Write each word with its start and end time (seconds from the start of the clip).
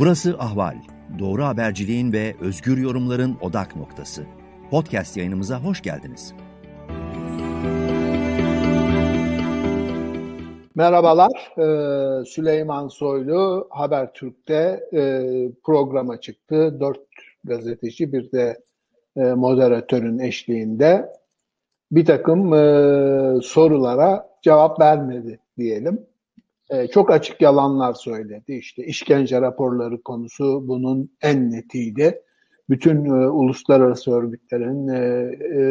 Burası 0.00 0.36
Ahval. 0.38 0.74
Doğru 1.18 1.44
haberciliğin 1.44 2.12
ve 2.12 2.34
özgür 2.40 2.78
yorumların 2.78 3.36
odak 3.40 3.76
noktası. 3.76 4.22
Podcast 4.70 5.16
yayınımıza 5.16 5.64
hoş 5.64 5.82
geldiniz. 5.82 6.34
Merhabalar, 10.74 11.52
ee, 11.58 12.24
Süleyman 12.24 12.88
Soylu 12.88 13.68
Habertürk'te 13.70 14.80
e, 14.92 15.22
programa 15.64 16.20
çıktı. 16.20 16.80
Dört 16.80 17.00
gazeteci 17.44 18.12
bir 18.12 18.32
de 18.32 18.62
e, 19.16 19.20
moderatörün 19.20 20.18
eşliğinde 20.18 21.12
bir 21.92 22.04
takım 22.04 22.54
e, 22.54 23.40
sorulara 23.42 24.28
cevap 24.42 24.80
vermedi 24.80 25.38
diyelim. 25.58 26.09
E, 26.70 26.86
çok 26.86 27.10
açık 27.10 27.40
yalanlar 27.40 27.94
söyledi. 27.94 28.54
İşte 28.54 28.84
işkence 28.84 29.40
raporları 29.40 30.02
konusu 30.02 30.68
bunun 30.68 31.10
en 31.22 31.50
netiydi. 31.50 32.22
Bütün 32.70 33.04
e, 33.04 33.28
uluslararası 33.28 34.12
örgütlerin 34.12 34.88
e, 34.88 34.98
e, 34.98 35.62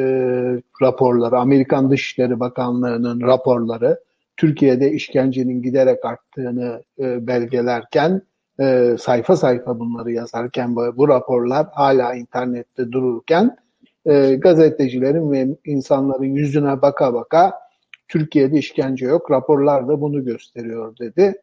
raporları, 0.81 1.38
Amerikan 1.38 1.91
Dışişleri 1.91 2.39
Bakanlığı'nın 2.39 3.21
raporları 3.21 3.99
Türkiye'de 4.38 4.91
işkencenin 4.91 5.61
giderek 5.61 6.05
arttığını 6.05 6.83
e, 6.99 7.27
belgelerken 7.27 8.21
e, 8.59 8.95
sayfa 8.99 9.35
sayfa 9.35 9.79
bunları 9.79 10.11
yazarken 10.11 10.75
bu, 10.75 10.97
bu 10.97 11.07
raporlar 11.07 11.67
hala 11.71 12.16
internette 12.16 12.91
dururken 12.91 13.57
e, 14.05 14.35
gazetecilerin 14.35 15.31
ve 15.31 15.47
insanların 15.66 16.23
yüzüne 16.23 16.81
baka 16.81 17.13
baka 17.13 17.53
Türkiye'de 18.09 18.57
işkence 18.57 19.05
yok, 19.05 19.31
raporlar 19.31 19.87
da 19.87 20.01
bunu 20.01 20.25
gösteriyor 20.25 20.97
dedi. 20.97 21.33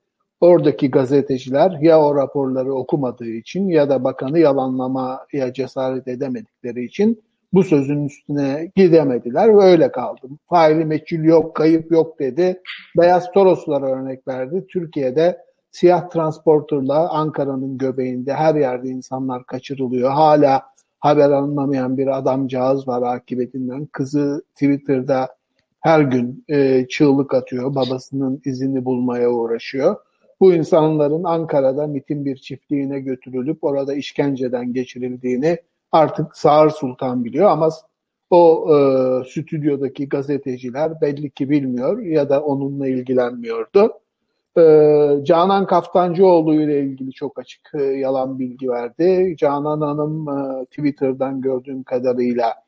Oradaki 0.41 0.91
gazeteciler 0.91 1.79
ya 1.81 2.01
o 2.03 2.15
raporları 2.15 2.75
okumadığı 2.75 3.31
için 3.31 3.69
ya 3.69 3.91
da 3.91 4.05
bakanı 4.05 4.39
yalanlamaya 4.39 5.53
cesaret 5.53 6.09
edemedikleri 6.09 6.85
için 6.85 7.23
bu 7.53 7.65
sözün 7.65 8.05
üstüne 8.05 8.71
gidemediler 8.77 9.59
ve 9.59 9.63
öyle 9.63 9.93
kaldı. 9.93 10.21
Faili 10.49 10.85
meçhul 10.85 11.25
yok, 11.25 11.57
kayıp 11.57 11.93
yok 11.93 12.19
dedi. 12.19 12.61
Beyaz 12.99 13.31
Toroslara 13.31 13.87
örnek 13.87 14.29
verdi. 14.29 14.67
Türkiye'de 14.67 15.39
siyah 15.71 16.11
transporterla 16.11 17.09
Ankara'nın 17.09 17.79
göbeğinde 17.79 18.35
her 18.35 18.55
yerde 18.55 18.89
insanlar 18.89 19.47
kaçırılıyor. 19.47 20.11
Hala 20.11 20.63
haber 21.01 21.31
alınamayan 21.31 21.99
bir 21.99 22.19
adamcağız 22.19 22.89
var 22.89 23.03
akıbetinden. 23.03 23.87
Kızı 23.87 24.43
Twitter'da 24.55 25.36
her 25.87 26.01
gün 26.01 26.45
e, 26.49 26.87
çığlık 26.89 27.35
atıyor. 27.35 27.75
Babasının 27.75 28.43
izini 28.45 28.85
bulmaya 28.85 29.31
uğraşıyor. 29.31 29.97
Bu 30.41 30.53
insanların 30.53 31.25
Ankara'da 31.25 31.87
MIT'in 31.87 32.25
bir 32.25 32.37
çiftliğine 32.37 33.01
götürülüp 33.01 33.65
orada 33.65 33.95
işkenceden 33.95 34.73
geçirildiğini 34.73 35.59
artık 35.93 36.37
Sağır 36.37 36.71
Sultan 36.71 37.25
biliyor 37.25 37.51
ama 37.51 37.71
o 38.31 38.69
e, 38.75 38.79
stüdyodaki 39.29 40.09
gazeteciler 40.09 41.01
belli 41.01 41.31
ki 41.31 41.51
bilmiyor 41.51 41.99
ya 42.03 42.29
da 42.29 42.43
onunla 42.43 42.89
ilgilenmiyordu. 42.89 43.93
E, 44.59 44.63
Canan 45.25 45.67
Kaftancıoğlu 45.67 46.55
ile 46.55 46.81
ilgili 46.81 47.13
çok 47.13 47.39
açık 47.39 47.71
e, 47.75 47.83
yalan 47.83 48.39
bilgi 48.39 48.71
verdi. 48.71 49.37
Canan 49.39 49.81
Hanım 49.81 50.29
e, 50.29 50.65
Twitter'dan 50.65 51.41
gördüğüm 51.41 51.83
kadarıyla 51.83 52.66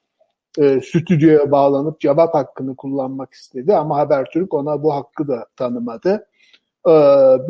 e, 0.58 0.80
stüdyoya 0.80 1.50
bağlanıp 1.50 2.00
cevap 2.00 2.34
hakkını 2.34 2.76
kullanmak 2.76 3.34
istedi 3.34 3.74
ama 3.74 3.98
Habertürk 3.98 4.54
ona 4.54 4.82
bu 4.82 4.94
hakkı 4.94 5.28
da 5.28 5.46
tanımadı. 5.56 6.26
E, 6.88 6.92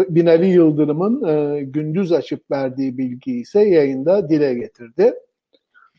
Binali 0.08 0.46
Yıldırım'ın 0.46 1.24
e, 1.28 1.60
gündüz 1.62 2.12
açıp 2.12 2.50
verdiği 2.50 2.98
bilgi 2.98 3.32
ise 3.32 3.60
yayında 3.60 4.28
dile 4.28 4.54
getirdi. 4.54 5.14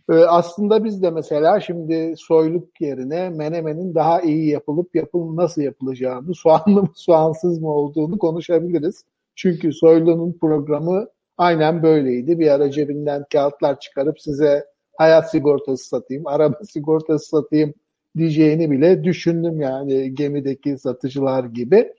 E, 0.09 0.13
aslında 0.13 0.83
biz 0.83 1.01
de 1.01 1.11
mesela 1.11 1.59
şimdi 1.59 2.13
soyluk 2.17 2.81
yerine 2.81 3.29
menemenin 3.29 3.95
daha 3.95 4.21
iyi 4.21 4.49
yapılıp 4.49 4.95
yapım 4.95 5.35
nasıl 5.35 5.61
yapılacağını, 5.61 6.35
soğanlı 6.35 6.81
mı 6.81 6.89
soğansız 6.95 7.61
mı 7.61 7.73
olduğunu 7.73 8.17
konuşabiliriz. 8.17 9.03
Çünkü 9.35 9.73
Soylu'nun 9.73 10.37
programı 10.41 11.07
aynen 11.37 11.83
böyleydi. 11.83 12.39
Bir 12.39 12.47
ara 12.47 12.71
cebinden 12.71 13.25
kağıtlar 13.31 13.79
çıkarıp 13.79 14.21
size 14.21 14.65
hayat 14.99 15.31
sigortası 15.31 15.87
satayım, 15.87 16.27
araba 16.27 16.59
sigortası 16.69 17.29
satayım 17.29 17.73
diyeceğini 18.17 18.71
bile 18.71 19.03
düşündüm 19.03 19.61
yani 19.61 20.15
gemideki 20.15 20.77
satıcılar 20.77 21.43
gibi. 21.43 21.93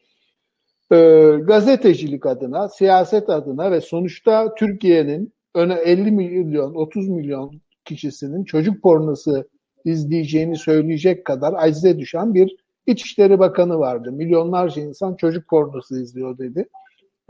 Ee, 0.93 1.31
gazetecilik 1.43 2.27
adına, 2.27 2.69
siyaset 2.69 3.29
adına 3.29 3.71
ve 3.71 3.81
sonuçta 3.81 4.55
Türkiye'nin 4.55 5.33
öne 5.55 5.75
50 5.75 6.11
milyon, 6.11 6.75
30 6.75 7.09
milyon 7.09 7.61
kişisinin 7.85 8.45
çocuk 8.45 8.83
pornosu 8.83 9.45
izleyeceğini 9.85 10.57
söyleyecek 10.57 11.25
kadar 11.25 11.55
acize 11.57 11.99
düşen 11.99 12.35
bir 12.35 12.57
İçişleri 12.87 13.39
Bakanı 13.39 13.79
vardı. 13.79 14.13
Milyonlarca 14.13 14.83
insan 14.83 15.17
çocuk 15.17 15.49
pornosu 15.49 16.01
izliyor 16.01 16.39
dedi. 16.39 16.69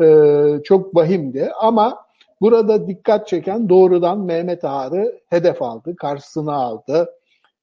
Ee, 0.02 0.62
çok 0.64 0.96
vahimdi 0.96 1.50
ama 1.60 1.98
Burada 2.40 2.86
dikkat 2.86 3.28
çeken 3.28 3.68
doğrudan 3.68 4.20
Mehmet 4.20 4.64
Ağar'ı 4.64 5.20
hedef 5.26 5.62
aldı, 5.62 5.96
karşısına 5.96 6.54
aldı. 6.54 7.10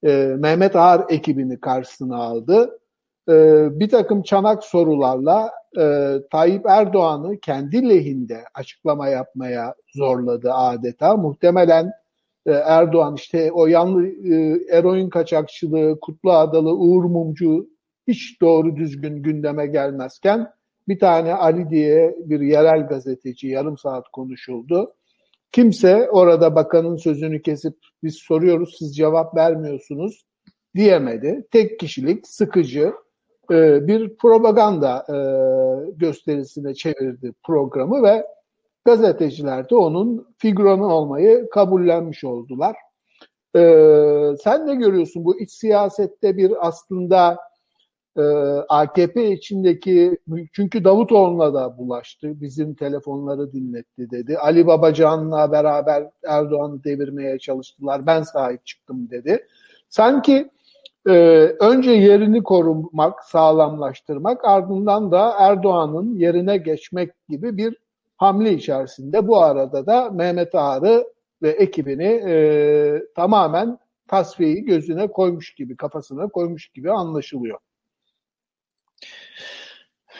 E, 0.04 0.34
Mehmet 0.38 0.76
Ağar 0.76 1.04
ekibini 1.08 1.60
karşısına 1.60 2.16
aldı. 2.16 2.80
E, 3.28 3.34
bir 3.80 3.88
takım 3.88 4.22
çanak 4.22 4.64
sorularla 4.64 5.50
e, 5.78 6.14
Tayyip 6.30 6.66
Erdoğan'ı 6.66 7.40
kendi 7.40 7.88
lehinde 7.88 8.44
açıklama 8.54 9.08
yapmaya 9.08 9.74
zorladı 9.94 10.52
adeta. 10.52 11.16
Muhtemelen 11.16 11.92
e, 12.46 12.52
Erdoğan 12.52 13.14
işte 13.14 13.52
o 13.52 13.66
yanlı 13.66 14.06
e, 14.06 14.60
eroin 14.70 15.10
kaçakçılığı, 15.10 16.00
Kutlu 16.00 16.32
Adalı, 16.32 16.76
Uğur 16.76 17.04
Mumcu 17.04 17.68
hiç 18.08 18.40
doğru 18.40 18.76
düzgün 18.76 19.22
gündeme 19.22 19.66
gelmezken 19.66 20.52
bir 20.88 20.98
tane 20.98 21.34
Ali 21.34 21.70
diye 21.70 22.16
bir 22.18 22.40
yerel 22.40 22.86
gazeteci 22.86 23.48
yarım 23.48 23.78
saat 23.78 24.08
konuşuldu. 24.08 24.92
Kimse 25.52 26.10
orada 26.10 26.54
bakanın 26.54 26.96
sözünü 26.96 27.42
kesip 27.42 27.74
biz 28.02 28.16
soruyoruz 28.16 28.76
siz 28.78 28.96
cevap 28.96 29.36
vermiyorsunuz 29.36 30.24
diyemedi. 30.74 31.46
Tek 31.50 31.78
kişilik, 31.78 32.28
sıkıcı 32.28 32.92
e, 33.50 33.86
bir 33.86 34.16
propaganda 34.16 35.06
e, 35.08 35.16
gösterisine 35.96 36.74
çevirdi 36.74 37.32
programı 37.44 38.02
ve 38.02 38.26
gazeteciler 38.84 39.70
de 39.70 39.74
onun 39.74 40.26
figüranı 40.38 40.94
olmayı 40.94 41.48
kabullenmiş 41.50 42.24
oldular. 42.24 42.76
E, 43.56 43.60
sen 44.44 44.66
ne 44.66 44.74
görüyorsun 44.74 45.24
bu 45.24 45.40
iç 45.40 45.50
siyasette 45.50 46.36
bir 46.36 46.68
aslında 46.68 47.38
e, 48.16 48.22
ee, 48.22 48.24
AKP 48.68 49.30
içindeki 49.32 50.18
çünkü 50.52 50.84
Davutoğlu'na 50.84 51.54
da 51.54 51.78
bulaştı. 51.78 52.40
Bizim 52.40 52.74
telefonları 52.74 53.52
dinletti 53.52 54.10
dedi. 54.10 54.38
Ali 54.38 54.66
Babacan'la 54.66 55.52
beraber 55.52 56.04
Erdoğan'ı 56.26 56.84
devirmeye 56.84 57.38
çalıştılar. 57.38 58.06
Ben 58.06 58.22
sahip 58.22 58.66
çıktım 58.66 59.10
dedi. 59.10 59.46
Sanki 59.88 60.50
e, 61.06 61.12
önce 61.60 61.90
yerini 61.90 62.42
korumak, 62.42 63.24
sağlamlaştırmak 63.24 64.44
ardından 64.44 65.12
da 65.12 65.34
Erdoğan'ın 65.38 66.14
yerine 66.14 66.56
geçmek 66.56 67.28
gibi 67.28 67.56
bir 67.56 67.76
hamle 68.16 68.52
içerisinde. 68.52 69.28
Bu 69.28 69.42
arada 69.42 69.86
da 69.86 70.10
Mehmet 70.10 70.54
Ağar'ı 70.54 71.04
ve 71.42 71.50
ekibini 71.50 72.22
e, 72.26 73.02
tamamen 73.16 73.78
tasfiyeyi 74.08 74.64
gözüne 74.64 75.06
koymuş 75.06 75.54
gibi, 75.54 75.76
kafasına 75.76 76.28
koymuş 76.28 76.68
gibi 76.68 76.92
anlaşılıyor. 76.92 77.58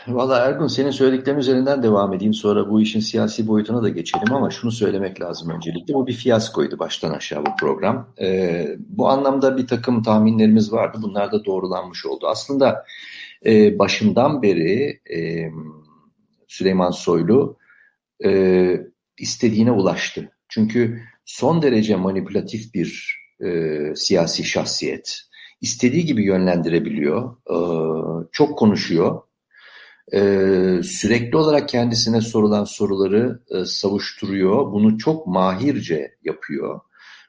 Valla 0.08 0.38
Ergun 0.38 0.66
senin 0.66 0.90
söylediklerin 0.90 1.38
üzerinden 1.38 1.82
devam 1.82 2.12
edeyim. 2.12 2.34
Sonra 2.34 2.70
bu 2.70 2.80
işin 2.80 3.00
siyasi 3.00 3.46
boyutuna 3.46 3.82
da 3.82 3.88
geçelim 3.88 4.34
ama 4.34 4.50
şunu 4.50 4.72
söylemek 4.72 5.20
lazım 5.20 5.50
öncelikle. 5.50 5.94
Bu 5.94 6.06
bir 6.06 6.12
fiyaskoydu 6.12 6.78
baştan 6.78 7.10
aşağı 7.10 7.46
bu 7.46 7.50
program. 7.60 8.14
Ee, 8.20 8.76
bu 8.78 9.08
anlamda 9.08 9.56
bir 9.56 9.66
takım 9.66 10.02
tahminlerimiz 10.02 10.72
vardı. 10.72 10.98
Bunlar 11.02 11.32
da 11.32 11.44
doğrulanmış 11.44 12.06
oldu. 12.06 12.26
Aslında 12.28 12.84
e, 13.46 13.78
başından 13.78 14.42
beri 14.42 15.00
e, 15.16 15.50
Süleyman 16.48 16.90
Soylu 16.90 17.56
e, 18.24 18.80
istediğine 19.18 19.70
ulaştı. 19.70 20.30
Çünkü 20.48 21.02
son 21.24 21.62
derece 21.62 21.96
manipülatif 21.96 22.74
bir 22.74 23.18
e, 23.44 23.48
siyasi 23.94 24.44
şahsiyet. 24.44 25.27
İstediği 25.60 26.04
gibi 26.04 26.24
yönlendirebiliyor. 26.24 27.36
E, 27.50 27.56
çok 28.32 28.58
konuşuyor 28.58 29.22
e, 30.12 30.20
sürekli 30.82 31.36
olarak 31.36 31.68
kendisine 31.68 32.20
sorulan 32.20 32.64
soruları 32.64 33.40
e, 33.50 33.64
savuşturuyor. 33.64 34.72
Bunu 34.72 34.98
çok 34.98 35.26
mahirce 35.26 36.14
yapıyor. 36.24 36.80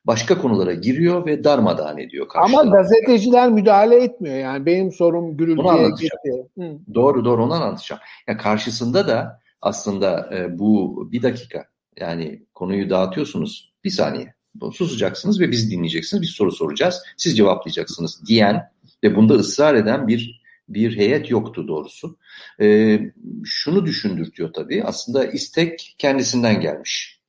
Başka 0.05 0.41
konulara 0.41 0.73
giriyor 0.73 1.25
ve 1.25 1.43
darmadağın 1.43 1.97
ediyor. 1.97 2.27
Ama 2.35 2.63
gazeteciler 2.63 3.49
müdahale 3.49 4.03
etmiyor. 4.03 4.35
Yani 4.35 4.65
benim 4.65 4.91
sorum 4.91 5.37
gürültüye 5.37 5.89
gitti. 5.89 6.47
Doğru 6.93 7.25
doğru 7.25 7.43
onu 7.43 7.53
anlatacağım. 7.53 8.01
Yani 8.27 8.37
karşısında 8.37 9.07
da 9.07 9.39
aslında 9.61 10.29
bu 10.51 11.07
bir 11.11 11.21
dakika 11.21 11.65
Yani 11.99 12.43
konuyu 12.53 12.89
dağıtıyorsunuz. 12.89 13.73
Bir 13.83 13.89
saniye. 13.89 14.33
Susacaksınız 14.73 15.39
ve 15.39 15.51
biz 15.51 15.71
dinleyeceksiniz. 15.71 16.21
Biz 16.21 16.29
soru 16.29 16.51
soracağız. 16.51 17.01
Siz 17.17 17.37
cevaplayacaksınız 17.37 18.21
diyen 18.27 18.71
ve 19.03 19.15
bunda 19.15 19.33
ısrar 19.33 19.75
eden 19.75 20.07
bir 20.07 20.39
bir 20.69 20.97
heyet 20.97 21.29
yoktu 21.31 21.67
doğrusu. 21.67 22.17
E, 22.61 22.99
şunu 23.45 23.85
düşündürtüyor 23.85 24.53
tabii. 24.53 24.83
Aslında 24.83 25.25
istek 25.25 25.95
kendisinden 25.97 26.61
gelmiş. 26.61 27.19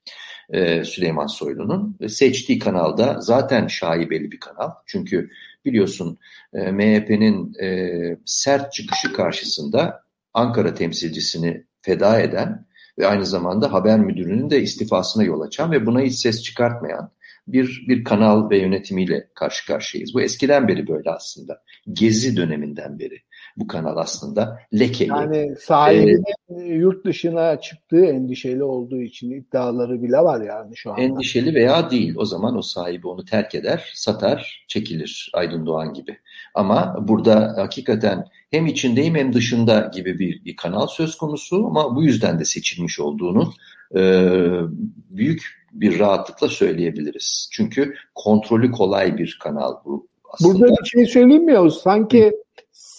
E, 0.50 0.84
Süleyman 0.84 1.26
Soylu'nun. 1.26 1.98
Seçtiği 2.08 2.58
kanalda 2.58 3.20
zaten 3.20 3.66
şaibeli 3.66 4.32
bir 4.32 4.40
kanal. 4.40 4.70
Çünkü 4.86 5.30
biliyorsun 5.64 6.18
e, 6.54 6.72
MHP'nin 6.72 7.54
e, 7.62 8.18
sert 8.26 8.72
çıkışı 8.72 9.12
karşısında 9.12 10.04
Ankara 10.34 10.74
temsilcisini 10.74 11.64
feda 11.82 12.20
eden 12.20 12.66
ve 12.98 13.06
aynı 13.06 13.26
zamanda 13.26 13.72
haber 13.72 14.00
müdürünün 14.00 14.50
de 14.50 14.62
istifasına 14.62 15.22
yol 15.22 15.40
açan 15.40 15.72
ve 15.72 15.86
buna 15.86 16.00
hiç 16.00 16.14
ses 16.14 16.42
çıkartmayan 16.42 17.10
bir 17.52 17.84
bir 17.88 18.04
kanal 18.04 18.50
ve 18.50 18.58
yönetimiyle 18.58 19.28
karşı 19.34 19.66
karşıyayız. 19.66 20.14
Bu 20.14 20.22
eskiden 20.22 20.68
beri 20.68 20.88
böyle 20.88 21.10
aslında. 21.10 21.62
Gezi 21.92 22.36
döneminden 22.36 22.98
beri 22.98 23.18
bu 23.56 23.66
kanal 23.66 23.96
aslında 23.96 24.58
lekeli. 24.72 25.08
Yani 25.08 25.56
sahibinin 25.60 26.24
ee, 26.50 26.64
yurt 26.64 27.04
dışına 27.06 27.60
çıktığı 27.60 28.04
endişeli 28.04 28.62
olduğu 28.62 29.00
için 29.00 29.30
iddiaları 29.30 30.02
bile 30.02 30.16
var 30.16 30.40
yani 30.40 30.76
şu 30.76 30.90
anda. 30.90 31.02
Endişeli 31.02 31.54
veya 31.54 31.90
değil. 31.90 32.14
O 32.16 32.24
zaman 32.24 32.56
o 32.56 32.62
sahibi 32.62 33.08
onu 33.08 33.24
terk 33.24 33.54
eder, 33.54 33.92
satar, 33.94 34.64
çekilir 34.68 35.30
Aydın 35.34 35.66
Doğan 35.66 35.94
gibi. 35.94 36.18
Ama 36.54 36.96
burada 37.08 37.54
hakikaten 37.56 38.24
hem 38.50 38.66
içindeyim 38.66 39.14
hem 39.14 39.32
dışında 39.32 39.90
gibi 39.94 40.18
bir, 40.18 40.44
bir 40.44 40.56
kanal 40.56 40.86
söz 40.86 41.16
konusu 41.16 41.66
ama 41.66 41.96
bu 41.96 42.02
yüzden 42.02 42.38
de 42.38 42.44
seçilmiş 42.44 43.00
olduğunu 43.00 43.52
e, 43.96 44.02
büyük 45.10 45.59
bir 45.72 45.98
rahatlıkla 45.98 46.48
söyleyebiliriz. 46.48 47.48
Çünkü 47.52 47.94
kontrolü 48.14 48.72
kolay 48.72 49.18
bir 49.18 49.38
kanal 49.42 49.74
bu. 49.84 50.08
Aslında. 50.32 50.54
Burada 50.54 50.74
bir 50.82 50.88
şey 50.88 51.06
söyleyeyim 51.06 51.44
mi 51.44 51.52
Yavuz? 51.52 51.82
Sanki 51.82 52.32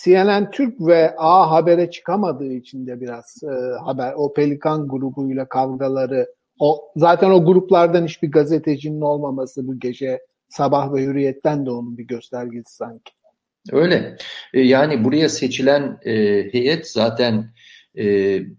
CNN 0.04 0.52
Türk 0.52 0.82
ve 0.88 1.16
A 1.18 1.52
Haber'e 1.52 1.92
çıkamadığı 1.92 2.54
için 2.54 2.88
de 2.88 3.02
biraz 3.02 3.44
e, 3.44 3.84
haber 3.84 4.14
o 4.16 4.34
Pelikan 4.34 4.88
grubuyla 4.88 5.46
kavgaları 5.46 6.28
o 6.60 6.92
zaten 6.96 7.30
o 7.30 7.46
gruplardan 7.46 8.06
hiçbir 8.06 8.32
gazetecinin 8.32 9.02
olmaması 9.02 9.68
bu 9.68 9.80
gece 9.80 10.20
Sabah 10.50 10.94
ve 10.94 11.04
Hürriyet'ten 11.04 11.66
de 11.66 11.72
onun 11.72 11.98
bir 11.98 12.04
göstergesi 12.04 12.76
sanki. 12.76 13.14
Öyle. 13.72 14.18
E, 14.54 14.62
yani 14.62 15.04
buraya 15.04 15.30
seçilen 15.30 16.00
e, 16.06 16.14
heyet 16.54 16.88
zaten 16.88 17.54
e, 17.98 18.04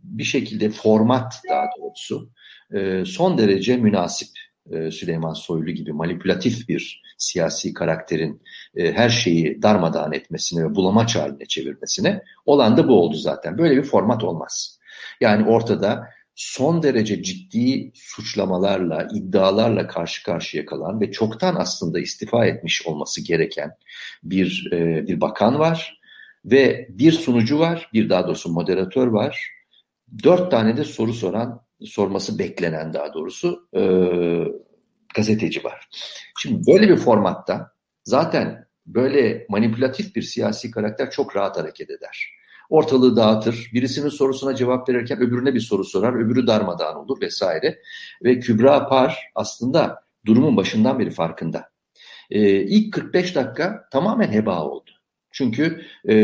bir 0.02 0.24
şekilde 0.24 0.70
format 0.70 1.34
daha 1.50 1.66
doğrusu 1.78 2.30
e, 2.74 3.04
son 3.04 3.38
derece 3.38 3.76
münasip. 3.76 4.28
E, 4.70 4.90
Süleyman 4.90 5.32
Soylu 5.32 5.70
gibi 5.70 5.92
manipülatif 5.92 6.68
bir 6.68 7.02
siyasi 7.18 7.74
karakterin 7.74 8.42
e, 8.76 8.92
her 8.92 9.08
şeyi 9.08 9.62
darmadağın 9.62 10.12
etmesine 10.12 10.64
ve 10.64 10.74
bulamaç 10.74 11.16
haline 11.16 11.46
çevirmesine 11.46 12.22
olan 12.46 12.76
da 12.76 12.88
bu 12.88 13.00
oldu 13.00 13.16
zaten. 13.16 13.58
Böyle 13.58 13.76
bir 13.76 13.82
format 13.82 14.24
olmaz. 14.24 14.78
Yani 15.20 15.48
ortada 15.48 16.08
son 16.34 16.82
derece 16.82 17.22
ciddi 17.22 17.92
suçlamalarla, 17.94 19.08
iddialarla 19.14 19.86
karşı 19.86 20.24
karşıya 20.24 20.66
kalan 20.66 21.00
ve 21.00 21.12
çoktan 21.12 21.54
aslında 21.54 22.00
istifa 22.00 22.46
etmiş 22.46 22.86
olması 22.86 23.24
gereken 23.24 23.70
bir 24.22 24.70
e, 24.72 25.06
bir 25.06 25.20
bakan 25.20 25.58
var 25.58 26.00
ve 26.44 26.86
bir 26.90 27.12
sunucu 27.12 27.58
var, 27.58 27.90
bir 27.92 28.10
daha 28.10 28.26
doğrusu 28.26 28.52
moderatör 28.52 29.06
var. 29.06 29.48
Dört 30.24 30.50
tane 30.50 30.76
de 30.76 30.84
soru 30.84 31.12
soran, 31.12 31.62
sorması 31.86 32.38
beklenen 32.38 32.92
daha 32.94 33.14
doğrusu 33.14 33.68
e, 33.76 33.82
gazeteci 35.14 35.64
var. 35.64 35.88
Şimdi 36.38 36.72
böyle 36.72 36.88
bir 36.88 36.96
formatta 36.96 37.72
zaten 38.04 38.66
böyle 38.86 39.46
manipülatif 39.48 40.16
bir 40.16 40.22
siyasi 40.22 40.70
karakter 40.70 41.10
çok 41.10 41.36
rahat 41.36 41.58
hareket 41.58 41.90
eder. 41.90 42.28
Ortalığı 42.70 43.16
dağıtır, 43.16 43.70
birisinin 43.74 44.08
sorusuna 44.08 44.54
cevap 44.54 44.88
verirken 44.88 45.18
öbürüne 45.18 45.54
bir 45.54 45.60
soru 45.60 45.84
sorar, 45.84 46.24
öbürü 46.24 46.46
darmadağın 46.46 46.96
olur 46.96 47.20
vesaire. 47.20 47.78
Ve 48.24 48.40
Kübra 48.40 48.88
Par 48.88 49.18
aslında 49.34 50.04
durumun 50.26 50.56
başından 50.56 50.98
beri 50.98 51.10
farkında. 51.10 51.70
Ee, 52.30 52.62
ilk 52.62 52.94
45 52.94 53.34
dakika 53.34 53.88
tamamen 53.90 54.32
heba 54.32 54.64
oldu. 54.64 54.90
Çünkü 55.32 55.82
e, 56.08 56.14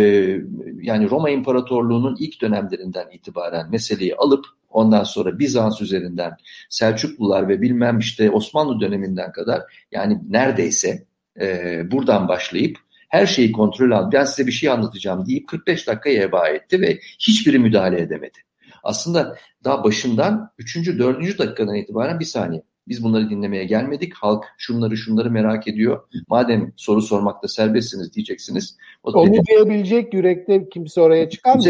yani 0.81 1.10
Roma 1.10 1.31
İmparatorluğu'nun 1.31 2.16
ilk 2.20 2.40
dönemlerinden 2.43 3.10
itibaren 3.12 3.70
meseleyi 3.70 4.16
alıp 4.16 4.46
ondan 4.70 5.05
sonra 5.05 5.38
Bizans 5.38 5.81
üzerinden 5.81 6.32
Selçuklular 6.69 7.49
ve 7.49 7.62
bilmem 7.62 7.99
işte 7.99 8.31
Osmanlı 8.31 8.81
döneminden 8.81 9.32
kadar 9.32 9.62
yani 9.93 10.20
neredeyse 10.29 11.05
e, 11.41 11.82
buradan 11.91 12.29
başlayıp 12.29 12.79
her 13.09 13.26
şeyi 13.26 13.53
kontrol 13.53 13.91
aldı. 13.91 14.11
Ben 14.12 14.25
size 14.25 14.47
bir 14.47 14.53
şey 14.53 14.69
anlatacağım 14.69 15.26
deyip 15.26 15.49
45 15.49 15.87
dakikaya 15.87 16.23
heba 16.23 16.49
etti 16.49 16.81
ve 16.81 16.99
hiçbiri 17.19 17.59
müdahale 17.59 18.00
edemedi. 18.00 18.38
Aslında 18.82 19.37
daha 19.65 19.85
başından 19.85 20.50
3. 20.59 20.76
4. 20.99 21.38
dakikadan 21.38 21.75
itibaren 21.75 22.20
bir 22.20 22.25
saniye 22.25 22.62
biz 22.88 23.05
bunları 23.05 23.31
dinlemeye 23.31 23.65
gelmedik. 23.65 24.15
Halk 24.15 24.44
şunları 24.59 24.97
şunları 24.97 25.31
merak 25.31 25.69
ediyor. 25.69 26.09
Madem 26.29 26.73
soru 26.76 27.03
sormakta 27.03 27.49
serbestsiniz 27.49 28.15
diyeceksiniz. 28.15 28.76
O 29.03 29.11
Onu 29.11 29.47
diyebilecek 29.47 30.15
yürekte 30.15 30.69
kimse 30.69 31.00
oraya 31.00 31.31
çıkar 31.31 31.56
mı? 31.56 31.62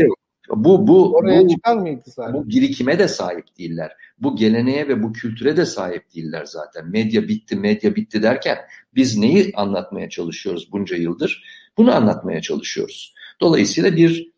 Bu 0.50 0.86
bu 0.86 1.14
oraya 1.14 1.42
bu, 1.42 1.48
çıkar 1.48 1.76
mı 1.76 1.88
iktisar? 1.88 2.34
Bu 2.34 2.48
birikime 2.48 2.98
de 2.98 3.08
sahip 3.08 3.58
değiller. 3.58 3.92
Bu 4.18 4.36
geleneğe 4.36 4.88
ve 4.88 5.02
bu 5.02 5.12
kültüre 5.12 5.56
de 5.56 5.66
sahip 5.66 6.14
değiller 6.14 6.44
zaten. 6.44 6.88
Medya 6.90 7.28
bitti, 7.28 7.56
medya 7.56 7.96
bitti 7.96 8.22
derken 8.22 8.58
biz 8.94 9.18
neyi 9.18 9.52
anlatmaya 9.54 10.08
çalışıyoruz 10.08 10.72
bunca 10.72 10.96
yıldır? 10.96 11.44
Bunu 11.76 11.94
anlatmaya 11.94 12.40
çalışıyoruz. 12.42 13.14
Dolayısıyla 13.40 13.96
bir 13.96 14.32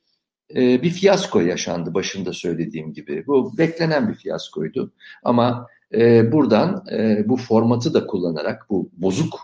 e, 0.56 0.82
bir 0.82 0.90
fiyasko 0.90 1.40
yaşandı 1.40 1.94
başında 1.94 2.32
söylediğim 2.32 2.92
gibi. 2.92 3.26
Bu 3.26 3.58
beklenen 3.58 4.08
bir 4.08 4.14
fiyaskoydu. 4.14 4.92
Ama 5.22 5.66
e, 5.94 6.32
buradan 6.32 6.84
e, 6.92 7.28
bu 7.28 7.36
formatı 7.36 7.94
da 7.94 8.06
kullanarak 8.06 8.66
bu 8.70 8.90
bozuk 8.92 9.40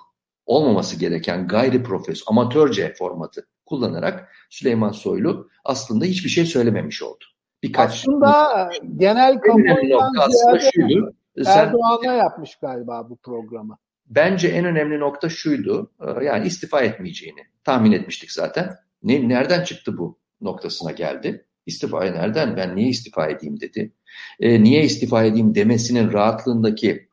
olmaması 0.47 0.99
gereken 0.99 1.49
gayri 1.49 1.83
profesyonel, 1.83 2.41
amatörce 2.41 2.95
formatı 2.99 3.47
kullanarak 3.67 4.29
Süleyman 4.51 4.93
Soylu 4.93 5.49
aslında 5.65 6.05
hiçbir 6.05 6.31
şey 6.31 6.47
söylememiş 6.47 7.03
oldu. 7.03 7.25
Birkaç 7.63 7.93
aslında 7.93 8.71
genel 8.97 9.41
kamuoyundan 9.41 10.29
ziyade 10.31 11.13
Erdoğan'a 11.47 12.13
yapmış 12.13 12.57
galiba 12.57 13.11
bu 13.11 13.17
programı. 13.17 13.79
Bence 14.07 14.49
en 14.49 14.65
önemli 14.65 15.01
nokta 15.01 15.29
şuydu. 15.29 15.93
E, 16.01 16.25
yani 16.25 16.47
istifa 16.47 16.81
etmeyeceğini 16.81 17.41
tahmin 17.65 17.93
etmiştik 17.93 18.33
zaten. 18.33 18.77
Ne, 19.03 19.29
nereden 19.29 19.65
çıktı 19.65 19.99
bu 19.99 20.19
noktasına 20.41 20.93
geldi? 20.93 21.47
İstifa 21.67 22.05
nereden? 22.05 22.57
Ben 22.57 22.77
niye 22.77 22.89
istifa 22.89 23.27
edeyim 23.27 23.61
dedi. 23.61 23.93
E, 24.41 24.63
niye 24.63 24.83
istifa 24.83 25.25
edeyim 25.25 25.55
demesinin 25.55 26.13
rahatlığındaki 26.13 27.09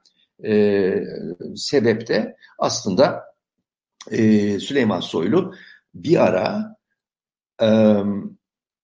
e, 0.45 0.93
sebep 1.55 2.07
de 2.07 2.35
aslında 2.59 3.23
e, 4.11 4.59
Süleyman 4.59 4.99
Soylu 4.99 5.53
bir 5.93 6.23
ara 6.23 6.75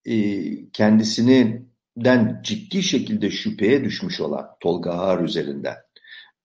e, 0.06 0.72
kendisinden 0.74 2.42
ciddi 2.44 2.84
şekilde 2.84 3.32
şüpheye 3.32 3.84
düşmüş 3.84 4.20
olan 4.20 4.50
Tolga 4.60 4.92
Ağar 4.92 5.20
üzerinden 5.20 5.78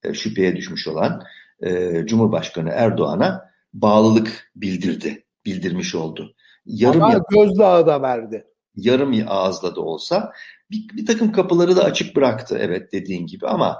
e, 0.03 0.15
şüpheye 0.15 0.57
düşmüş 0.57 0.89
olan 0.89 1.23
e, 1.63 2.03
Cumhurbaşkanı 2.07 2.71
Erdoğan'a 2.71 3.51
bağlılık 3.73 4.53
bildirdi, 4.57 5.25
bildirmiş 5.47 5.95
oldu. 5.95 6.35
Yarım 6.67 7.03
Ama 7.03 7.25
gözdağı 7.31 7.87
da 7.87 8.03
verdi 8.03 8.45
yarım 8.77 9.25
ağızla 9.27 9.77
da 9.77 9.81
olsa 9.81 10.33
bir, 10.71 10.89
bir 10.97 11.07
takım 11.07 11.33
kapıları 11.33 11.77
da 11.77 11.85
açık 11.85 12.17
bıraktı 12.17 12.59
evet 12.61 12.93
dediğin 12.93 13.27
gibi 13.27 13.47
ama 13.47 13.79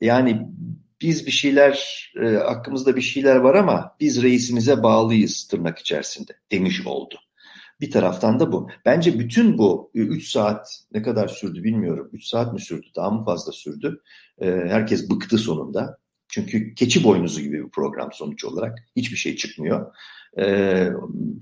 yani 0.00 0.48
biz 1.00 1.26
bir 1.26 1.30
şeyler 1.30 2.06
e, 2.22 2.26
hakkımızda 2.26 2.96
bir 2.96 3.00
şeyler 3.00 3.36
var 3.36 3.54
ama 3.54 3.96
biz 4.00 4.22
reisimize 4.22 4.82
bağlıyız 4.82 5.48
tırnak 5.48 5.78
içerisinde 5.78 6.32
demiş 6.52 6.86
oldu. 6.86 7.14
Bir 7.80 7.90
taraftan 7.90 8.40
da 8.40 8.52
bu. 8.52 8.68
Bence 8.84 9.18
bütün 9.18 9.58
bu 9.58 9.90
3 9.94 10.28
saat 10.28 10.84
ne 10.92 11.02
kadar 11.02 11.28
sürdü 11.28 11.64
bilmiyorum. 11.64 12.10
3 12.12 12.26
saat 12.26 12.52
mi 12.52 12.60
sürdü? 12.60 12.86
Daha 12.96 13.10
mı 13.10 13.24
fazla 13.24 13.52
sürdü? 13.52 14.02
E, 14.40 14.46
herkes 14.46 15.10
bıktı 15.10 15.38
sonunda. 15.38 15.98
Çünkü 16.28 16.74
keçi 16.74 17.04
boynuzu 17.04 17.40
gibi 17.40 17.64
bir 17.64 17.70
program 17.70 18.12
sonuç 18.12 18.44
olarak. 18.44 18.78
Hiçbir 18.96 19.16
şey 19.16 19.36
çıkmıyor. 19.36 19.94
E, 20.38 20.88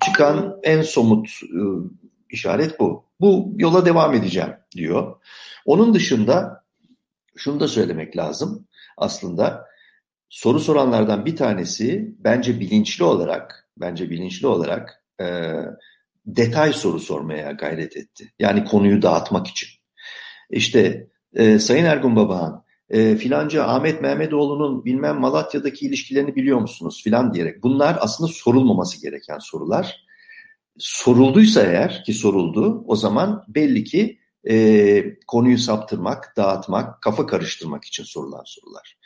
çıkan 0.04 0.60
en 0.62 0.82
somut 0.82 1.28
e, 1.42 1.60
işaret 2.30 2.80
bu. 2.80 3.04
Bu 3.20 3.52
yola 3.58 3.86
devam 3.86 4.14
edeceğim 4.14 4.52
diyor. 4.76 5.16
Onun 5.66 5.94
dışında 5.94 6.64
şunu 7.36 7.60
da 7.60 7.68
söylemek 7.68 8.16
lazım. 8.16 8.66
Aslında 8.96 9.66
soru 10.28 10.60
soranlardan 10.60 11.26
bir 11.26 11.36
tanesi 11.36 12.14
bence 12.18 12.60
bilinçli 12.60 13.04
olarak, 13.04 13.68
bence 13.76 14.10
bilinçli 14.10 14.46
olarak 14.46 15.04
e, 15.20 15.54
detay 16.26 16.72
soru 16.72 17.00
sormaya 17.00 17.52
gayret 17.52 17.96
etti. 17.96 18.32
Yani 18.38 18.64
konuyu 18.64 19.02
dağıtmak 19.02 19.46
için. 19.46 19.68
İşte 20.50 21.08
e, 21.34 21.58
Sayın 21.58 21.84
Ergun 21.84 22.16
Babağan 22.16 22.64
e, 22.90 23.16
filanca 23.16 23.64
Ahmet 23.64 24.02
Mehmetoğlu'nun 24.02 24.84
bilmem 24.84 25.20
Malatya'daki 25.20 25.86
ilişkilerini 25.86 26.36
biliyor 26.36 26.58
musunuz 26.58 27.00
filan 27.04 27.34
diyerek. 27.34 27.62
Bunlar 27.62 27.98
aslında 28.00 28.32
sorulmaması 28.32 29.02
gereken 29.02 29.38
sorular. 29.38 30.04
Sorulduysa 30.78 31.62
eğer 31.62 32.04
ki 32.04 32.14
soruldu 32.14 32.84
o 32.86 32.96
zaman 32.96 33.44
belli 33.48 33.84
ki 33.84 34.18
e, 34.50 35.18
konuyu 35.26 35.58
saptırmak, 35.58 36.36
dağıtmak, 36.36 37.02
kafa 37.02 37.26
karıştırmak 37.26 37.84
için 37.84 38.04
sorulan 38.04 38.42
sorular. 38.44 38.98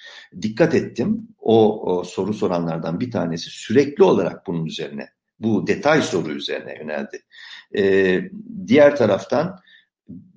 Dikkat 0.42 0.74
ettim 0.74 1.28
o, 1.38 1.82
o 1.92 2.04
soru 2.04 2.34
soranlardan 2.34 3.00
bir 3.00 3.10
tanesi 3.10 3.50
sürekli 3.50 4.04
olarak 4.04 4.46
bunun 4.46 4.64
üzerine, 4.64 5.08
bu 5.40 5.66
detay 5.66 6.02
soru 6.02 6.32
üzerine 6.32 6.76
yöneldi. 6.80 7.22
E, 7.76 8.20
diğer 8.66 8.96
taraftan 8.96 9.60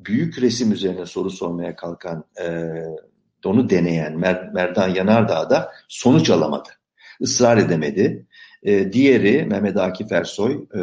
büyük 0.06 0.42
resim 0.42 0.72
üzerine 0.72 1.06
soru 1.06 1.30
sormaya 1.30 1.76
kalkan, 1.76 2.26
e, 2.42 2.72
onu 3.46 3.70
deneyen 3.70 4.18
Mer 4.18 4.50
Merdan 4.54 4.90
Yanardağ 4.90 5.50
da 5.50 5.72
sonuç 5.88 6.30
alamadı. 6.30 6.70
Israr 7.20 7.58
edemedi. 7.58 8.26
E, 8.64 8.94
diğeri 8.94 9.46
Mehmet 9.46 9.78
Akif 9.78 10.12
Ersoy 10.12 10.66
e, 10.76 10.82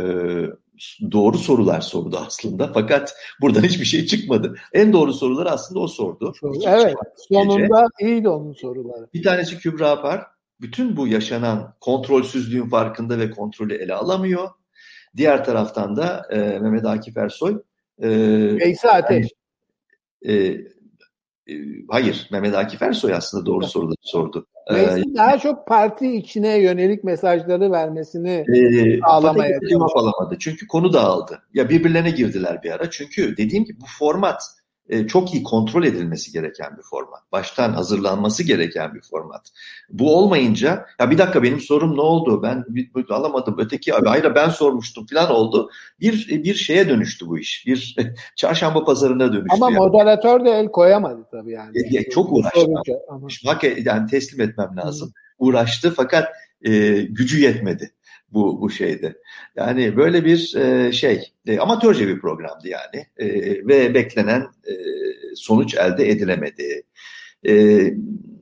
doğru 1.12 1.38
sorular 1.38 1.80
sordu 1.80 2.18
aslında. 2.26 2.70
Fakat 2.74 3.14
buradan 3.40 3.62
hiçbir 3.62 3.84
şey 3.84 4.06
çıkmadı. 4.06 4.54
En 4.72 4.92
doğru 4.92 5.12
soruları 5.12 5.50
aslında 5.50 5.80
o 5.80 5.88
sordu. 5.88 6.34
evet. 6.66 6.94
Sonunda 7.32 7.86
gece. 7.98 8.10
iyiydi 8.12 8.28
onun 8.28 8.52
soruları. 8.52 9.06
Bir 9.14 9.22
tanesi 9.22 9.58
Kübra 9.58 9.90
Apar. 9.90 10.26
Bütün 10.60 10.96
bu 10.96 11.08
yaşanan 11.08 11.74
kontrolsüzlüğün 11.80 12.68
farkında 12.68 13.18
ve 13.18 13.30
kontrolü 13.30 13.74
ele 13.74 13.94
alamıyor. 13.94 14.48
Diğer 15.16 15.44
taraftan 15.44 15.96
da 15.96 16.26
e, 16.30 16.38
Mehmet 16.38 16.84
Akif 16.84 17.16
Ersoy 17.16 17.62
e, 18.02 18.08
Veysi 18.60 18.88
Ateş. 18.90 19.26
E, 20.22 20.34
e, 20.34 20.60
hayır, 21.88 22.28
Mehmet 22.32 22.54
Akif 22.54 22.82
Ersoy 22.82 23.14
aslında 23.14 23.46
doğru 23.46 23.66
soruları 23.66 23.96
sordu. 24.00 24.46
Meclisin 24.72 25.12
ee, 25.12 25.16
daha 25.16 25.38
çok 25.38 25.66
parti 25.66 26.16
içine 26.16 26.58
yönelik 26.58 27.04
mesajları 27.04 27.72
vermesini 27.72 28.44
e, 28.56 29.00
sağlamaya 29.00 29.60
cevap 29.70 29.96
alamadı. 29.96 30.36
Çünkü 30.40 30.66
konu 30.66 30.92
dağıldı. 30.92 31.42
Ya 31.54 31.68
birbirlerine 31.68 32.10
girdiler 32.10 32.62
bir 32.62 32.70
ara. 32.70 32.90
Çünkü 32.90 33.36
dediğim 33.36 33.64
gibi 33.64 33.80
bu 33.80 33.86
format 33.98 34.42
e, 34.88 35.06
çok 35.06 35.34
iyi 35.34 35.42
kontrol 35.42 35.84
edilmesi 35.84 36.32
gereken 36.32 36.76
bir 36.78 36.82
format. 36.82 37.32
Baştan 37.32 37.72
hazırlanması 37.72 38.42
gereken 38.42 38.94
bir 38.94 39.00
format. 39.00 39.48
Bu 39.90 40.16
olmayınca 40.18 40.86
ya 41.00 41.10
bir 41.10 41.18
dakika 41.18 41.42
benim 41.42 41.60
sorum 41.60 41.96
ne 41.96 42.00
oldu? 42.00 42.42
Ben 42.42 42.64
alamadım. 43.10 43.56
Öteki 43.58 43.94
abi 43.94 44.08
hayır 44.08 44.34
ben 44.34 44.48
sormuştum 44.48 45.06
falan 45.06 45.30
oldu. 45.30 45.70
Bir 46.00 46.44
bir 46.44 46.54
şeye 46.54 46.88
dönüştü 46.88 47.26
bu 47.26 47.38
iş. 47.38 47.66
Bir 47.66 47.96
çarşamba 48.36 48.84
pazarına 48.84 49.32
dönüştü. 49.32 49.54
Ama 49.56 49.70
yani. 49.70 49.78
moderatör 49.78 50.44
de 50.44 50.50
el 50.50 50.68
koyamadı 50.68 51.26
tabii 51.30 51.52
yani. 51.52 51.70
Ya, 51.74 52.00
ya, 52.00 52.10
çok 52.10 52.32
uğraştı. 52.32 52.66
Hak 53.44 53.64
yani 53.86 54.10
teslim 54.10 54.40
etmem 54.40 54.76
lazım. 54.76 55.08
Hı. 55.08 55.12
Uğraştı 55.38 55.94
fakat 55.96 56.28
e, 56.62 57.00
gücü 57.02 57.40
yetmedi 57.40 57.92
bu 58.32 58.60
bu 58.60 58.70
şeyde. 58.70 59.18
Yani 59.56 59.96
böyle 59.96 60.24
bir 60.24 60.56
e, 60.56 60.92
şey 60.92 61.32
e, 61.46 61.58
amatörce 61.58 62.08
bir 62.08 62.20
programdı 62.20 62.68
yani 62.68 63.06
e, 63.16 63.26
ve 63.66 63.94
beklenen 63.94 64.40
e, 64.40 64.74
sonuç 65.34 65.74
elde 65.74 66.10
edilemedi. 66.10 66.82
E, 67.48 67.82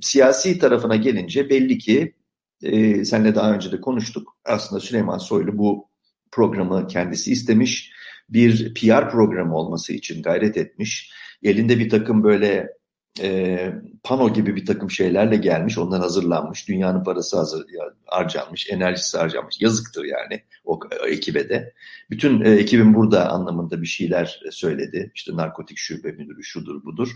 siyasi 0.01 0.59
tarafına 0.59 0.97
gelince 0.97 1.51
belli 1.51 1.79
ki 1.79 2.15
e, 2.63 3.05
senle 3.05 3.35
daha 3.35 3.55
önce 3.55 3.73
de 3.73 3.81
konuştuk. 3.81 4.37
Aslında 4.45 4.81
Süleyman 4.81 5.19
Soylu 5.19 5.59
bu 5.59 5.89
programı 6.33 6.87
kendisi 6.87 7.33
istemiş. 7.33 7.93
Bir 8.29 8.75
PR 8.75 9.11
programı 9.11 9.57
olması 9.57 9.93
için 9.93 10.23
gayret 10.23 10.57
etmiş. 10.57 11.13
Elinde 11.43 11.79
bir 11.79 11.89
takım 11.89 12.25
böyle 12.25 12.77
e, 13.23 13.73
pano 14.05 14.33
gibi 14.33 14.57
bir 14.57 14.67
takım 14.67 14.91
şeylerle 14.91 15.37
gelmiş, 15.37 15.79
ondan 15.79 16.01
hazırlanmış, 16.01 16.69
dünyanın 16.69 17.05
parası 17.05 17.37
hazır, 17.37 17.67
harcanmış, 18.07 18.71
enerjisi 18.71 19.19
harcanmış. 19.19 19.61
Yazıktır 19.61 20.05
yani 20.05 20.43
o, 20.65 20.81
ekibe 21.09 21.49
de. 21.49 21.73
Bütün 22.11 22.41
e, 22.41 22.51
ekibin 22.51 22.95
burada 22.95 23.31
anlamında 23.31 23.83
bir 23.83 23.87
şeyler 23.87 24.41
söyledi. 24.51 25.13
İşte 25.15 25.37
narkotik 25.37 25.79
şube 25.79 26.13
müdürü 26.13 26.45
şudur 26.45 26.85
budur. 26.85 27.09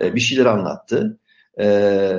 E, 0.00 0.14
bir 0.14 0.20
şeyler 0.20 0.46
anlattı. 0.46 1.18
E, 1.58 1.66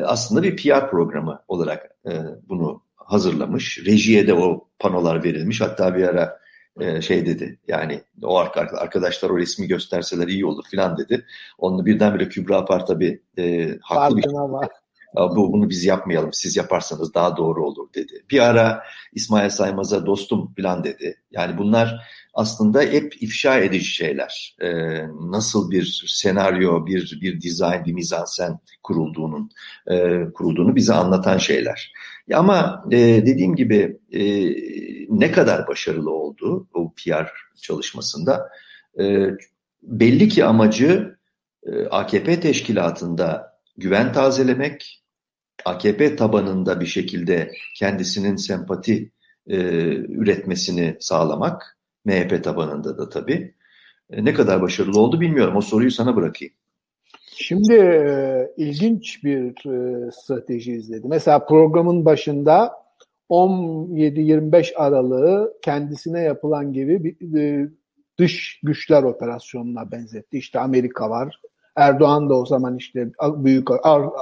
aslında 0.06 0.44
bir 0.44 0.56
PR 0.58 0.90
programı 0.90 1.42
olarak 1.48 1.92
e, 2.06 2.12
bunu 2.50 2.84
hazırlamış. 2.96 3.80
Rejiye 3.86 4.28
de 4.28 4.34
o 4.34 4.68
panolar 4.80 5.24
verilmiş. 5.24 5.62
Hatta 5.62 5.96
bir 5.96 6.04
ara 6.04 6.42
e, 6.80 7.02
şey 7.02 7.26
dedi 7.26 7.60
yani 7.68 8.02
o 8.24 8.38
arkadaşlar 8.78 9.30
o 9.30 9.38
resmi 9.38 9.68
gösterseler 9.68 10.28
iyi 10.28 10.46
olur 10.46 10.64
filan 10.72 10.98
dedi. 10.98 11.26
Onu 11.58 11.86
birdenbire 11.86 12.30
Kübra 12.30 12.58
Apar 12.58 12.86
tabii 12.86 13.22
e, 13.38 13.78
haklı 13.82 14.18
bir 14.18 14.28
var. 14.28 14.70
Bu, 15.16 15.54
bunu 15.54 15.70
biz 15.70 15.86
yapmayalım 15.86 16.34
siz 16.34 16.56
yaparsanız 16.58 17.14
daha 17.14 17.38
doğru 17.38 17.66
olur 17.66 17.94
dedi. 17.96 18.26
Bir 18.32 18.40
ara 18.40 18.84
İsmail 19.14 19.50
Saymaz'a 19.50 20.06
dostum 20.06 20.54
filan 20.56 20.84
dedi. 20.84 21.22
Yani 21.32 21.58
bunlar 21.58 22.02
aslında 22.34 22.82
hep 22.82 23.22
ifşa 23.22 23.58
edici 23.58 23.86
şeyler. 23.86 24.56
Ee, 24.62 25.02
nasıl 25.22 25.72
bir 25.72 26.04
senaryo, 26.08 26.86
bir 26.86 27.20
bir 27.22 27.42
dizayn, 27.42 27.86
bir 27.86 27.94
mizansen 27.94 28.60
kurulduğunun 28.84 29.52
e, 29.88 30.24
kurulduğunu 30.34 30.76
bize 30.76 30.94
anlatan 30.94 31.38
şeyler. 31.38 31.94
Ama 32.34 32.86
e, 32.92 32.98
dediğim 32.98 33.56
gibi 33.56 34.00
e, 34.12 34.22
ne 35.10 35.32
kadar 35.32 35.68
başarılı 35.68 36.12
oldu 36.12 36.68
o 36.74 36.94
PR 36.94 37.32
çalışmasında 37.62 38.50
e, 39.00 39.28
belli 39.84 40.30
ki 40.30 40.46
amacı 40.46 41.16
e, 41.64 41.86
AKP 41.86 42.40
teşkilatında 42.40 43.58
güven 43.78 44.14
tazelemek, 44.14 45.01
AKP 45.66 46.16
tabanında 46.16 46.82
bir 46.82 46.86
şekilde 46.86 47.52
kendisinin 47.76 48.36
sempati 48.36 49.12
e, 49.48 49.58
üretmesini 49.96 50.98
sağlamak 51.00 51.78
MHP 52.06 52.44
tabanında 52.44 52.98
da 52.98 53.10
tabii. 53.10 53.56
E, 54.10 54.26
ne 54.26 54.34
kadar 54.34 54.62
başarılı 54.62 55.00
oldu 55.00 55.22
bilmiyorum. 55.22 55.56
O 55.56 55.62
soruyu 55.62 55.92
sana 55.92 56.16
bırakayım. 56.16 56.54
Şimdi 57.36 57.74
e, 57.74 58.54
ilginç 58.58 59.24
bir 59.24 59.70
e, 59.70 60.12
strateji 60.12 60.72
izledi. 60.72 61.08
Mesela 61.08 61.46
programın 61.46 62.06
başında 62.06 62.74
17-25 63.30 64.76
Aralık'ı 64.76 65.54
kendisine 65.62 66.22
yapılan 66.22 66.74
gibi 66.74 67.04
bir 67.04 67.40
e, 67.40 67.70
dış 68.18 68.60
güçler 68.64 69.04
operasyonuna 69.04 69.92
benzetti. 69.92 70.38
İşte 70.38 70.60
Amerika 70.60 71.10
var. 71.10 71.42
Erdoğan 71.76 72.30
da 72.30 72.34
o 72.34 72.46
zaman 72.46 72.78
işte 72.78 73.08
büyük 73.22 73.68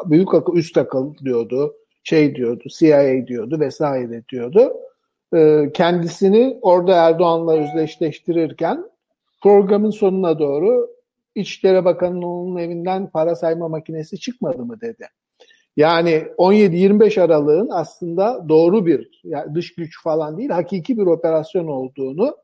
büyük 0.06 0.34
akıl 0.34 0.56
üst 0.56 0.78
akıl 0.78 1.16
diyordu. 1.16 1.76
Şey 2.04 2.36
diyordu, 2.36 2.64
CIA 2.70 3.28
diyordu 3.28 3.60
vesaire 3.60 4.24
diyordu. 4.32 4.74
E, 5.36 5.70
kendisini 5.74 6.60
orada 6.62 6.96
Erdoğan'la 6.96 7.54
özdeşleştirirken 7.54 8.86
programın 9.42 9.90
sonuna 9.90 10.40
doğru 10.40 10.90
İçişleri 11.36 11.86
Bakanı'nın 11.86 12.22
onun 12.22 12.58
evinden 12.58 13.10
para 13.10 13.36
sayma 13.36 13.68
makinesi 13.68 14.20
çıkmadı 14.20 14.66
mı 14.66 14.82
dedi. 14.82 15.08
Yani 15.78 16.24
17-25 16.38 17.22
Aralık'ın 17.22 17.70
aslında 17.72 18.50
doğru 18.50 18.86
bir 18.86 19.22
yani 19.24 19.56
dış 19.56 19.76
güç 19.76 20.04
falan 20.04 20.38
değil 20.38 20.50
hakiki 20.50 20.98
bir 20.98 21.06
operasyon 21.06 21.68
olduğunu 21.68 22.38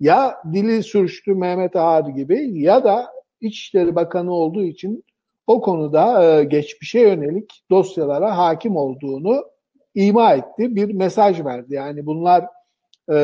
ya 0.00 0.36
dili 0.52 0.82
sürçtü 0.82 1.34
Mehmet 1.34 1.76
Ağar 1.76 2.04
gibi 2.04 2.60
ya 2.60 2.84
da 2.84 3.06
İçişleri 3.40 3.94
Bakanı 3.94 4.32
olduğu 4.32 4.62
için 4.62 5.04
o 5.46 5.60
konuda 5.60 6.24
e, 6.24 6.44
geçmişe 6.44 7.00
yönelik 7.00 7.62
dosyalara 7.70 8.36
hakim 8.38 8.76
olduğunu 8.76 9.44
ima 9.94 10.34
etti. 10.34 10.76
Bir 10.76 10.94
mesaj 10.94 11.44
verdi. 11.44 11.74
Yani 11.74 12.06
bunlar 12.06 12.44
e, 13.08 13.14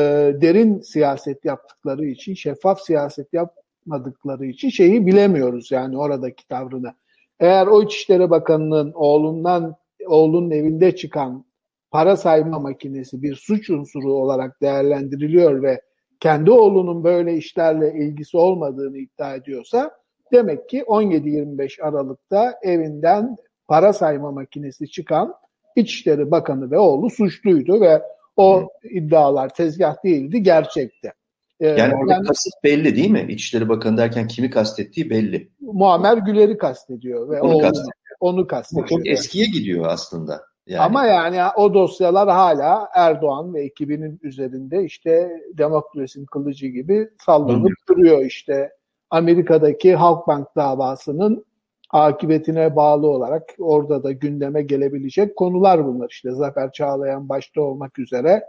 derin 0.41 0.79
siyaset 0.79 1.45
yaptıkları 1.45 2.05
için, 2.05 2.33
şeffaf 2.33 2.81
siyaset 2.81 3.33
yapmadıkları 3.33 4.45
için 4.45 4.69
şeyi 4.69 5.05
bilemiyoruz 5.05 5.71
yani 5.71 5.97
oradaki 5.97 6.47
tavrını. 6.47 6.93
Eğer 7.39 7.67
o 7.67 7.83
İçişleri 7.83 8.29
Bakanı'nın 8.29 8.91
oğlundan 8.95 9.75
oğlunun 10.07 10.51
evinde 10.51 10.95
çıkan 10.95 11.45
para 11.91 12.17
sayma 12.17 12.59
makinesi 12.59 13.21
bir 13.21 13.35
suç 13.35 13.69
unsuru 13.69 14.13
olarak 14.13 14.61
değerlendiriliyor 14.61 15.63
ve 15.63 15.81
kendi 16.19 16.51
oğlunun 16.51 17.03
böyle 17.03 17.37
işlerle 17.37 17.93
ilgisi 17.93 18.37
olmadığını 18.37 18.97
iddia 18.97 19.35
ediyorsa 19.35 19.91
demek 20.31 20.69
ki 20.69 20.81
17-25 20.81 21.81
Aralık'ta 21.81 22.59
evinden 22.61 23.35
para 23.67 23.93
sayma 23.93 24.31
makinesi 24.31 24.89
çıkan 24.89 25.33
İçişleri 25.75 26.31
Bakanı 26.31 26.71
ve 26.71 26.77
oğlu 26.77 27.09
suçluydu 27.09 27.81
ve 27.81 28.01
o 28.37 28.61
Hı. 28.61 28.87
iddialar 28.87 29.53
tezgah 29.53 30.03
değildi, 30.03 30.43
gerçekti. 30.43 31.13
Ee, 31.59 31.67
yani 31.67 31.95
orada 31.95 32.13
yani, 32.13 32.27
kasıt 32.27 32.53
belli 32.63 32.95
değil 32.95 33.09
mi? 33.09 33.25
İçişleri 33.29 33.69
Bakanı 33.69 33.97
derken 33.97 34.27
kimi 34.27 34.49
kastettiği 34.49 35.09
belli. 35.09 35.49
Muammer 35.61 36.17
Güler'i 36.17 36.57
kastediyor 36.57 37.29
ve 37.29 37.41
onu, 37.41 37.59
kastediyor. 37.59 37.93
onu 38.19 38.47
kastediyor. 38.47 38.87
çok 38.87 39.07
eskiye 39.07 39.45
gidiyor 39.45 39.85
aslında. 39.87 40.41
Yani. 40.67 40.81
Ama 40.81 41.05
yani 41.05 41.39
o 41.57 41.73
dosyalar 41.73 42.29
hala 42.29 42.89
Erdoğan 42.93 43.53
ve 43.53 43.63
ekibinin 43.63 44.19
üzerinde 44.23 44.83
işte 44.83 45.41
demokrasinin 45.53 46.25
kılıcı 46.25 46.67
gibi 46.67 47.09
sallanıp 47.25 47.73
duruyor 47.89 48.25
işte. 48.25 48.71
Amerika'daki 49.09 49.95
Halkbank 49.95 50.47
davasının 50.55 51.45
akıbetine 51.89 52.75
bağlı 52.75 53.07
olarak 53.07 53.43
orada 53.59 54.03
da 54.03 54.11
gündeme 54.11 54.61
gelebilecek 54.61 55.35
konular 55.35 55.85
bunlar. 55.85 56.09
İşte 56.09 56.31
Zafer 56.31 56.71
Çağlayan 56.71 57.29
başta 57.29 57.61
olmak 57.61 57.99
üzere 57.99 58.43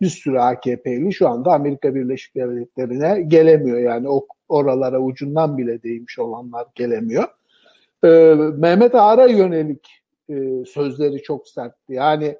bir 0.00 0.06
sürü 0.08 0.38
AKP'li 0.38 1.12
şu 1.12 1.28
anda 1.28 1.52
Amerika 1.52 1.94
Birleşik 1.94 2.36
Devletleri'ne 2.36 3.22
gelemiyor. 3.22 3.78
Yani 3.78 4.08
o 4.08 4.26
oralara 4.48 5.00
ucundan 5.00 5.58
bile 5.58 5.82
değmiş 5.82 6.18
olanlar 6.18 6.66
gelemiyor. 6.74 7.24
Ee, 8.04 8.34
Mehmet 8.56 8.94
Ağar'a 8.94 9.26
yönelik 9.26 9.88
e, 10.30 10.64
sözleri 10.66 11.22
çok 11.22 11.48
sertti. 11.48 11.92
Yani 11.92 12.38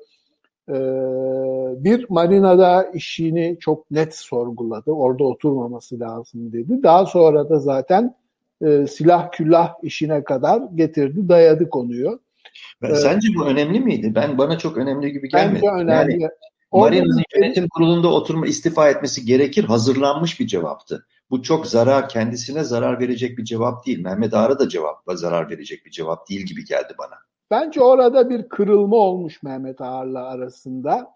bir 1.84 2.06
marinada 2.08 2.90
işini 2.94 3.56
çok 3.60 3.90
net 3.90 4.16
sorguladı. 4.16 4.90
Orada 4.90 5.24
oturmaması 5.24 6.00
lazım 6.00 6.52
dedi. 6.52 6.82
Daha 6.82 7.06
sonra 7.06 7.48
da 7.48 7.58
zaten 7.58 8.14
e, 8.66 8.86
silah 8.86 9.30
küllah 9.32 9.74
işine 9.82 10.24
kadar 10.24 10.62
getirdi, 10.74 11.28
dayadı 11.28 11.70
konuyu. 11.70 12.20
Ben, 12.82 12.90
ee, 12.90 12.94
sence 12.94 13.28
bu 13.36 13.46
önemli 13.46 13.80
miydi? 13.80 14.12
Ben 14.14 14.38
bana 14.38 14.58
çok 14.58 14.76
önemli 14.76 15.12
gibi 15.12 15.28
gelmedi. 15.28 15.62
Bence 15.62 15.82
önemli. 15.82 16.22
Yani, 16.22 16.32
Marina'nın 16.72 17.22
yönetim 17.36 17.68
kurulunda 17.68 18.08
oturma 18.08 18.46
istifa 18.46 18.88
etmesi 18.90 19.24
gerekir 19.24 19.64
hazırlanmış 19.64 20.40
bir 20.40 20.46
cevaptı. 20.46 21.06
Bu 21.30 21.42
çok 21.42 21.66
zarar 21.66 22.08
kendisine 22.08 22.64
zarar 22.64 23.00
verecek 23.00 23.38
bir 23.38 23.44
cevap 23.44 23.86
değil. 23.86 24.00
Mehmet 24.00 24.34
Ağar'a 24.34 24.58
da 24.58 24.68
cevap 24.68 25.02
zarar 25.14 25.50
verecek 25.50 25.86
bir 25.86 25.90
cevap 25.90 26.28
değil 26.28 26.40
gibi 26.40 26.64
geldi 26.64 26.94
bana. 26.98 27.14
Bence 27.50 27.80
orada 27.80 28.30
bir 28.30 28.48
kırılma 28.48 28.96
olmuş 28.96 29.42
Mehmet 29.42 29.80
Ağar'la 29.80 30.24
arasında. 30.24 31.14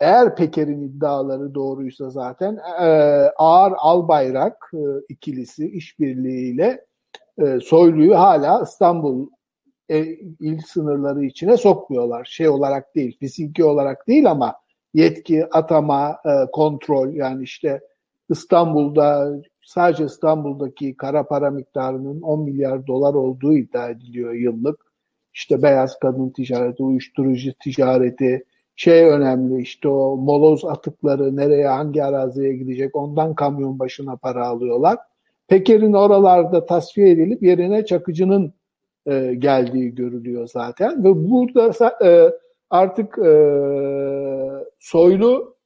Eğer 0.00 0.36
Peker'in 0.36 0.82
iddiaları 0.82 1.54
doğruysa 1.54 2.10
zaten 2.10 2.58
e, 2.80 2.86
Ağar 3.36 3.72
Albayrak 3.76 4.70
e, 4.74 4.82
ikilisi 5.08 5.70
işbirliğiyle 5.70 6.86
e, 7.38 7.60
Soylu'yu 7.60 8.18
hala 8.18 8.62
İstanbul 8.62 9.28
e, 9.90 9.98
il 10.40 10.58
sınırları 10.58 11.24
içine 11.24 11.56
sokmuyorlar. 11.56 12.24
Şey 12.24 12.48
olarak 12.48 12.94
değil, 12.94 13.18
fiziki 13.18 13.64
olarak 13.64 14.08
değil 14.08 14.30
ama 14.30 14.54
yetki, 14.94 15.46
atama, 15.46 16.18
e, 16.24 16.50
kontrol 16.52 17.12
yani 17.12 17.42
işte 17.42 17.80
İstanbul'da 18.28 19.32
sadece 19.64 20.04
İstanbul'daki 20.04 20.96
kara 20.96 21.26
para 21.26 21.50
miktarının 21.50 22.22
10 22.22 22.40
milyar 22.40 22.86
dolar 22.86 23.14
olduğu 23.14 23.52
iddia 23.52 23.88
ediliyor 23.90 24.32
yıllık. 24.32 24.89
İşte 25.34 25.62
beyaz 25.62 25.98
kadın 25.98 26.30
ticareti, 26.30 26.82
uyuşturucu 26.82 27.52
ticareti, 27.52 28.44
şey 28.76 29.04
önemli 29.04 29.62
işte 29.62 29.88
o 29.88 30.16
moloz 30.16 30.64
atıkları 30.64 31.36
nereye 31.36 31.68
hangi 31.68 32.04
araziye 32.04 32.56
gidecek 32.56 32.96
ondan 32.96 33.34
kamyon 33.34 33.78
başına 33.78 34.16
para 34.16 34.46
alıyorlar. 34.46 34.98
Peker'in 35.48 35.92
oralarda 35.92 36.66
tasfiye 36.66 37.10
edilip 37.10 37.42
yerine 37.42 37.84
Çakıcı'nın 37.86 38.54
e, 39.06 39.34
geldiği 39.34 39.94
görülüyor 39.94 40.48
zaten 40.48 41.04
ve 41.04 41.30
burada 41.30 41.72
e, 42.04 42.32
artık 42.70 43.18
e, 43.18 43.32
Soylu 44.78 45.56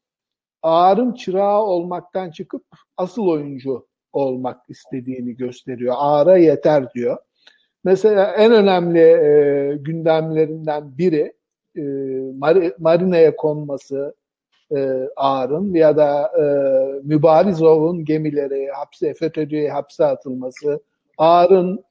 Ağar'ın 0.62 1.12
çırağı 1.12 1.62
olmaktan 1.62 2.30
çıkıp 2.30 2.62
asıl 2.96 3.26
oyuncu 3.26 3.86
olmak 4.12 4.60
istediğini 4.68 5.36
gösteriyor. 5.36 5.94
Ağar'a 5.98 6.36
yeter 6.36 6.92
diyor. 6.94 7.16
Mesela 7.84 8.34
en 8.38 8.52
önemli 8.52 8.98
e, 9.00 9.76
gündemlerinden 9.76 10.98
biri 10.98 11.32
e, 11.76 11.80
Mar- 12.38 12.74
Marina'ya 12.78 13.36
konması 13.36 14.14
e, 14.76 15.08
Ağar'ın 15.16 15.74
ya 15.74 15.96
da 15.96 16.32
e, 16.38 16.44
Mübarizov'un 17.02 18.04
gemileri 18.04 18.68
hapse, 18.70 19.14
FETÖ'cüye 19.14 19.70
hapse 19.70 20.04
atılması, 20.04 20.80
Ağar'ın 21.18 21.84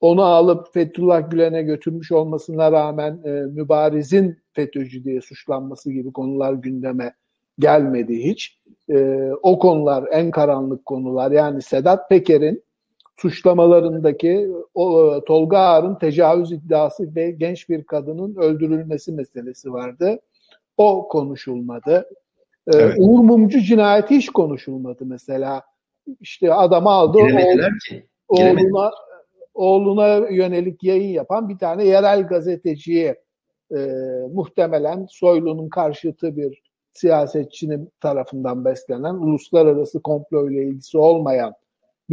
onu 0.00 0.22
alıp 0.22 0.74
Fethullah 0.74 1.30
Gülen'e 1.30 1.62
götürmüş 1.62 2.12
olmasına 2.12 2.72
rağmen 2.72 3.20
e, 3.24 3.30
Mübariz'in 3.30 4.38
FETÖ'cü 4.52 5.04
diye 5.04 5.20
suçlanması 5.20 5.92
gibi 5.92 6.12
konular 6.12 6.52
gündeme 6.52 7.14
gelmedi 7.58 8.24
hiç. 8.24 8.58
E, 8.90 9.30
o 9.42 9.58
konular 9.58 10.04
en 10.12 10.30
karanlık 10.30 10.86
konular. 10.86 11.30
Yani 11.30 11.62
Sedat 11.62 12.08
Peker'in 12.08 12.62
suçlamalarındaki 13.22 14.50
o, 14.74 15.20
Tolga 15.24 15.58
Ağar'ın 15.58 15.94
tecavüz 15.94 16.52
iddiası 16.52 17.14
ve 17.14 17.30
genç 17.30 17.68
bir 17.68 17.84
kadının 17.84 18.34
öldürülmesi 18.34 19.12
meselesi 19.12 19.72
vardı. 19.72 20.20
O 20.76 21.08
konuşulmadı. 21.08 22.08
Ee, 22.66 22.76
evet. 22.76 22.94
Uğur 22.98 23.18
Mumcu 23.18 23.60
cinayeti 23.60 24.16
hiç 24.16 24.28
konuşulmadı 24.28 25.06
mesela. 25.06 25.62
İşte 26.20 26.54
adamı 26.54 26.90
aldı 26.90 27.18
oğluna, 27.18 27.68
oğluna, 28.28 28.90
oğluna 29.54 30.08
yönelik 30.30 30.84
yayın 30.84 31.12
yapan 31.12 31.48
bir 31.48 31.58
tane 31.58 31.84
yerel 31.84 32.26
gazeteciye 32.26 33.22
e, 33.76 33.78
muhtemelen 34.32 35.06
Soylu'nun 35.10 35.68
karşıtı 35.68 36.36
bir 36.36 36.62
siyasetçinin 36.92 37.92
tarafından 38.00 38.64
beslenen 38.64 39.14
uluslararası 39.14 40.02
komplo 40.02 40.50
ile 40.50 40.62
ilgisi 40.62 40.98
olmayan 40.98 41.54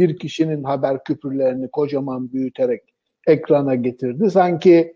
bir 0.00 0.18
kişinin 0.18 0.64
haber 0.64 1.04
küpürlerini 1.04 1.70
kocaman 1.70 2.32
büyüterek 2.32 2.82
ekrana 3.26 3.74
getirdi. 3.74 4.30
Sanki 4.30 4.94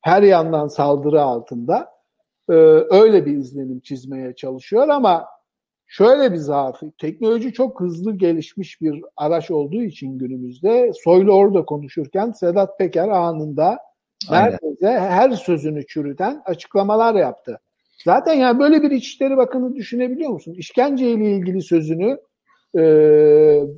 her 0.00 0.22
yandan 0.22 0.68
saldırı 0.68 1.22
altında 1.22 1.88
e, 2.48 2.52
öyle 2.90 3.26
bir 3.26 3.36
izlenim 3.36 3.80
çizmeye 3.80 4.34
çalışıyor 4.34 4.88
ama 4.88 5.26
şöyle 5.86 6.32
bir 6.32 6.36
zaafı, 6.36 6.92
teknoloji 6.98 7.52
çok 7.52 7.80
hızlı 7.80 8.16
gelişmiş 8.16 8.80
bir 8.80 9.02
araç 9.16 9.50
olduğu 9.50 9.82
için 9.82 10.18
günümüzde 10.18 10.92
Soylu 11.04 11.32
orada 11.32 11.64
konuşurken 11.64 12.32
Sedat 12.32 12.78
Peker 12.78 13.08
anında 13.08 13.78
neredeyse 14.30 14.86
her 14.88 15.30
sözünü 15.30 15.86
çürüten 15.86 16.42
açıklamalar 16.44 17.14
yaptı. 17.14 17.60
Zaten 18.04 18.34
yani 18.34 18.58
böyle 18.58 18.82
bir 18.82 18.90
İçişleri 18.90 19.36
Bakanı 19.36 19.74
düşünebiliyor 19.74 20.30
musun? 20.30 20.54
İşkence 20.58 21.10
ile 21.10 21.36
ilgili 21.36 21.62
sözünü 21.62 22.18
e, 22.76 22.82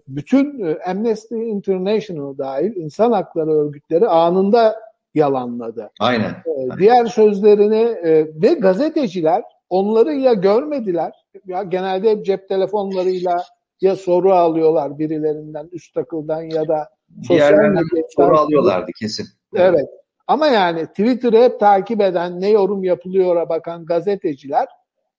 bütün 0.08 0.76
Amnesty 0.86 1.34
International 1.34 2.38
dahil 2.38 2.76
insan 2.76 3.12
hakları 3.12 3.50
örgütleri 3.50 4.08
anında 4.08 4.76
yalanladı. 5.14 5.90
Aynen. 6.00 6.30
E, 6.30 6.78
diğer 6.78 7.06
sözlerini 7.06 7.82
e, 7.82 8.26
ve 8.42 8.54
gazeteciler 8.54 9.42
onları 9.70 10.12
ya 10.12 10.32
görmediler 10.32 11.12
ya 11.46 11.62
genelde 11.62 12.10
hep 12.10 12.26
cep 12.26 12.48
telefonlarıyla 12.48 13.36
ya 13.80 13.96
soru 13.96 14.32
alıyorlar 14.32 14.98
birilerinden 14.98 15.68
üst 15.72 15.94
takıldan 15.94 16.42
ya 16.42 16.68
da 16.68 16.88
sosyal 17.22 17.52
medyadan 17.52 17.84
soru 18.16 18.38
alıyorlardı 18.38 18.90
kesin. 18.98 19.26
Evet. 19.56 19.88
Ama 20.26 20.46
yani 20.46 20.86
Twitter'ı 20.86 21.42
hep 21.42 21.60
takip 21.60 22.00
eden, 22.00 22.40
ne 22.40 22.50
yorum 22.50 22.84
yapılıyor'a 22.84 23.48
bakan 23.48 23.86
gazeteciler 23.86 24.66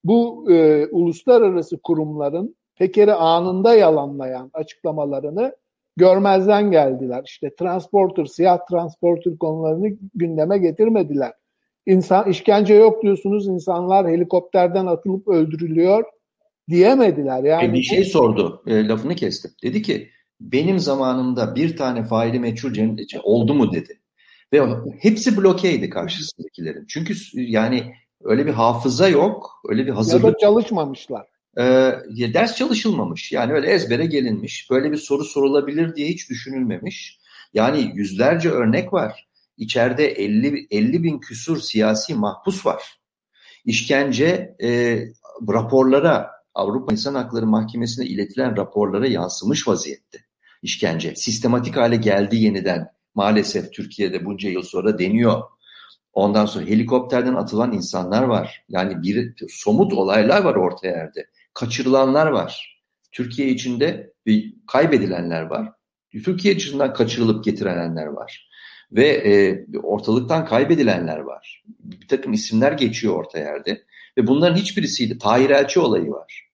bu 0.04 0.52
e, 0.52 0.88
uluslararası 0.88 1.78
kurumların 1.78 2.56
Peker'i 2.78 3.14
anında 3.14 3.74
yalanlayan 3.74 4.52
açıklamalarını 4.54 5.56
görmezden 5.98 6.72
geldiler. 6.72 7.24
İşte 7.26 7.56
transporter, 7.56 8.26
siyah 8.26 8.60
transporter 8.70 9.38
konularını 9.38 9.98
gündeme 10.16 10.58
getirmediler. 10.58 11.34
İnsan 11.86 12.30
işkence 12.30 12.74
yok 12.74 13.04
diyorsunuz, 13.04 13.48
insanlar 13.48 14.08
helikopterden 14.08 14.86
atılıp 14.86 15.28
öldürülüyor 15.28 16.04
diyemediler. 16.70 17.44
Yani 17.44 17.66
e 17.66 17.74
bir 17.74 17.82
şey 17.82 18.04
sordu, 18.04 18.64
e, 18.68 18.88
lafını 18.88 19.16
kestim. 19.16 19.52
Dedi 19.64 19.82
ki 19.82 20.10
benim 20.42 20.80
zamanımda 20.80 21.56
bir 21.56 21.78
tane 21.78 22.04
faili 22.04 22.40
meçhul 22.40 22.74
oldu 23.24 23.54
mu 23.54 23.74
dedi. 23.74 24.00
Ve 24.54 24.62
hepsi 25.00 25.38
blokeydi 25.38 25.90
karşısındakilerin. 25.90 26.86
Çünkü 26.88 27.14
yani 27.34 27.94
öyle 28.24 28.46
bir 28.46 28.52
hafıza 28.52 29.08
yok, 29.08 29.62
öyle 29.70 29.86
bir 29.86 29.92
hazırlık. 29.92 30.26
Ya 30.26 30.34
da 30.34 30.38
çalışmamışlar. 30.38 31.37
Ee, 31.60 32.34
ders 32.34 32.56
çalışılmamış. 32.56 33.32
Yani 33.32 33.54
öyle 33.54 33.68
ezbere 33.68 34.06
gelinmiş. 34.06 34.70
Böyle 34.72 34.92
bir 34.92 34.98
soru 34.98 35.24
sorulabilir 35.24 35.96
diye 35.96 36.08
hiç 36.08 36.30
düşünülmemiş. 36.30 37.20
Yani 37.54 37.92
yüzlerce 37.96 38.50
örnek 38.50 38.94
var. 38.94 39.28
İçeride 39.58 40.08
50, 40.08 40.68
50 40.72 41.04
bin 41.04 41.20
küsur 41.20 41.60
siyasi 41.60 42.16
mahpus 42.16 42.66
var. 42.66 43.00
İşkence 43.66 44.56
e, 44.64 45.00
raporlara, 45.50 46.32
Avrupa 46.54 46.92
İnsan 46.92 47.16
Hakları 47.16 47.46
Mahkemesi'ne 47.46 48.06
iletilen 48.06 48.58
raporlara 48.58 49.08
yansımış 49.08 49.68
vaziyette. 49.68 50.20
İşkence 50.62 51.16
sistematik 51.16 51.76
hale 51.78 51.96
geldi 51.96 52.36
yeniden 52.36 52.88
maalesef 53.16 53.74
Türkiye'de 53.74 54.26
bunca 54.26 54.50
yıl 54.50 54.64
sonra 54.64 55.00
deniyor. 55.00 55.42
Ondan 56.14 56.46
sonra 56.46 56.66
helikopterden 56.66 57.34
atılan 57.34 57.74
insanlar 57.74 58.24
var. 58.24 58.66
Yani 58.70 59.04
bir 59.04 59.34
somut 59.50 59.94
olaylar 59.94 60.44
var 60.44 60.56
ortaya 60.56 60.98
yerde. 60.98 61.28
Kaçırılanlar 61.58 62.28
var. 62.28 62.82
Türkiye 63.12 63.50
içinde 63.50 64.14
bir 64.26 64.54
kaybedilenler 64.68 65.42
var. 65.42 65.72
Türkiye 66.24 66.54
içinden 66.54 66.94
kaçırılıp 66.94 67.44
getirenler 67.44 68.06
var. 68.06 68.50
Ve 68.92 69.08
e, 69.08 69.66
ortalıktan 69.78 70.46
kaybedilenler 70.46 71.18
var. 71.18 71.64
Bir 71.80 72.08
takım 72.08 72.34
isimler 72.34 72.72
geçiyor 72.72 73.14
orta 73.14 73.40
yerde. 73.40 73.84
Ve 74.18 74.28
bunların 74.28 74.56
hiçbirisiyle 74.56 75.18
Tahir 75.18 75.50
Elçi 75.50 75.80
olayı 75.80 76.12
var. 76.12 76.50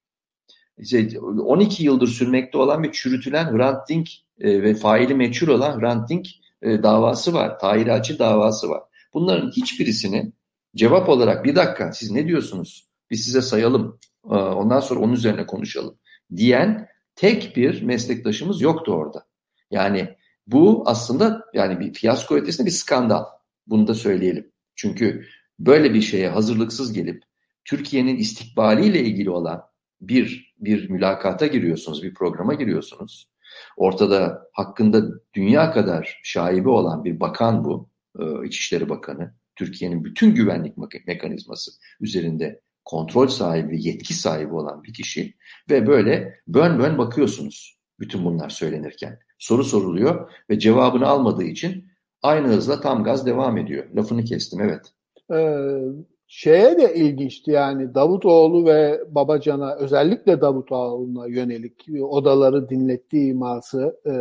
İşte 0.78 1.20
12 1.20 1.84
yıldır 1.84 2.08
sürmekte 2.08 2.58
olan 2.58 2.84
bir 2.84 2.92
çürütülen 2.92 3.58
Hrant 3.58 3.90
Dink 3.90 4.10
e, 4.40 4.64
ve 4.64 4.76
faili 4.76 5.16
meçhul 5.16 5.48
olan 5.48 5.82
Hrant 5.82 6.10
Dink 6.10 6.28
e, 6.62 6.84
davası 6.84 7.34
var. 7.34 7.60
Tahir 7.60 8.20
davası 8.20 8.70
var. 8.70 8.84
Bunların 9.14 9.52
hiçbirisini 9.52 10.32
cevap 10.76 11.10
olarak 11.10 11.46
bir 11.46 11.56
dakika 11.56 11.92
siz 11.92 12.12
ne 12.12 12.28
diyorsunuz? 12.28 12.88
Biz 13.12 13.26
size 13.26 13.42
sayalım. 13.42 14.00
E, 14.26 14.36
ondan 14.36 14.80
sonra 14.80 15.00
onun 15.00 15.14
üzerine 15.14 15.46
konuşalım. 15.46 15.98
Diyen 16.36 16.88
tek 17.16 17.56
bir 17.56 17.82
meslektaşımız 17.82 18.62
yoktu 18.62 18.92
orada. 18.92 19.26
Yani 19.72 20.16
bu 20.48 20.84
aslında 20.86 21.46
yani 21.54 21.80
bir 21.80 21.94
fiyasko 21.94 22.36
ötesinde 22.36 22.68
bir 22.68 22.72
skandal. 22.72 23.24
Bunu 23.68 23.88
da 23.88 23.94
söyleyelim. 23.94 24.52
Çünkü 24.76 25.26
böyle 25.60 25.94
bir 25.94 26.02
şeye 26.02 26.30
hazırlıksız 26.30 26.94
gelip 26.94 27.24
Türkiye'nin 27.66 28.18
istikbaliyle 28.18 29.00
ilgili 29.00 29.30
olan 29.30 29.64
bir 30.02 30.54
bir 30.58 30.90
mülakata 30.90 31.48
giriyorsunuz, 31.48 32.04
bir 32.04 32.14
programa 32.14 32.54
giriyorsunuz. 32.54 33.30
Ortada 33.78 34.50
hakkında 34.54 35.04
dünya 35.34 35.72
kadar 35.72 36.20
şaibi 36.24 36.70
olan 36.70 37.04
bir 37.04 37.20
bakan 37.20 37.66
bu, 37.66 37.90
e, 38.20 38.48
İçişleri 38.48 38.90
Bakanı. 38.90 39.34
Türkiye'nin 39.56 40.04
bütün 40.04 40.36
güvenlik 40.36 40.74
mekanizması 41.08 41.72
üzerinde 42.02 42.62
kontrol 42.86 43.28
sahibi, 43.28 43.88
yetki 43.88 44.14
sahibi 44.14 44.54
olan 44.54 44.84
bir 44.84 44.94
kişi 44.94 45.34
ve 45.70 45.88
böyle 45.88 46.34
bön 46.48 46.80
bön 46.80 46.98
bakıyorsunuz 46.98 47.78
bütün 48.00 48.26
bunlar 48.26 48.50
söylenirken. 48.50 49.20
Soru 49.38 49.64
soruluyor 49.64 50.32
ve 50.50 50.60
cevabını 50.60 51.08
almadığı 51.08 51.44
için 51.44 51.86
aynı 52.22 52.48
hızla 52.48 52.82
tam 52.82 53.04
gaz 53.04 53.26
devam 53.26 53.58
ediyor. 53.58 53.86
Lafını 53.96 54.24
kestim 54.24 54.62
evet. 54.62 54.94
Ee, 55.34 55.80
şeye 56.28 56.78
de 56.78 56.96
ilginçti 56.96 57.52
yani 57.52 57.96
Davutoğlu 57.96 58.66
ve 58.66 59.02
Babacan'a 59.10 59.76
özellikle 59.76 60.42
Davutoğlu'na 60.42 61.28
yönelik 61.28 61.86
odaları 62.02 62.70
dinlettiği 62.70 63.32
iması 63.32 64.00
e, 64.06 64.14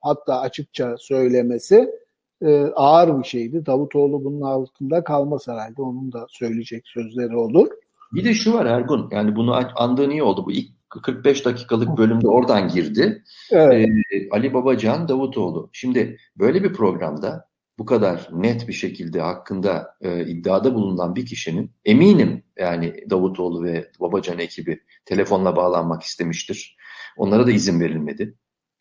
hatta 0.00 0.40
açıkça 0.40 0.96
söylemesi 0.98 1.90
e, 2.42 2.64
ağır 2.64 3.18
bir 3.18 3.24
şeydi. 3.24 3.66
Davutoğlu 3.66 4.24
bunun 4.24 4.40
altında 4.40 5.04
kalmaz 5.04 5.48
herhalde. 5.48 5.82
Onun 5.82 6.12
da 6.12 6.26
söyleyecek 6.28 6.88
sözleri 6.88 7.36
olur. 7.36 7.68
Bir 8.12 8.24
de 8.24 8.34
şu 8.34 8.52
var 8.52 8.66
Ergun, 8.66 9.08
yani 9.12 9.36
bunu 9.36 9.54
andığın 9.76 10.10
iyi 10.10 10.22
oldu. 10.22 10.46
Bu 10.46 10.52
ilk 10.52 10.76
45 10.88 11.44
dakikalık 11.44 11.98
bölümde 11.98 12.28
oradan 12.28 12.68
girdi. 12.68 13.22
Evet. 13.50 13.88
Ee, 14.12 14.28
Ali 14.30 14.54
Babacan 14.54 15.08
Davutoğlu. 15.08 15.70
Şimdi 15.72 16.18
böyle 16.36 16.64
bir 16.64 16.72
programda 16.72 17.48
bu 17.78 17.84
kadar 17.84 18.28
net 18.32 18.68
bir 18.68 18.72
şekilde 18.72 19.20
hakkında 19.20 19.96
e, 20.00 20.26
iddiada 20.26 20.74
bulunan 20.74 21.16
bir 21.16 21.26
kişinin 21.26 21.70
eminim 21.84 22.42
yani 22.58 22.94
Davutoğlu 23.10 23.64
ve 23.64 23.90
Babacan 24.00 24.38
ekibi 24.38 24.80
telefonla 25.04 25.56
bağlanmak 25.56 26.02
istemiştir. 26.02 26.76
Onlara 27.16 27.46
da 27.46 27.50
izin 27.50 27.80
verilmedi. 27.80 28.34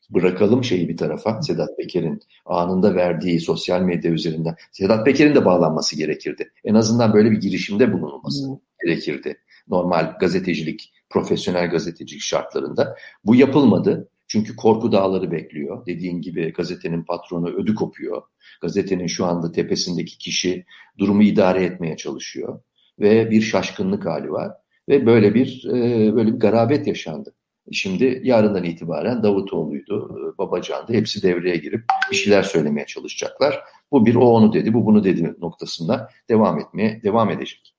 Bırakalım 0.10 0.64
şeyi 0.64 0.90
bir 0.90 0.98
tarafa 0.98 1.42
Sedat 1.42 1.78
Peker'in 1.78 2.20
anında 2.46 2.96
verdiği 2.96 3.40
sosyal 3.40 3.82
medya 3.82 4.12
üzerinden. 4.12 4.56
Sedat 4.72 5.06
Peker'in 5.06 5.36
de 5.36 5.46
bağlanması 5.46 5.98
gerekirdi. 5.98 6.52
En 6.64 6.76
azından 6.76 7.14
böyle 7.14 7.32
bir 7.32 7.42
girişimde 7.42 7.94
bulunulması 7.94 8.48
hmm. 8.48 8.56
Gerekirdi. 8.86 9.38
Normal 9.68 10.18
gazetecilik, 10.20 10.94
profesyonel 11.10 11.70
gazetecilik 11.70 12.22
şartlarında. 12.22 12.96
Bu 13.24 13.36
yapılmadı. 13.36 14.10
Çünkü 14.28 14.56
korku 14.56 14.92
dağları 14.92 15.32
bekliyor. 15.32 15.86
Dediğin 15.86 16.22
gibi 16.22 16.54
gazetenin 16.54 17.04
patronu 17.04 17.50
ödü 17.50 17.76
kopuyor. 17.76 18.22
Gazetenin 18.62 19.08
şu 19.08 19.26
anda 19.26 19.52
tepesindeki 19.52 20.18
kişi 20.18 20.66
durumu 20.98 21.24
idare 21.24 21.64
etmeye 21.64 21.98
çalışıyor. 21.98 22.60
Ve 23.00 23.32
bir 23.32 23.42
şaşkınlık 23.42 24.06
hali 24.06 24.32
var. 24.32 24.52
Ve 24.90 25.06
böyle 25.06 25.34
bir 25.34 25.66
e, 25.66 26.16
böyle 26.16 26.34
bir 26.34 26.40
garabet 26.40 26.88
yaşandı. 26.88 27.36
Şimdi 27.72 28.22
yarından 28.24 28.64
itibaren 28.64 29.24
Davutoğlu'ydu, 29.24 30.20
e, 30.20 30.38
Babacan'dı. 30.38 30.94
Hepsi 30.94 31.24
devreye 31.24 31.58
girip 31.58 31.84
bir 32.12 32.16
şeyler 32.16 32.44
söylemeye 32.44 32.86
çalışacaklar. 32.86 33.60
Bu 33.92 34.06
bir 34.06 34.16
o 34.16 34.26
onu 34.26 34.54
dedi, 34.54 34.74
bu 34.74 34.86
bunu 34.86 35.04
dedi 35.04 35.36
noktasında 35.40 36.10
devam 36.30 36.60
etmeye 36.60 37.02
devam 37.04 37.30
edecek. 37.30 37.75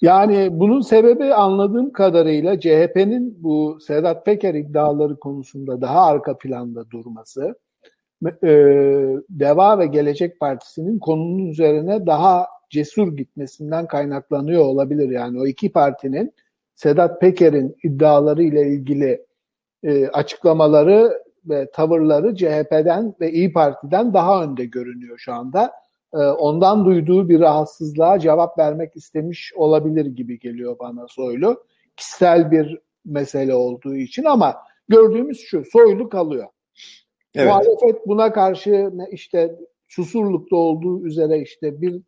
Yani 0.00 0.48
bunun 0.52 0.80
sebebi 0.80 1.34
anladığım 1.34 1.92
kadarıyla 1.92 2.60
CHP'nin 2.60 3.42
bu 3.42 3.78
Sedat 3.80 4.26
Peker 4.26 4.54
iddiaları 4.54 5.16
konusunda 5.16 5.80
daha 5.80 6.06
arka 6.06 6.38
planda 6.38 6.90
durması, 6.90 7.54
e, 8.42 8.48
Deva 9.30 9.78
ve 9.78 9.86
Gelecek 9.86 10.40
Partisi'nin 10.40 10.98
konunun 10.98 11.46
üzerine 11.46 12.06
daha 12.06 12.46
cesur 12.70 13.16
gitmesinden 13.16 13.86
kaynaklanıyor 13.86 14.64
olabilir. 14.64 15.10
Yani 15.10 15.40
o 15.40 15.46
iki 15.46 15.72
partinin 15.72 16.34
Sedat 16.74 17.20
Peker'in 17.20 17.76
iddiaları 17.82 18.42
ile 18.42 18.68
ilgili 18.68 19.26
e, 19.82 20.08
açıklamaları 20.08 21.22
ve 21.44 21.70
tavırları 21.70 22.36
CHP'den 22.36 23.14
ve 23.20 23.32
İyi 23.32 23.52
Parti'den 23.52 24.14
daha 24.14 24.44
önde 24.44 24.64
görünüyor 24.64 25.18
şu 25.18 25.32
anda. 25.32 25.72
E, 26.14 26.18
ondan 26.18 26.84
duyduğu 26.84 27.28
bir 27.28 27.40
rahatsızlığa 27.40 28.18
cevap 28.18 28.58
vermek 28.58 28.96
istemiş 28.96 29.52
olabilir 29.56 30.06
gibi 30.06 30.38
geliyor 30.38 30.78
bana 30.78 31.08
Soylu. 31.08 31.64
Kişisel 31.96 32.50
bir 32.50 32.78
mesele 33.04 33.54
olduğu 33.54 33.96
için 33.96 34.24
ama 34.24 34.56
gördüğümüz 34.88 35.40
şu 35.40 35.62
Soylu 35.72 36.08
kalıyor. 36.08 36.46
Evet. 37.34 37.46
Muhalefet 37.46 38.06
buna 38.06 38.32
karşı 38.32 38.90
işte 39.10 39.56
susurlukta 39.88 40.56
olduğu 40.56 41.06
üzere 41.06 41.40
işte 41.40 41.80
bir 41.80 42.02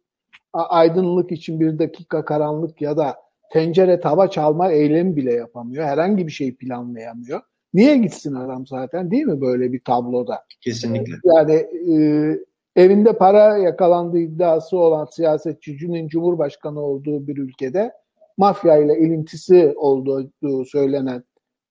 aydınlık 0.53 1.33
için 1.33 1.61
bir 1.61 1.79
dakika 1.79 2.25
karanlık 2.25 2.83
ya 2.83 2.97
da 2.97 3.17
tencere 3.53 4.01
tava 4.01 4.31
çalma 4.31 4.73
eylemi 4.73 5.17
bile 5.17 5.33
yapamıyor. 5.33 5.85
Herhangi 5.85 6.27
bir 6.27 6.33
şey 6.33 6.57
planlayamıyor. 6.57 7.41
Niye 7.75 7.97
gitsin 7.97 8.35
adam 8.35 8.67
zaten 8.67 9.11
değil 9.11 9.25
mi 9.25 9.41
böyle 9.41 9.73
bir 9.73 9.81
tabloda? 9.85 10.45
Kesinlikle. 10.61 11.15
Yani 11.25 11.53
e, 11.95 11.97
evinde 12.77 13.13
para 13.13 13.59
yakalandığı 13.59 14.19
iddiası 14.19 14.79
olan 14.79 15.05
siyasetçinin 15.05 16.09
cumhurbaşkanı 16.09 16.81
olduğu 16.81 17.27
bir 17.27 17.37
ülkede 17.37 17.93
mafya 18.37 18.77
ile 18.77 18.99
ilintisi 18.99 19.75
olduğu 19.77 20.31
söylenen 20.65 21.25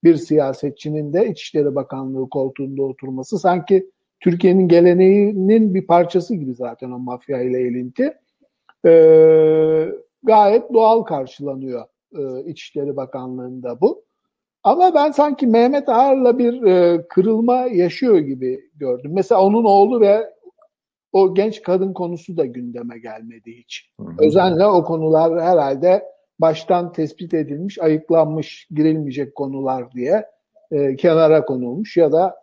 bir 0.04 0.16
siyasetçinin 0.16 1.12
de 1.12 1.28
İçişleri 1.28 1.74
Bakanlığı 1.74 2.28
koltuğunda 2.28 2.82
oturması 2.82 3.38
sanki 3.38 3.90
Türkiye'nin 4.20 4.68
geleneğinin 4.68 5.74
bir 5.74 5.86
parçası 5.86 6.34
gibi 6.34 6.54
zaten 6.54 6.90
o 6.90 6.98
mafya 6.98 7.42
ile 7.42 7.68
ilinti. 7.68 8.14
Ee, 8.86 9.88
gayet 10.22 10.72
doğal 10.72 11.02
karşılanıyor 11.02 11.84
e, 12.18 12.44
İçişleri 12.44 12.96
Bakanlığı'nda 12.96 13.80
bu. 13.80 14.04
Ama 14.62 14.94
ben 14.94 15.10
sanki 15.10 15.46
Mehmet 15.46 15.88
Ağar'la 15.88 16.38
bir 16.38 16.62
e, 16.62 17.06
kırılma 17.08 17.56
yaşıyor 17.56 18.18
gibi 18.18 18.60
gördüm. 18.74 19.10
Mesela 19.14 19.40
onun 19.42 19.64
oğlu 19.64 20.00
ve 20.00 20.30
o 21.12 21.34
genç 21.34 21.62
kadın 21.62 21.92
konusu 21.92 22.36
da 22.36 22.44
gündeme 22.46 22.98
gelmedi 22.98 23.52
hiç. 23.58 23.90
Hı 24.00 24.06
hı. 24.06 24.26
Özenle 24.26 24.66
o 24.66 24.84
konular 24.84 25.42
herhalde 25.42 26.02
baştan 26.38 26.92
tespit 26.92 27.34
edilmiş, 27.34 27.78
ayıklanmış, 27.78 28.68
girilmeyecek 28.70 29.34
konular 29.34 29.92
diye 29.92 30.26
e, 30.70 30.96
kenara 30.96 31.44
konulmuş 31.44 31.96
ya 31.96 32.12
da 32.12 32.34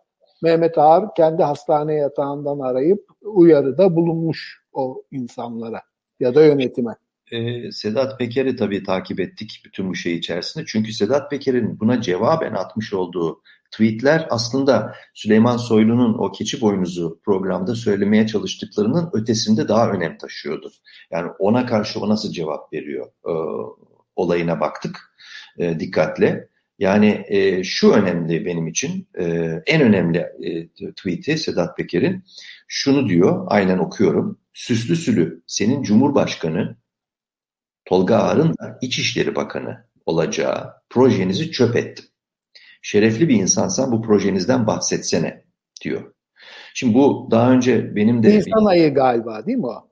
Mehmet 0.42 0.78
Ağar 0.78 1.14
kendi 1.14 1.42
hastane 1.42 1.94
yatağından 1.94 2.58
arayıp 2.58 3.04
uyarıda 3.22 3.96
bulunmuş 3.96 4.62
o 4.72 5.02
insanlara 5.10 5.82
ya 6.20 6.34
da 6.34 6.44
yönetime 6.44 6.94
e, 7.32 7.72
Sedat 7.72 8.18
Peker'i 8.18 8.56
tabii 8.56 8.82
takip 8.82 9.20
ettik 9.20 9.62
bütün 9.64 9.90
bu 9.90 9.94
şey 9.94 10.14
içerisinde. 10.14 10.64
Çünkü 10.66 10.92
Sedat 10.92 11.30
Peker'in 11.30 11.80
buna 11.80 12.00
cevaben 12.00 12.52
atmış 12.52 12.94
olduğu 12.94 13.42
tweetler 13.70 14.26
aslında 14.30 14.94
Süleyman 15.14 15.56
Soylu'nun 15.56 16.18
o 16.18 16.32
keçi 16.32 16.60
boynuzu 16.60 17.20
programda 17.24 17.74
söylemeye 17.74 18.26
çalıştıklarının 18.26 19.10
ötesinde 19.12 19.68
daha 19.68 19.90
önem 19.90 20.18
taşıyordu. 20.18 20.72
Yani 21.10 21.30
ona 21.38 21.66
karşı 21.66 22.00
o 22.00 22.08
nasıl 22.08 22.32
cevap 22.32 22.72
veriyor 22.72 23.06
e, 23.06 23.32
olayına 24.16 24.60
baktık 24.60 25.14
e, 25.58 25.80
dikkatle. 25.80 26.48
Yani 26.78 27.24
e, 27.28 27.64
şu 27.64 27.92
önemli 27.92 28.46
benim 28.46 28.66
için, 28.66 29.08
e, 29.18 29.24
en 29.66 29.82
önemli 29.82 30.18
e, 30.18 30.68
tweet'i 30.92 31.38
Sedat 31.38 31.76
Peker'in 31.76 32.24
şunu 32.68 33.08
diyor, 33.08 33.46
aynen 33.48 33.78
okuyorum. 33.78 34.38
Süslü 34.52 34.96
sülü 34.96 35.42
senin 35.46 35.82
Cumhurbaşkanı 35.82 36.76
Tolga 37.84 38.16
Ağar'ın 38.16 38.48
da 38.48 38.78
İçişleri 38.82 39.34
Bakanı 39.34 39.84
olacağı 40.06 40.72
projenizi 40.90 41.50
çöp 41.50 41.76
ettim. 41.76 42.04
Şerefli 42.82 43.28
bir 43.28 43.34
insansan 43.34 43.92
bu 43.92 44.02
projenizden 44.02 44.66
bahsetsene 44.66 45.44
diyor. 45.84 46.12
Şimdi 46.74 46.94
bu 46.94 47.28
daha 47.30 47.52
önce 47.52 47.96
benim 47.96 48.22
de... 48.22 48.28
Nisan 48.28 48.64
ayı 48.64 48.94
galiba 48.94 49.46
değil 49.46 49.58
mi 49.58 49.66
o? 49.66 49.88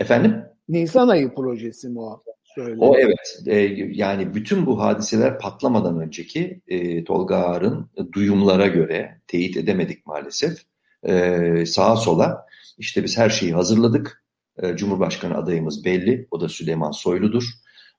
Efendim? 0.00 0.44
Nisan 0.68 1.08
ayı 1.08 1.34
projesi 1.34 1.88
mi 1.88 2.00
o? 2.00 2.22
Söyle. 2.54 2.76
O 2.78 2.96
evet. 2.98 3.42
E, 3.46 3.56
yani 3.92 4.34
bütün 4.34 4.66
bu 4.66 4.80
hadiseler 4.80 5.38
patlamadan 5.38 6.00
önceki 6.00 6.60
e, 6.68 7.04
Tolga 7.04 7.36
Ağar'ın 7.36 7.90
duyumlara 8.12 8.66
göre 8.66 9.20
teyit 9.26 9.56
edemedik 9.56 10.06
maalesef. 10.06 10.58
E, 11.02 11.66
sağa 11.66 11.96
sola 11.96 12.46
işte 12.78 13.04
biz 13.04 13.18
her 13.18 13.30
şeyi 13.30 13.52
hazırladık. 13.52 14.24
E, 14.62 14.76
Cumhurbaşkanı 14.76 15.36
adayımız 15.36 15.84
belli. 15.84 16.28
O 16.30 16.40
da 16.40 16.48
Süleyman 16.48 16.90
Soylu'dur. 16.90 17.44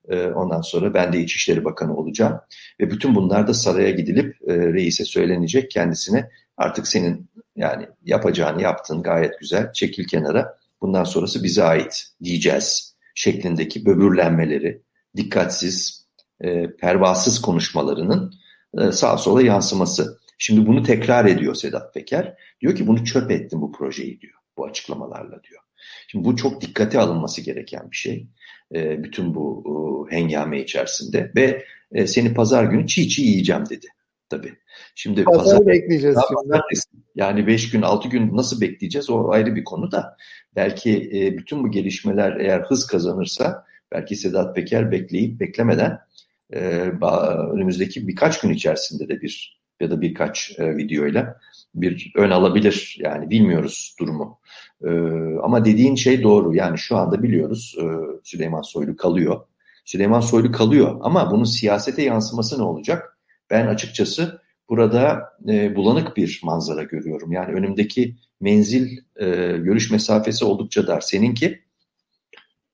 E, 0.09 0.27
ondan 0.27 0.61
sonra 0.61 0.93
ben 0.93 1.13
de 1.13 1.19
İçişleri 1.19 1.65
Bakanı 1.65 1.97
olacağım. 1.97 2.39
Ve 2.79 2.91
bütün 2.91 3.15
bunlar 3.15 3.47
da 3.47 3.53
saraya 3.53 3.91
gidilip 3.91 4.37
e, 4.47 4.57
reise 4.73 5.05
söylenecek 5.05 5.71
kendisine 5.71 6.29
artık 6.57 6.87
senin 6.87 7.29
Yani 7.55 7.87
yapacağını 8.05 8.61
yaptın 8.61 9.03
gayet 9.03 9.39
güzel. 9.39 9.73
Çekil 9.73 10.07
kenara. 10.07 10.57
Bundan 10.81 11.03
sonrası 11.03 11.43
bize 11.43 11.63
ait 11.63 12.07
diyeceğiz 12.23 12.95
şeklindeki 13.15 13.85
böbürlenmeleri, 13.85 14.81
dikkatsiz, 15.15 16.07
e, 16.41 16.75
pervasız 16.75 17.41
konuşmalarının 17.41 18.33
e, 18.77 18.91
sağa 18.91 19.17
sola 19.17 19.41
yansıması. 19.41 20.19
Şimdi 20.37 20.67
bunu 20.67 20.83
tekrar 20.83 21.25
ediyor 21.25 21.55
Sedat 21.55 21.93
Peker. 21.93 22.35
Diyor 22.61 22.75
ki 22.75 22.87
bunu 22.87 23.05
çöp 23.05 23.31
ettim 23.31 23.61
bu 23.61 23.71
projeyi 23.71 24.21
diyor 24.21 24.39
bu 24.57 24.65
açıklamalarla 24.65 25.43
diyor. 25.43 25.61
Şimdi 26.07 26.25
bu 26.25 26.35
çok 26.35 26.61
dikkate 26.61 26.99
alınması 26.99 27.41
gereken 27.41 27.91
bir 27.91 27.95
şey. 27.95 28.27
E, 28.75 29.03
bütün 29.03 29.35
bu 29.35 29.63
e, 30.11 30.15
hengame 30.15 30.61
içerisinde 30.61 31.31
ve 31.35 31.65
e, 31.91 32.07
seni 32.07 32.33
pazar 32.33 32.63
günü 32.63 32.87
çiğ 32.87 33.09
çiğ 33.09 33.21
yiyeceğim 33.21 33.63
dedi. 33.69 33.87
Tabii. 34.29 34.53
Şimdi 34.95 35.23
pazar, 35.23 35.43
pazar 35.43 35.67
bekleyeceğiz 35.67 36.17
şimdi. 36.27 37.05
Yani 37.15 37.47
5 37.47 37.69
gün 37.69 37.81
6 37.81 38.09
gün 38.09 38.37
nasıl 38.37 38.61
bekleyeceğiz 38.61 39.09
o 39.09 39.29
ayrı 39.31 39.55
bir 39.55 39.63
konu 39.63 39.91
da. 39.91 40.17
Belki 40.55 41.09
e, 41.13 41.37
bütün 41.37 41.63
bu 41.63 41.71
gelişmeler 41.71 42.39
eğer 42.39 42.59
hız 42.59 42.87
kazanırsa 42.87 43.65
belki 43.91 44.15
Sedat 44.15 44.55
Peker 44.55 44.91
bekleyip 44.91 45.39
beklemeden 45.39 45.99
e, 46.53 46.59
önümüzdeki 47.53 48.07
birkaç 48.07 48.41
gün 48.41 48.49
içerisinde 48.49 49.09
de 49.09 49.21
bir 49.21 49.58
ya 49.79 49.91
da 49.91 50.01
birkaç 50.01 50.59
e, 50.59 50.77
videoyla 50.77 51.39
bir 51.75 52.11
ön 52.15 52.29
alabilir. 52.29 52.97
Yani 52.99 53.29
bilmiyoruz 53.29 53.95
durumu. 53.99 54.39
E, 54.83 54.89
ama 55.43 55.65
dediğin 55.65 55.95
şey 55.95 56.23
doğru. 56.23 56.55
Yani 56.55 56.77
şu 56.77 56.97
anda 56.97 57.23
biliyoruz 57.23 57.75
e, 57.81 57.85
Süleyman 58.23 58.61
Soylu 58.61 58.95
kalıyor. 58.95 59.41
Süleyman 59.85 60.19
Soylu 60.19 60.51
kalıyor 60.51 60.99
ama 61.01 61.31
bunun 61.31 61.43
siyasete 61.43 62.03
yansıması 62.03 62.59
ne 62.59 62.63
olacak? 62.63 63.17
Ben 63.49 63.67
açıkçası 63.67 64.41
burada 64.69 65.33
e, 65.47 65.75
bulanık 65.75 66.17
bir 66.17 66.41
manzara 66.43 66.83
görüyorum. 66.83 67.31
Yani 67.31 67.53
önümdeki 67.53 68.15
menzil 68.41 68.97
e, 69.15 69.25
görüş 69.57 69.91
mesafesi 69.91 70.45
oldukça 70.45 70.87
dar. 70.87 71.01
Seninki? 71.01 71.68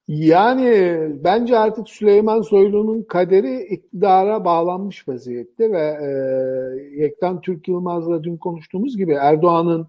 Yani 0.08 0.98
bence 1.24 1.58
artık 1.58 1.90
Süleyman 1.90 2.42
Soylu'nun 2.42 3.04
kaderi 3.04 3.64
iktidara 3.64 4.46
bağlanmış 4.46 5.08
vaziyette 5.08 5.72
ve 5.72 5.82
e, 5.82 7.02
Yektan 7.02 7.42
Türk 7.42 7.68
Yılmaz'la 7.68 8.24
dün 8.24 8.38
konuştuğumuz 8.38 8.98
gibi 8.98 9.14
Erdoğan'ın 9.14 9.88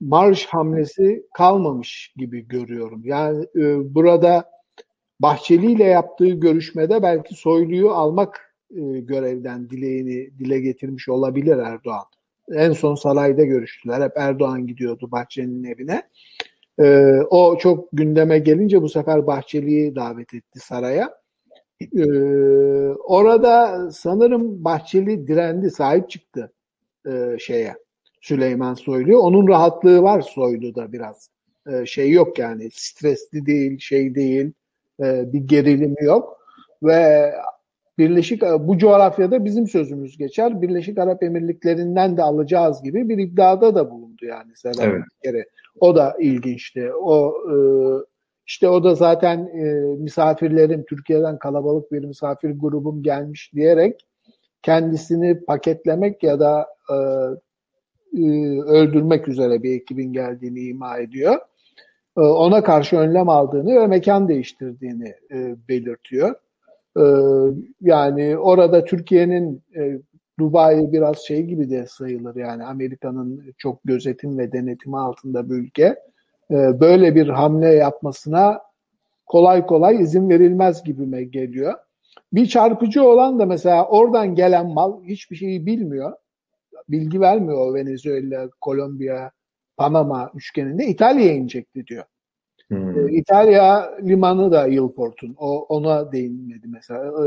marş 0.00 0.46
hamlesi 0.46 1.26
kalmamış 1.34 2.12
gibi 2.16 2.48
görüyorum. 2.48 3.02
Yani 3.04 3.46
e, 3.56 3.94
burada 3.94 4.50
Bahçeli 5.20 5.72
ile 5.72 5.84
yaptığı 5.84 6.28
görüşmede 6.28 7.02
belki 7.02 7.34
Soylu'yu 7.34 7.90
almak 7.90 8.54
e, 8.70 8.80
görevden 9.00 9.70
dileğini 9.70 10.38
dile 10.38 10.60
getirmiş 10.60 11.08
olabilir 11.08 11.56
Erdoğan. 11.56 12.04
En 12.52 12.72
son 12.72 12.94
sarayda 12.94 13.44
görüştüler. 13.44 14.02
Hep 14.02 14.12
Erdoğan 14.16 14.66
gidiyordu 14.66 15.08
Bahçeli'nin 15.12 15.64
evine. 15.64 16.02
Ee, 16.80 17.20
o 17.30 17.58
çok 17.58 17.88
gündeme 17.92 18.38
gelince 18.38 18.82
bu 18.82 18.88
sefer 18.88 19.26
Bahçeli'yi 19.26 19.94
davet 19.94 20.34
etti 20.34 20.58
saraya. 20.58 21.20
Ee, 21.96 22.04
orada 22.88 23.88
sanırım 23.92 24.64
Bahçeli 24.64 25.26
direndi, 25.26 25.70
sahip 25.70 26.10
çıktı 26.10 26.52
e, 27.06 27.36
şeye 27.38 27.74
Süleyman 28.20 28.74
Soylu. 28.74 29.18
Onun 29.18 29.48
rahatlığı 29.48 30.02
var 30.02 30.20
Soylu'da 30.20 30.92
biraz. 30.92 31.30
E, 31.72 31.86
şey 31.86 32.10
yok 32.10 32.38
yani 32.38 32.68
stresli 32.72 33.46
değil, 33.46 33.78
şey 33.78 34.14
değil, 34.14 34.52
e, 35.02 35.32
bir 35.32 35.40
gerilimi 35.40 36.04
yok. 36.04 36.40
Ve 36.82 37.32
Birleşik 37.98 38.42
bu 38.42 38.78
coğrafyada 38.78 39.44
bizim 39.44 39.66
sözümüz 39.66 40.18
geçer. 40.18 40.62
Birleşik 40.62 40.98
Arap 40.98 41.22
Emirlikleri'nden 41.22 42.16
de 42.16 42.22
alacağız 42.22 42.82
gibi 42.82 43.08
bir 43.08 43.18
iddiada 43.18 43.74
da 43.74 43.90
bulundu 43.90 44.24
yani 44.24 44.56
Sedat 44.56 44.84
evet. 44.84 45.02
kere. 45.24 45.44
O 45.80 45.96
da 45.96 46.16
ilginçti. 46.20 46.92
O 46.94 47.34
e, 47.52 47.56
işte 48.46 48.68
o 48.68 48.84
da 48.84 48.94
zaten 48.94 49.38
e, 49.38 49.64
misafirlerim 49.98 50.84
Türkiye'den 50.84 51.38
kalabalık 51.38 51.92
bir 51.92 52.04
misafir 52.04 52.50
grubum 52.50 53.02
gelmiş 53.02 53.50
diyerek 53.54 54.06
kendisini 54.62 55.44
paketlemek 55.44 56.22
ya 56.22 56.40
da 56.40 56.66
e, 56.90 56.94
öldürmek 58.60 59.28
üzere 59.28 59.62
bir 59.62 59.74
ekibin 59.74 60.12
geldiğini 60.12 60.60
ima 60.60 60.98
ediyor. 60.98 61.38
Ona 62.16 62.62
karşı 62.62 62.96
önlem 62.96 63.28
aldığını 63.28 63.80
ve 63.80 63.86
mekan 63.86 64.28
değiştirdiğini 64.28 65.14
belirtiyor. 65.68 66.34
Ee, 66.98 67.02
yani 67.80 68.38
orada 68.38 68.84
Türkiye'nin 68.84 69.62
e, 69.76 70.00
Dubai 70.40 70.92
biraz 70.92 71.18
şey 71.18 71.42
gibi 71.42 71.70
de 71.70 71.86
sayılır 71.86 72.36
yani 72.36 72.64
Amerika'nın 72.64 73.54
çok 73.58 73.80
gözetim 73.84 74.38
ve 74.38 74.52
denetimi 74.52 74.98
altında 74.98 75.50
bir 75.50 75.54
ülke. 75.54 75.96
Ee, 76.50 76.80
böyle 76.80 77.14
bir 77.14 77.28
hamle 77.28 77.68
yapmasına 77.68 78.60
kolay 79.26 79.66
kolay 79.66 80.02
izin 80.02 80.30
verilmez 80.30 80.84
gibime 80.84 81.24
geliyor. 81.24 81.74
Bir 82.32 82.46
çarpıcı 82.46 83.02
olan 83.02 83.38
da 83.38 83.46
mesela 83.46 83.86
oradan 83.86 84.34
gelen 84.34 84.66
mal 84.66 85.04
hiçbir 85.04 85.36
şeyi 85.36 85.66
bilmiyor. 85.66 86.12
Bilgi 86.88 87.20
vermiyor 87.20 87.74
Venezuela, 87.74 88.48
Kolombiya, 88.60 89.30
Panama 89.76 90.30
üçgeninde 90.34 90.86
İtalya'ya 90.86 91.32
inecekti 91.32 91.86
diyor. 91.86 92.04
Hmm. 92.68 93.08
E, 93.08 93.12
İtalya 93.12 93.94
limanı 94.02 94.52
da 94.52 94.66
Yılport'un. 94.66 95.34
O 95.38 95.64
ona 95.64 96.12
değinmedi 96.12 96.66
mesela. 96.68 97.26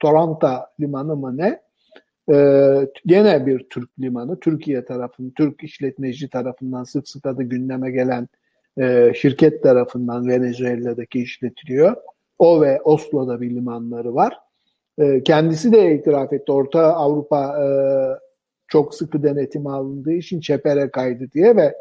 Toronto 0.00 0.48
limanı 0.80 1.16
mı 1.16 1.36
ne? 1.36 1.63
E, 2.32 2.36
gene 3.06 3.46
bir 3.46 3.66
Türk 3.70 3.90
limanı. 4.00 4.40
Türkiye 4.40 4.84
tarafının, 4.84 5.30
Türk 5.30 5.64
işletmeci 5.64 6.28
tarafından 6.28 6.84
sık 6.84 7.08
sık 7.08 7.26
adı 7.26 7.42
gündeme 7.42 7.90
gelen 7.90 8.28
e, 8.80 9.12
şirket 9.14 9.62
tarafından 9.62 10.28
Venezuela'daki 10.28 11.22
işletiliyor. 11.22 11.96
O 12.38 12.62
ve 12.62 12.80
Oslo'da 12.82 13.40
bir 13.40 13.50
limanları 13.50 14.14
var. 14.14 14.38
E, 14.98 15.22
kendisi 15.22 15.72
de 15.72 15.94
itiraf 15.94 16.32
etti. 16.32 16.52
Orta 16.52 16.94
Avrupa 16.94 17.64
e, 17.64 17.66
çok 18.68 18.94
sıkı 18.94 19.22
denetim 19.22 19.66
alındığı 19.66 20.12
için 20.12 20.40
çepere 20.40 20.90
kaydı 20.90 21.30
diye 21.32 21.56
ve 21.56 21.74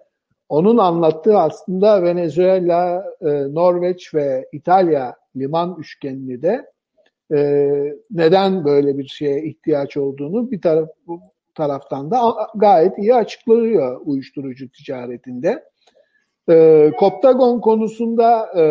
onun 0.49 0.77
anlattığı 0.77 1.37
aslında 1.37 2.03
Venezuela, 2.03 3.05
e, 3.21 3.27
Norveç 3.53 4.13
ve 4.13 4.49
İtalya 4.51 5.15
liman 5.35 5.75
üçgenini 5.79 6.41
de 6.41 6.72
e, 7.31 7.37
neden 8.11 8.65
böyle 8.65 8.97
bir 8.97 9.07
şeye 9.07 9.43
ihtiyaç 9.43 9.97
olduğunu 9.97 10.51
bir 10.51 10.61
taraf 10.61 10.89
taraftan 11.55 12.11
da 12.11 12.21
gayet 12.55 12.97
iyi 12.97 13.15
açıklıyor 13.15 14.01
uyuşturucu 14.05 14.71
ticaretinde. 14.71 15.63
E, 16.49 16.91
Koptagon 16.99 17.59
konusunda 17.61 18.47
e, 18.59 18.63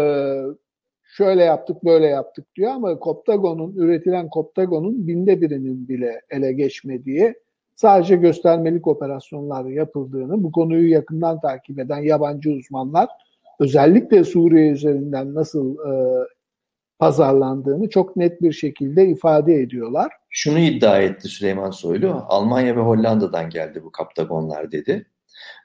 şöyle 1.05 1.45
yaptık 1.45 1.85
böyle 1.85 2.07
yaptık 2.07 2.47
diyor 2.57 2.71
ama 2.71 2.99
Koptagon'un 2.99 3.75
üretilen 3.77 4.29
Koptagon'un 4.29 5.07
binde 5.07 5.41
birinin 5.41 5.89
bile 5.89 6.21
ele 6.31 6.53
geçmediği 6.53 7.35
sadece 7.77 8.17
göstermelik 8.17 8.87
operasyonlar 8.87 9.65
yapıldığını, 9.65 10.43
bu 10.43 10.53
konuyu 10.53 10.91
yakından 10.91 11.41
takip 11.41 11.79
eden 11.79 11.99
yabancı 11.99 12.51
uzmanlar 12.51 13.09
özellikle 13.61 14.25
Suriye 14.25 14.71
üzerinden 14.71 15.35
nasıl 15.35 15.77
e, 15.77 15.93
pazarlandığını 17.03 17.91
çok 17.91 18.17
net 18.17 18.43
bir 18.43 18.53
şekilde 18.53 19.07
ifade 19.07 19.55
ediyorlar. 19.55 20.13
Şunu 20.31 20.59
iddia 20.59 20.99
etti 20.99 21.29
Süleyman 21.29 21.71
Soylu, 21.71 22.25
Almanya 22.29 22.77
ve 22.77 22.81
Hollanda'dan 22.81 23.51
geldi 23.51 23.83
bu 23.85 23.93
kaptagonlar 23.93 24.73
dedi. 24.73 25.07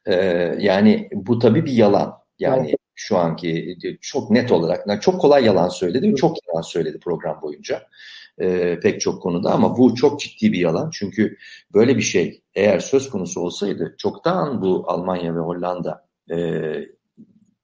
Ee, 0.06 0.16
yani 0.60 1.10
bu 1.14 1.40
tabii 1.40 1.66
bir 1.66 1.72
yalan. 1.72 2.14
Yani 2.40 2.68
evet. 2.68 2.80
şu 2.96 3.18
anki 3.18 3.78
çok 4.02 4.32
net 4.32 4.52
olarak, 4.52 5.02
çok 5.02 5.22
kolay 5.22 5.46
yalan 5.46 5.70
söyledi, 5.70 6.16
çok 6.16 6.38
yalan 6.48 6.62
söyledi 6.62 7.00
program 7.00 7.42
boyunca 7.42 7.82
e, 8.42 8.80
pek 8.80 9.02
çok 9.02 9.22
konuda 9.22 9.52
ama 9.52 9.78
bu 9.78 9.96
çok 9.96 10.20
ciddi 10.20 10.54
bir 10.54 10.60
yalan. 10.60 10.90
Çünkü 10.94 11.38
böyle 11.74 11.98
bir 11.98 12.02
şey 12.02 12.42
eğer 12.56 12.80
söz 12.80 13.10
konusu 13.10 13.42
olsaydı 13.42 13.96
çoktan 13.98 14.62
bu 14.62 14.84
Almanya 14.88 15.36
ve 15.36 15.40
Hollanda 15.40 16.08
e, 16.32 16.38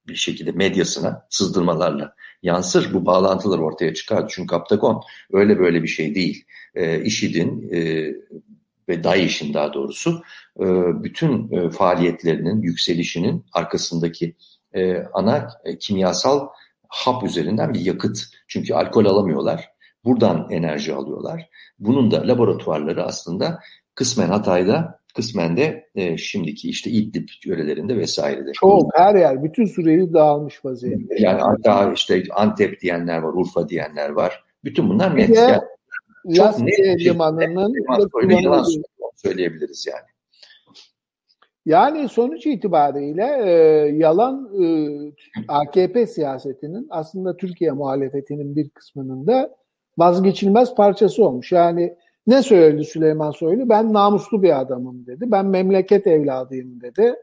bir 0.07 0.15
şekilde 0.15 0.51
medyasına 0.51 1.27
sızdırmalarla 1.29 2.15
yansır. 2.43 2.93
Bu 2.93 3.05
bağlantılar 3.05 3.59
ortaya 3.59 3.93
çıkar. 3.93 4.25
Çünkü 4.29 4.47
Kaptagon 4.47 5.01
öyle 5.31 5.59
böyle 5.59 5.83
bir 5.83 5.87
şey 5.87 6.15
değil. 6.15 6.45
E, 6.75 7.03
IŞİD'in 7.03 7.69
e, 7.73 8.11
ve 8.89 9.03
DAEŞ'in 9.03 9.53
daha 9.53 9.73
doğrusu 9.73 10.21
e, 10.59 10.65
bütün 11.03 11.51
e, 11.51 11.69
faaliyetlerinin 11.69 12.61
yükselişinin 12.61 13.45
arkasındaki 13.53 14.35
e, 14.73 14.97
ana 15.13 15.49
e, 15.65 15.77
kimyasal 15.77 16.47
hap 16.87 17.23
üzerinden 17.23 17.73
bir 17.73 17.79
yakıt. 17.79 18.23
Çünkü 18.47 18.73
alkol 18.73 19.05
alamıyorlar. 19.05 19.69
Buradan 20.05 20.47
enerji 20.51 20.93
alıyorlar. 20.93 21.49
Bunun 21.79 22.11
da 22.11 22.27
laboratuvarları 22.27 23.03
aslında 23.03 23.59
kısmen 23.95 24.27
Hatay'da, 24.27 24.99
kısmen 25.13 25.57
de 25.57 25.89
e, 25.95 26.17
şimdiki 26.17 26.69
işte 26.69 26.89
İdlib 26.89 27.27
yörelerinde 27.45 27.97
vesairede. 27.97 28.51
Çok 28.53 28.97
her 28.97 29.15
yer, 29.15 29.43
bütün 29.43 29.65
Suriye'yi 29.65 30.13
dağılmış 30.13 30.65
vaziyette. 30.65 31.15
Yani 31.19 31.41
hatta 31.41 31.93
işte 31.93 32.23
Antep 32.35 32.81
diyenler 32.81 33.17
var, 33.17 33.33
Urfa 33.33 33.69
diyenler 33.69 34.09
var. 34.09 34.43
Bütün 34.63 34.89
bunlar 34.89 35.17
net. 35.17 35.35
Yani, 35.35 35.61
çok 36.35 36.59
net 36.59 36.99
limanının 36.99 37.73
yalan 38.29 38.65
söyleyebiliriz 39.15 39.87
yani. 39.87 40.13
Yani 41.65 42.09
sonuç 42.09 42.45
itibariyle 42.45 43.41
e, 43.45 43.49
yalan 43.95 44.49
e, 44.63 44.67
AKP 45.47 46.07
siyasetinin 46.07 46.87
aslında 46.89 47.37
Türkiye 47.37 47.71
muhalefetinin 47.71 48.55
bir 48.55 48.69
kısmının 48.69 49.27
da 49.27 49.55
vazgeçilmez 49.97 50.75
parçası 50.75 51.25
olmuş. 51.25 51.51
Yani 51.51 51.95
ne 52.27 52.43
söyledi 52.43 52.85
Süleyman 52.85 53.31
Soylu? 53.31 53.69
Ben 53.69 53.93
namuslu 53.93 54.43
bir 54.43 54.59
adamım 54.59 55.05
dedi. 55.05 55.25
Ben 55.27 55.45
memleket 55.45 56.07
evladıyım 56.07 56.81
dedi. 56.81 57.15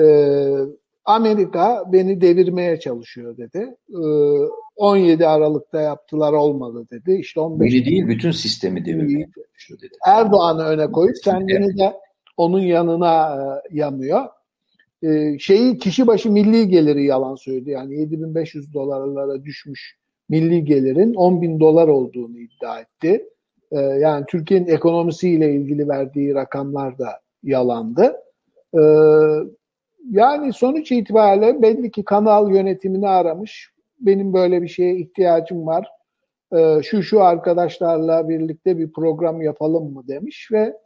Ee, 0.00 0.76
Amerika 1.04 1.84
beni 1.92 2.20
devirmeye 2.20 2.80
çalışıyor 2.80 3.36
dedi. 3.36 3.76
Ee, 3.90 3.96
17 4.76 5.26
Aralık'ta 5.26 5.80
yaptılar 5.80 6.32
olmadı 6.32 6.86
dedi. 6.90 7.12
İşte 7.20 7.40
15 7.40 7.72
Biri 7.72 7.84
değil 7.84 8.08
bütün 8.08 8.30
sistemi 8.30 8.84
devirmeye 8.84 9.28
çalışıyor 9.34 9.80
dedi. 9.80 9.92
Erdoğan'ı 10.06 10.64
öne 10.64 10.92
koyup 10.92 11.16
kendini 11.24 11.78
de 11.78 11.92
onun 12.36 12.60
yanına 12.60 13.36
e, 13.36 13.76
yamıyor. 13.76 14.26
Ee, 15.02 15.38
şeyi 15.38 15.78
kişi 15.78 16.06
başı 16.06 16.32
milli 16.32 16.68
geliri 16.68 17.04
yalan 17.04 17.34
söyledi. 17.34 17.70
Yani 17.70 18.00
7500 18.00 18.74
dolarlara 18.74 19.44
düşmüş 19.44 19.96
milli 20.28 20.64
gelirin 20.64 21.14
10 21.14 21.42
bin 21.42 21.60
dolar 21.60 21.88
olduğunu 21.88 22.38
iddia 22.38 22.80
etti. 22.80 23.24
Ee, 23.72 23.78
yani 23.80 24.24
Türkiye'nin 24.28 24.66
ekonomisiyle 24.66 25.54
ilgili 25.54 25.88
verdiği 25.88 26.34
rakamlar 26.34 26.98
da 26.98 27.20
yalandı. 27.42 28.16
Ee, 28.74 28.80
yani 30.10 30.52
sonuç 30.52 30.92
itibariyle 30.92 31.62
belli 31.62 31.90
ki 31.90 32.04
kanal 32.04 32.50
yönetimini 32.50 33.08
aramış. 33.08 33.70
Benim 34.00 34.32
böyle 34.32 34.62
bir 34.62 34.68
şeye 34.68 34.96
ihtiyacım 34.96 35.66
var. 35.66 35.88
Ee, 36.56 36.80
şu 36.82 37.02
şu 37.02 37.22
arkadaşlarla 37.22 38.28
birlikte 38.28 38.78
bir 38.78 38.92
program 38.92 39.42
yapalım 39.42 39.92
mı 39.92 40.08
demiş 40.08 40.48
ve 40.52 40.76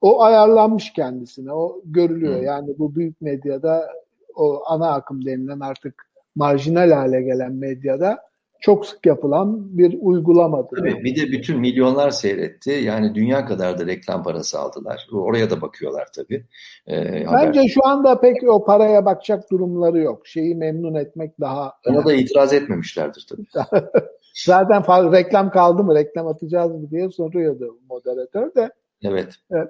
o 0.00 0.22
ayarlanmış 0.22 0.92
kendisine. 0.92 1.52
O 1.52 1.80
görülüyor. 1.84 2.40
Yani 2.42 2.78
bu 2.78 2.94
büyük 2.94 3.20
medyada 3.20 3.88
o 4.36 4.62
ana 4.66 4.92
akım 4.92 5.24
denilen 5.24 5.60
artık 5.60 6.06
marjinal 6.34 6.90
hale 6.90 7.22
gelen 7.22 7.52
medyada 7.52 8.18
çok 8.60 8.86
sık 8.86 9.06
yapılan 9.06 9.78
bir 9.78 9.98
uygulamadır. 10.00 10.76
Tabii 10.76 11.04
bir 11.04 11.16
de 11.16 11.32
bütün 11.32 11.60
milyonlar 11.60 12.10
seyretti. 12.10 12.70
Yani 12.70 13.14
dünya 13.14 13.46
kadar 13.46 13.78
da 13.78 13.86
reklam 13.86 14.22
parası 14.22 14.58
aldılar. 14.58 15.08
Oraya 15.12 15.50
da 15.50 15.60
bakıyorlar 15.60 16.06
tabii. 16.16 16.44
Ee, 16.88 17.04
Bence 17.32 17.60
haber... 17.60 17.68
şu 17.68 17.86
anda 17.86 18.20
pek 18.20 18.36
o 18.48 18.64
paraya 18.64 19.04
bakacak 19.04 19.50
durumları 19.50 19.98
yok. 19.98 20.26
Şeyi 20.26 20.54
memnun 20.54 20.94
etmek 20.94 21.40
daha... 21.40 21.72
Ona 21.86 22.04
da 22.04 22.14
itiraz 22.14 22.52
etmemişlerdir 22.52 23.26
tabii. 23.28 23.72
Zaten 24.34 25.12
reklam 25.12 25.50
kaldı 25.50 25.84
mı, 25.84 25.94
reklam 25.94 26.26
atacağız 26.26 26.72
mı 26.72 26.90
diye 26.90 27.10
soruyordu 27.10 27.78
moderatör 27.90 28.54
de. 28.54 28.70
Evet. 29.02 29.34
evet. 29.50 29.68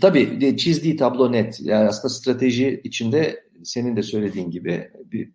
Tabii 0.00 0.56
çizdiği 0.56 0.96
tablo 0.96 1.32
net. 1.32 1.60
Yani 1.60 1.88
aslında 1.88 2.14
strateji 2.14 2.80
içinde 2.84 3.44
senin 3.64 3.96
de 3.96 4.02
söylediğin 4.02 4.50
gibi 4.50 4.90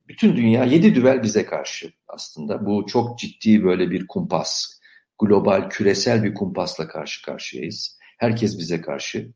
bütün 0.07 0.35
dünya 0.35 0.63
yedi 0.63 0.95
düvel 0.95 1.23
bize 1.23 1.45
karşı 1.45 1.91
aslında. 2.07 2.65
Bu 2.65 2.85
çok 2.85 3.19
ciddi 3.19 3.63
böyle 3.63 3.91
bir 3.91 4.07
kumpas. 4.07 4.79
Global, 5.19 5.69
küresel 5.69 6.23
bir 6.23 6.33
kumpasla 6.33 6.87
karşı 6.87 7.25
karşıyayız. 7.25 7.97
Herkes 8.17 8.59
bize 8.59 8.81
karşı. 8.81 9.31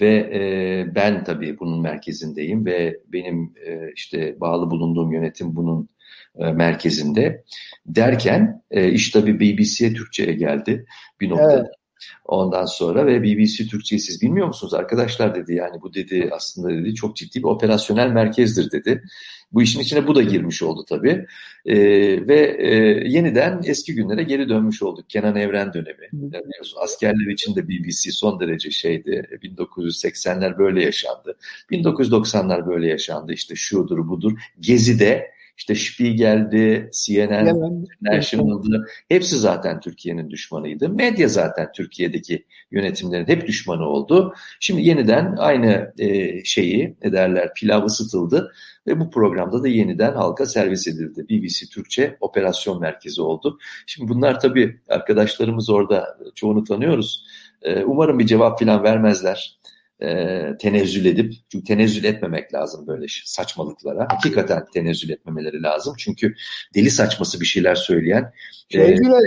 Ve 0.00 0.14
e, 0.16 0.94
ben 0.94 1.24
tabii 1.24 1.58
bunun 1.58 1.80
merkezindeyim 1.80 2.66
ve 2.66 3.00
benim 3.06 3.54
e, 3.66 3.92
işte 3.94 4.40
bağlı 4.40 4.70
bulunduğum 4.70 5.12
yönetim 5.12 5.56
bunun 5.56 5.88
e, 6.38 6.52
merkezinde. 6.52 7.44
Derken 7.86 8.62
e, 8.70 8.90
iş 8.90 9.10
tabii 9.10 9.40
BBC'ye 9.40 9.94
Türkçe'ye 9.94 10.32
geldi 10.32 10.86
bir 11.20 11.28
noktada. 11.28 11.52
Evet. 11.52 11.66
Ondan 12.24 12.64
sonra 12.64 13.06
ve 13.06 13.22
BBC 13.22 13.66
Türkçe'yi 13.66 14.00
siz 14.00 14.22
bilmiyor 14.22 14.46
musunuz 14.46 14.74
arkadaşlar 14.74 15.34
dedi 15.34 15.54
yani 15.54 15.82
bu 15.82 15.94
dedi 15.94 16.28
aslında 16.32 16.68
dedi 16.68 16.94
çok 16.94 17.16
ciddi 17.16 17.38
bir 17.38 17.44
operasyonel 17.44 18.08
merkezdir 18.08 18.70
dedi. 18.70 19.02
Bu 19.52 19.62
işin 19.62 19.80
içine 19.80 20.06
bu 20.06 20.14
da 20.14 20.22
girmiş 20.22 20.62
oldu 20.62 20.84
tabii. 20.88 21.26
Ee, 21.66 21.76
ve 22.28 22.56
e, 22.58 22.74
yeniden 23.08 23.60
eski 23.64 23.94
günlere 23.94 24.22
geri 24.22 24.48
dönmüş 24.48 24.82
olduk. 24.82 25.10
Kenan 25.10 25.36
Evren 25.36 25.72
dönemi. 25.72 26.08
Biliyorsun, 26.12 26.78
askerler 26.80 27.32
için 27.32 27.56
de 27.56 27.68
BBC 27.68 28.10
son 28.12 28.40
derece 28.40 28.70
şeydi. 28.70 29.38
1980'ler 29.42 30.58
böyle 30.58 30.84
yaşandı. 30.84 31.36
1990'lar 31.70 32.66
böyle 32.66 32.88
yaşandı. 32.88 33.32
İşte 33.32 33.54
şudur 33.54 34.08
budur. 34.08 34.38
Gezi'de 34.60 35.35
işte 35.56 35.74
Spiegel'di, 35.74 36.90
CNN, 36.92 37.84
National'dı. 38.02 38.86
Hepsi 39.08 39.38
zaten 39.38 39.80
Türkiye'nin 39.80 40.30
düşmanıydı. 40.30 40.88
Medya 40.88 41.28
zaten 41.28 41.72
Türkiye'deki 41.72 42.46
yönetimlerin 42.70 43.26
hep 43.26 43.46
düşmanı 43.46 43.88
oldu. 43.88 44.34
Şimdi 44.60 44.82
yeniden 44.82 45.36
aynı 45.38 45.92
e, 45.98 46.44
şeyi 46.44 46.96
ne 47.04 47.12
derler 47.12 47.54
pilav 47.54 47.84
ısıtıldı 47.84 48.52
ve 48.86 49.00
bu 49.00 49.10
programda 49.10 49.62
da 49.62 49.68
yeniden 49.68 50.12
halka 50.12 50.46
servis 50.46 50.88
edildi. 50.88 51.26
BBC 51.28 51.66
Türkçe 51.66 52.16
operasyon 52.20 52.80
merkezi 52.80 53.22
oldu. 53.22 53.58
Şimdi 53.86 54.08
bunlar 54.08 54.40
tabii 54.40 54.80
arkadaşlarımız 54.88 55.70
orada 55.70 56.18
çoğunu 56.34 56.64
tanıyoruz. 56.64 57.26
E, 57.62 57.84
umarım 57.84 58.18
bir 58.18 58.26
cevap 58.26 58.58
falan 58.58 58.82
vermezler 58.82 59.58
e, 60.02 60.42
tenezzül 60.60 61.04
edip, 61.04 61.34
çünkü 61.52 61.64
tenezzül 61.64 62.04
etmemek 62.04 62.54
lazım 62.54 62.86
böyle 62.86 63.06
saçmalıklara. 63.24 64.08
Hakikaten 64.10 64.64
tenezzül 64.74 65.10
etmemeleri 65.10 65.62
lazım. 65.62 65.94
Çünkü 65.98 66.34
deli 66.74 66.90
saçması 66.90 67.40
bir 67.40 67.46
şeyler 67.46 67.74
söyleyen, 67.74 68.32
e, 68.70 68.78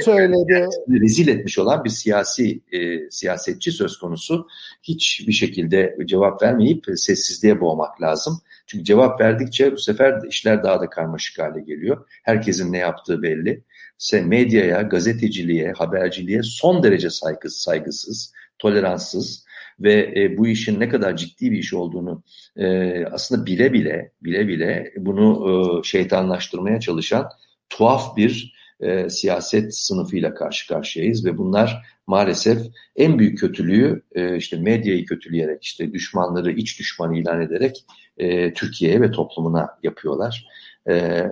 söyledi. 0.01 0.67
rezil 0.89 1.27
etmiş 1.27 1.60
olan 1.60 1.84
bir 1.84 1.89
siyasi 1.89 2.62
e, 2.71 3.10
siyasetçi 3.10 3.71
söz 3.71 3.97
konusu. 3.97 4.47
Hiçbir 4.84 5.34
şekilde 5.34 5.97
cevap 6.05 6.41
vermeyip 6.41 6.86
sessizliğe 6.95 7.62
boğmak 7.62 8.01
lazım. 8.01 8.41
Çünkü 8.67 8.84
cevap 8.84 9.21
verdikçe 9.21 9.71
bu 9.71 9.77
sefer 9.77 10.21
işler 10.29 10.63
daha 10.63 10.82
da 10.82 10.89
karmaşık 10.89 11.39
hale 11.39 11.62
geliyor. 11.62 12.05
Herkesin 12.23 12.73
ne 12.73 12.77
yaptığı 12.77 13.21
belli. 13.21 13.63
Sen 13.97 14.27
medyaya, 14.27 14.82
gazeteciliğe, 14.82 15.71
haberciliğe 15.71 16.43
son 16.43 16.84
derece 16.84 17.10
saygısız, 17.10 17.62
saygısız, 17.62 18.34
toleranssız 18.60 19.45
ve 19.80 20.13
e, 20.15 20.38
bu 20.38 20.48
işin 20.48 20.80
ne 20.80 20.89
kadar 20.89 21.18
ciddi 21.18 21.52
bir 21.52 21.58
iş 21.58 21.74
olduğunu 21.74 22.24
e, 22.58 23.06
aslında 23.06 23.46
bile 23.46 23.74
bile 23.74 24.12
bile 24.22 24.48
bile 24.48 24.94
bunu 24.98 25.48
e, 25.50 25.84
şeytanlaştırmaya 25.84 26.80
çalışan 26.80 27.30
tuhaf 27.70 28.18
bir 28.18 28.54
e, 28.80 29.10
siyaset 29.10 29.76
sınıfıyla 29.76 30.34
karşı 30.34 30.68
karşıyayız 30.68 31.26
ve 31.26 31.38
bunlar 31.38 31.86
maalesef 32.08 32.60
en 32.96 33.20
büyük 33.20 33.39
kötülüğü 33.39 34.04
e, 34.15 34.38
işte 34.38 34.58
medyayı 34.58 35.06
kötüleyerek 35.06 35.63
işte 35.63 35.94
düşmanları 35.94 36.52
iç 36.52 36.80
düşmanı 36.80 37.18
ilan 37.18 37.42
ederek 37.42 37.86
e, 38.18 38.54
Türkiye'ye 38.54 39.02
ve 39.02 39.12
toplumuna 39.12 39.68
yapıyorlar. 39.84 40.48
Ee, 40.89 41.30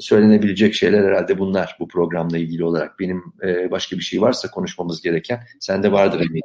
söylenebilecek 0.00 0.74
şeyler 0.74 1.04
herhalde 1.04 1.38
bunlar 1.38 1.76
bu 1.80 1.88
programla 1.88 2.38
ilgili 2.38 2.64
olarak. 2.64 2.98
Benim 3.00 3.22
e, 3.42 3.70
başka 3.70 3.96
bir 3.96 4.02
şey 4.02 4.20
varsa 4.20 4.50
konuşmamız 4.50 5.02
gereken 5.02 5.40
sende 5.60 5.92
vardır 5.92 6.20
eminim 6.20 6.42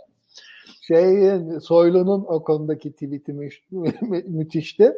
şey 0.93 1.59
Soylu'nun 1.61 2.25
o 2.27 2.43
konudaki 2.43 2.91
tweet'i 2.91 3.33
mü- 3.33 4.23
müthişti. 4.27 4.93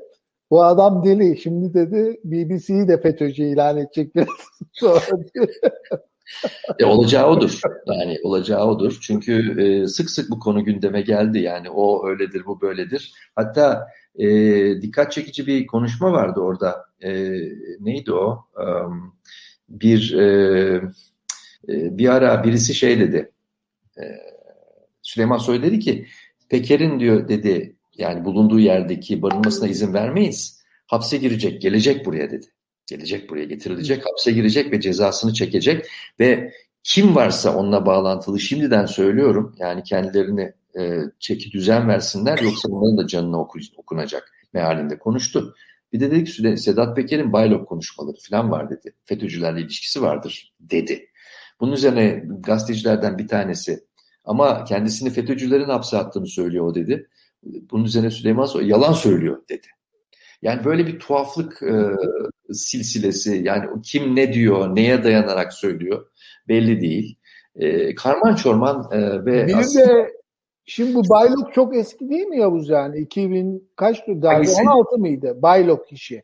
Bu 0.51 0.63
adam 0.63 1.03
deli. 1.05 1.37
Şimdi 1.37 1.73
dedi 1.73 2.19
BBC'yi 2.23 2.87
de 2.87 3.01
FETÖ'cü 3.01 3.43
ilan 3.43 3.77
edecek 3.77 4.15
biraz 4.15 4.27
sonra. 4.71 4.99
e, 6.79 6.85
olacağı 6.85 7.29
odur. 7.29 7.61
Yani 7.85 8.19
olacağı 8.23 8.67
odur. 8.67 8.97
Çünkü 9.01 9.61
e, 9.61 9.87
sık 9.87 10.09
sık 10.09 10.29
bu 10.31 10.39
konu 10.39 10.63
gündeme 10.63 11.01
geldi. 11.01 11.39
Yani 11.39 11.69
o 11.69 12.07
öyledir, 12.07 12.45
bu 12.45 12.61
böyledir. 12.61 13.13
Hatta 13.35 13.87
e, 14.15 14.27
dikkat 14.81 15.11
çekici 15.11 15.47
bir 15.47 15.67
konuşma 15.67 16.11
vardı 16.11 16.39
orada. 16.39 16.85
E, 17.01 17.39
neydi 17.79 18.13
o? 18.13 18.45
E, 18.59 18.65
bir 19.69 20.13
e, 20.17 20.81
bir 21.69 22.09
ara 22.09 22.43
birisi 22.43 22.73
şey 22.73 22.99
dedi. 22.99 23.31
E, 23.97 24.03
Süleyman 25.03 25.37
Soylu 25.37 25.63
dedi 25.63 25.79
ki 25.79 26.05
Peker'in 26.49 26.99
diyor 26.99 27.27
dedi 27.27 27.75
yani 27.97 28.25
bulunduğu 28.25 28.59
yerdeki 28.59 29.21
barınmasına 29.21 29.67
izin 29.67 29.93
vermeyiz. 29.93 30.63
Hapse 30.87 31.17
girecek, 31.17 31.61
gelecek 31.61 32.05
buraya 32.05 32.31
dedi. 32.31 32.45
Gelecek 32.87 33.29
buraya 33.29 33.45
getirilecek, 33.45 34.05
hapse 34.05 34.31
girecek 34.31 34.71
ve 34.71 34.81
cezasını 34.81 35.33
çekecek 35.33 35.85
ve 36.19 36.53
kim 36.83 37.15
varsa 37.15 37.55
onunla 37.55 37.85
bağlantılı 37.85 38.39
şimdiden 38.39 38.85
söylüyorum 38.85 39.55
yani 39.59 39.83
kendilerini 39.83 40.53
e, 40.79 40.99
çeki 41.19 41.51
düzen 41.51 41.87
versinler 41.87 42.37
yoksa 42.37 42.69
onların 42.69 42.97
da 42.97 43.07
canına 43.07 43.39
oku, 43.39 43.59
okunacak 43.77 44.31
mealinde 44.53 44.99
konuştu. 44.99 45.55
Bir 45.93 45.99
de 45.99 46.11
dedi 46.11 46.23
ki 46.23 46.57
Sedat 46.57 46.95
Peker'in 46.95 47.33
Baylok 47.33 47.67
konuşmaları 47.67 48.17
falan 48.29 48.51
var 48.51 48.69
dedi. 48.69 48.93
FETÖ'cülerle 49.05 49.61
ilişkisi 49.61 50.01
vardır 50.01 50.53
dedi. 50.59 51.09
Bunun 51.59 51.71
üzerine 51.71 52.23
gazetecilerden 52.39 53.17
bir 53.17 53.27
tanesi 53.27 53.83
ama 54.23 54.63
kendisini 54.63 55.09
FETÖ'cülerin 55.09 55.69
hapse 55.69 55.97
attığını 55.97 56.27
söylüyor 56.27 56.65
o 56.65 56.75
dedi. 56.75 57.09
Bunun 57.43 57.83
üzerine 57.83 58.11
Süleyman 58.11 58.45
Soylu 58.45 58.69
yalan 58.69 58.93
söylüyor 58.93 59.41
dedi. 59.49 59.67
Yani 60.41 60.65
böyle 60.65 60.87
bir 60.87 60.99
tuhaflık 60.99 61.63
e, 61.63 61.73
silsilesi 62.53 63.41
yani 63.43 63.81
kim 63.83 64.15
ne 64.15 64.33
diyor, 64.33 64.75
neye 64.75 65.03
dayanarak 65.03 65.53
söylüyor 65.53 66.05
belli 66.47 66.81
değil. 66.81 67.17
E, 67.55 67.95
karman 67.95 68.35
çorman 68.35 68.89
e, 68.91 69.25
ve 69.25 69.47
bir 69.47 69.57
aslında... 69.57 69.87
de 69.87 70.23
Şimdi 70.65 70.95
bu 70.95 71.09
Baylok 71.09 71.53
çok 71.53 71.75
eski 71.75 72.09
değil 72.09 72.27
mi 72.27 72.39
Yavuz 72.39 72.69
yani? 72.69 72.99
2000 72.99 73.71
kaçtı? 73.75 74.21
Darbe 74.21 74.49
16 74.49 74.97
mıydı? 74.97 75.41
Baylok 75.41 75.91
işi. 75.91 76.23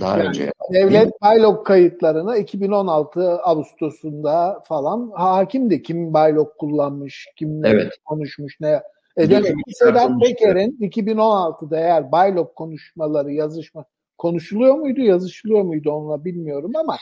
Daha 0.00 0.18
yani 0.18 0.28
önce. 0.28 0.52
Devlet 0.72 1.22
Baylok 1.22 1.66
kayıtlarına 1.66 2.36
2016 2.36 3.38
Ağustos'unda 3.42 4.62
falan 4.64 5.10
hakim 5.14 5.70
de 5.70 5.82
kim 5.82 6.14
Baylok 6.14 6.58
kullanmış, 6.58 7.26
kim 7.36 7.64
evet. 7.64 7.92
konuşmuş 8.04 8.60
ne. 8.60 8.82
E 9.16 9.30
demek 9.30 9.52
ki 9.52 9.74
Sedat 9.74 10.20
Peker'in 10.20 10.78
2016'da 10.80 11.76
eğer 11.76 12.12
Baylok 12.12 12.56
konuşmaları, 12.56 13.32
yazışma 13.32 13.84
konuşuluyor 14.18 14.74
muydu, 14.74 15.00
yazışılıyor 15.00 15.62
muydu 15.62 15.90
onunla 15.90 16.24
bilmiyorum 16.24 16.72
ama 16.76 16.96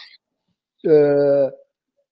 e, 0.87 0.95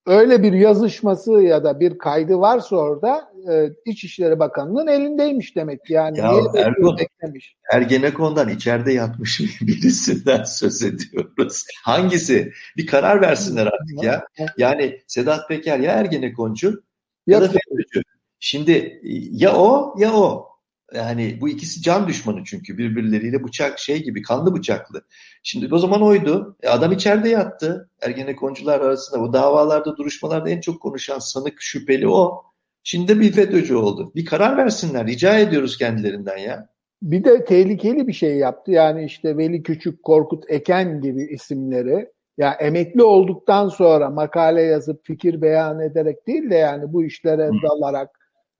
öyle 0.08 0.42
bir 0.42 0.52
yazışması 0.52 1.32
ya 1.32 1.64
da 1.64 1.80
bir 1.80 1.98
kaydı 1.98 2.40
varsa 2.40 2.76
orada 2.76 3.32
e, 3.50 3.72
İçişleri 3.84 4.38
Bakanlığı'nın 4.38 4.86
elindeymiş 4.86 5.56
demek 5.56 5.90
yani. 5.90 6.18
Ya 6.18 6.32
Ergun, 6.54 6.98
beklemiş? 6.98 7.56
Ergenekon'dan 7.72 8.48
içeride 8.48 8.92
yatmış 8.92 9.40
birisinden 9.60 10.44
söz 10.44 10.82
ediyoruz. 10.82 11.64
Hangisi? 11.84 12.52
Bir 12.76 12.86
karar 12.86 13.20
versinler 13.20 13.66
artık 13.66 14.02
ya. 14.02 14.24
Yani 14.58 15.00
Sedat 15.06 15.48
Peker 15.48 15.78
ya 15.78 15.92
Ergenekoncu 15.92 16.82
ya, 17.26 17.38
ya 17.38 17.42
da 17.42 17.46
FETÖ'cü. 17.48 18.02
Şimdi 18.40 19.00
ya 19.32 19.56
o 19.56 19.94
ya 19.98 20.12
o. 20.12 20.48
Yani 20.94 21.38
bu 21.40 21.48
ikisi 21.48 21.82
can 21.82 22.08
düşmanı 22.08 22.44
çünkü 22.44 22.78
birbirleriyle 22.78 23.44
bıçak 23.44 23.78
şey 23.78 24.02
gibi 24.02 24.22
kanlı 24.22 24.54
bıçaklı. 24.54 25.04
Şimdi 25.42 25.74
o 25.74 25.78
zaman 25.78 26.02
oydu. 26.02 26.56
E 26.62 26.68
adam 26.68 26.92
içeride 26.92 27.28
yattı. 27.28 27.90
Ergenekoncular 28.02 28.80
arasında 28.80 29.20
bu 29.20 29.32
davalarda 29.32 29.96
duruşmalarda 29.96 30.50
en 30.50 30.60
çok 30.60 30.82
konuşan 30.82 31.18
sanık 31.18 31.54
şüpheli 31.58 32.08
o. 32.08 32.42
Şimdi 32.82 33.20
bir 33.20 33.32
FETÖ'cü 33.32 33.74
oldu. 33.74 34.12
Bir 34.14 34.24
karar 34.24 34.56
versinler. 34.56 35.06
Rica 35.06 35.38
ediyoruz 35.38 35.78
kendilerinden 35.78 36.38
ya. 36.38 36.68
Bir 37.02 37.24
de 37.24 37.44
tehlikeli 37.44 38.08
bir 38.08 38.12
şey 38.12 38.36
yaptı. 38.36 38.70
Yani 38.70 39.04
işte 39.04 39.36
Veli 39.36 39.62
Küçük, 39.62 40.02
Korkut 40.02 40.44
Eken 40.48 41.00
gibi 41.00 41.22
isimleri 41.22 42.08
ya 42.38 42.52
emekli 42.52 43.02
olduktan 43.02 43.68
sonra 43.68 44.10
makale 44.10 44.62
yazıp 44.62 45.04
fikir 45.04 45.42
beyan 45.42 45.80
ederek 45.80 46.26
değil 46.26 46.50
de 46.50 46.54
yani 46.54 46.92
bu 46.92 47.04
işlere 47.04 47.50
dalarak 47.62 48.10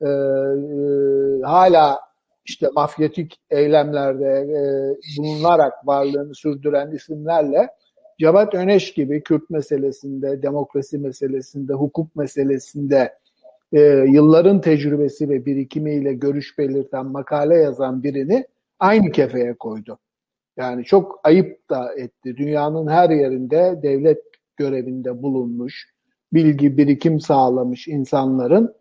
e, 0.01 0.09
e, 0.09 0.13
hala 1.43 2.08
işte 2.49 2.69
mafyatik 2.75 3.41
eylemlerde 3.51 4.27
e, 4.27 4.61
bulunarak 5.19 5.87
varlığını 5.87 6.35
sürdüren 6.35 6.91
isimlerle 6.91 7.69
Cevat 8.19 8.55
Öneş 8.55 8.95
gibi 8.95 9.23
Kürt 9.23 9.51
meselesinde, 9.51 10.43
demokrasi 10.43 10.99
meselesinde, 10.99 11.73
hukuk 11.73 12.17
meselesinde 12.17 13.15
e, 13.73 13.81
yılların 14.09 14.61
tecrübesi 14.61 15.29
ve 15.29 15.47
birikimiyle 15.47 16.15
görüş 16.15 16.59
belirten 16.59 17.07
makale 17.07 17.55
yazan 17.55 18.03
birini 18.03 18.47
aynı 18.79 19.13
kefeye 19.13 19.55
koydu. 19.55 19.99
Yani 20.57 20.85
çok 20.85 21.21
ayıp 21.25 21.71
da 21.71 21.95
etti. 21.95 22.37
Dünyanın 22.37 22.89
her 22.89 23.11
yerinde 23.11 23.81
devlet 23.83 24.19
görevinde 24.57 25.23
bulunmuş, 25.23 25.89
bilgi 26.33 26.77
birikim 26.77 27.21
sağlamış 27.21 27.89
insanların 27.89 28.75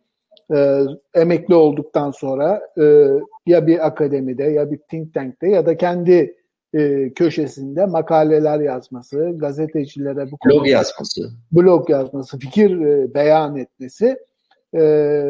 e, 0.56 0.82
emekli 1.14 1.56
olduktan 1.56 2.12
sonra 2.12 2.62
e, 2.78 3.08
ya 3.46 3.68
bir 3.68 3.88
akademide 3.88 4.44
ya 4.44 4.72
bir 4.72 4.78
think 4.78 5.14
tank'te 5.14 5.50
ya 5.50 5.66
da 5.66 5.78
kendi 5.78 6.36
e, 6.74 7.14
köşesinde 7.14 7.86
makaleler 7.86 8.60
yazması, 8.60 9.32
gazetecilere 9.36 10.32
bu 10.32 10.38
blog 10.46 10.68
yazması, 10.68 11.30
blog 11.52 11.90
yazması, 11.90 12.40
fikir 12.40 12.82
e, 12.82 13.14
beyan 13.14 13.56
etmesi 13.56 14.18
e, 14.74 14.80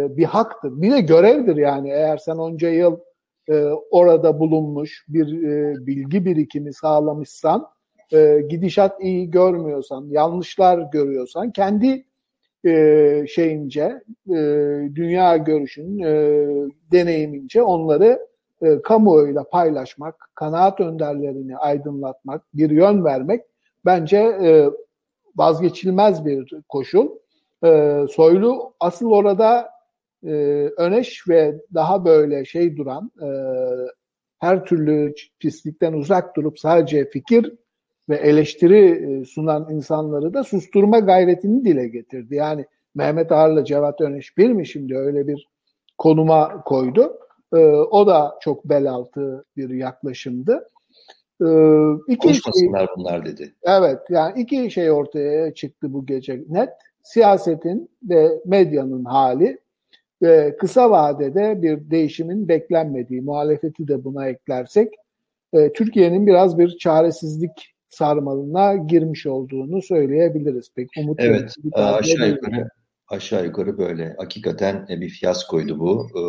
bir 0.10 0.26
haktır. 0.26 0.82
Bir 0.82 0.92
de 0.92 1.02
görevdir 1.02 1.56
yani 1.56 1.90
eğer 1.90 2.18
sen 2.18 2.36
onca 2.36 2.70
yıl 2.70 2.98
e, 3.50 3.64
orada 3.92 4.40
bulunmuş 4.40 5.06
bir 5.08 5.44
e, 5.44 5.86
bilgi 5.88 6.26
birikimi 6.26 6.74
sağlamışsan, 6.74 7.68
e, 8.14 8.42
gidişat 8.50 9.02
iyi 9.02 9.32
görmüyorsan, 9.32 10.06
yanlışlar 10.10 10.80
görüyorsan 10.92 11.52
kendi 11.52 12.06
e, 12.66 13.26
şeyince, 13.30 14.04
e, 14.30 14.36
dünya 14.96 15.38
görüşün, 15.38 16.00
e, 16.00 16.44
deneyimince 16.92 17.62
onları 17.62 18.28
e, 18.62 18.82
kamuoyuyla 18.82 19.44
paylaşmak, 19.44 20.30
kanaat 20.36 20.80
önderlerini 20.80 21.58
aydınlatmak, 21.58 22.44
bir 22.54 22.70
yön 22.70 23.06
vermek 23.06 23.42
bence 23.86 24.18
e, 24.18 24.70
vazgeçilmez 25.36 26.26
bir 26.26 26.54
koşul. 26.70 27.10
E, 27.66 28.02
Soylu 28.10 28.74
asıl 28.80 29.12
orada 29.12 29.70
e, 30.24 30.32
öneş 30.78 31.30
ve 31.30 31.56
daha 31.74 32.06
böyle 32.06 32.46
şey 32.46 32.78
duran, 32.78 33.12
e, 33.22 33.28
her 34.40 34.66
türlü 34.66 35.14
pislikten 35.40 35.94
uzak 35.94 36.36
durup 36.36 36.60
sadece 36.60 37.10
fikir 37.10 37.54
ve 38.10 38.16
eleştiri 38.16 38.86
e, 38.88 39.26
sunan 39.26 39.68
insanları 39.72 40.34
da 40.34 40.44
susturma 40.44 41.00
gayretini 41.00 41.66
dile 41.66 41.88
getirdi. 41.88 42.36
Yani 42.36 42.66
Mehmet 42.96 43.32
Ağar'la 43.32 43.66
Cevat 43.66 44.02
Öneş 44.02 44.38
bir 44.38 44.50
mi 44.50 44.68
şimdi 44.68 44.98
öyle 44.98 45.28
bir 45.28 45.48
konuma 45.98 46.64
koydu. 46.64 47.20
E, 47.54 47.58
o 47.68 48.08
da 48.08 48.38
çok 48.42 48.66
bel 48.66 48.90
altı 48.90 49.46
bir 49.58 49.70
yaklaşımdı. 49.70 50.68
E, 51.42 51.48
iki 52.08 52.18
Konuşmasınlar 52.18 52.88
şey, 52.88 52.96
bunlar 52.98 53.26
dedi. 53.26 53.54
Evet 53.64 54.00
yani 54.10 54.42
iki 54.42 54.72
şey 54.72 54.92
ortaya 54.92 55.54
çıktı 55.54 55.94
bu 55.94 56.06
gece 56.06 56.44
net. 56.50 56.70
Siyasetin 57.04 57.90
ve 58.04 58.42
medyanın 58.46 59.06
hali 59.06 59.60
ve 60.22 60.58
kısa 60.58 60.92
vadede 60.92 61.62
bir 61.62 61.92
değişimin 61.92 62.48
beklenmediği 62.48 63.22
muhalefeti 63.22 63.88
de 63.88 64.04
buna 64.04 64.28
eklersek 64.28 64.94
e, 65.54 65.74
Türkiye'nin 65.74 66.28
biraz 66.28 66.58
bir 66.58 66.78
çaresizlik 66.78 67.77
sarmalına 67.90 68.76
girmiş 68.76 69.26
olduğunu 69.26 69.82
söyleyebiliriz. 69.82 70.70
Pek 70.76 70.90
umut 70.98 71.20
Evet, 71.20 71.56
aşağı 71.74 72.30
yukarı 72.30 72.70
aşağı 73.08 73.46
yukarı 73.46 73.78
böyle. 73.78 74.16
Hakikaten 74.18 74.86
e, 74.90 75.02
bir 75.02 75.10
fiyaskoydu 75.10 75.80
bu. 75.80 76.08
Ee, 76.16 76.22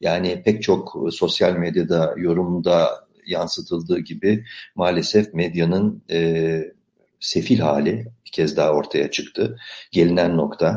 yani 0.00 0.42
pek 0.44 0.62
çok 0.62 1.06
sosyal 1.10 1.52
medyada 1.52 2.14
yorumda 2.16 2.88
yansıtıldığı 3.26 3.98
gibi 3.98 4.44
maalesef 4.74 5.34
medyanın 5.34 6.02
e, 6.10 6.72
sefil 7.20 7.58
hali 7.58 8.06
bir 8.26 8.30
kez 8.32 8.56
daha 8.56 8.72
ortaya 8.72 9.10
çıktı. 9.10 9.56
Gelinen 9.92 10.36
nokta 10.36 10.76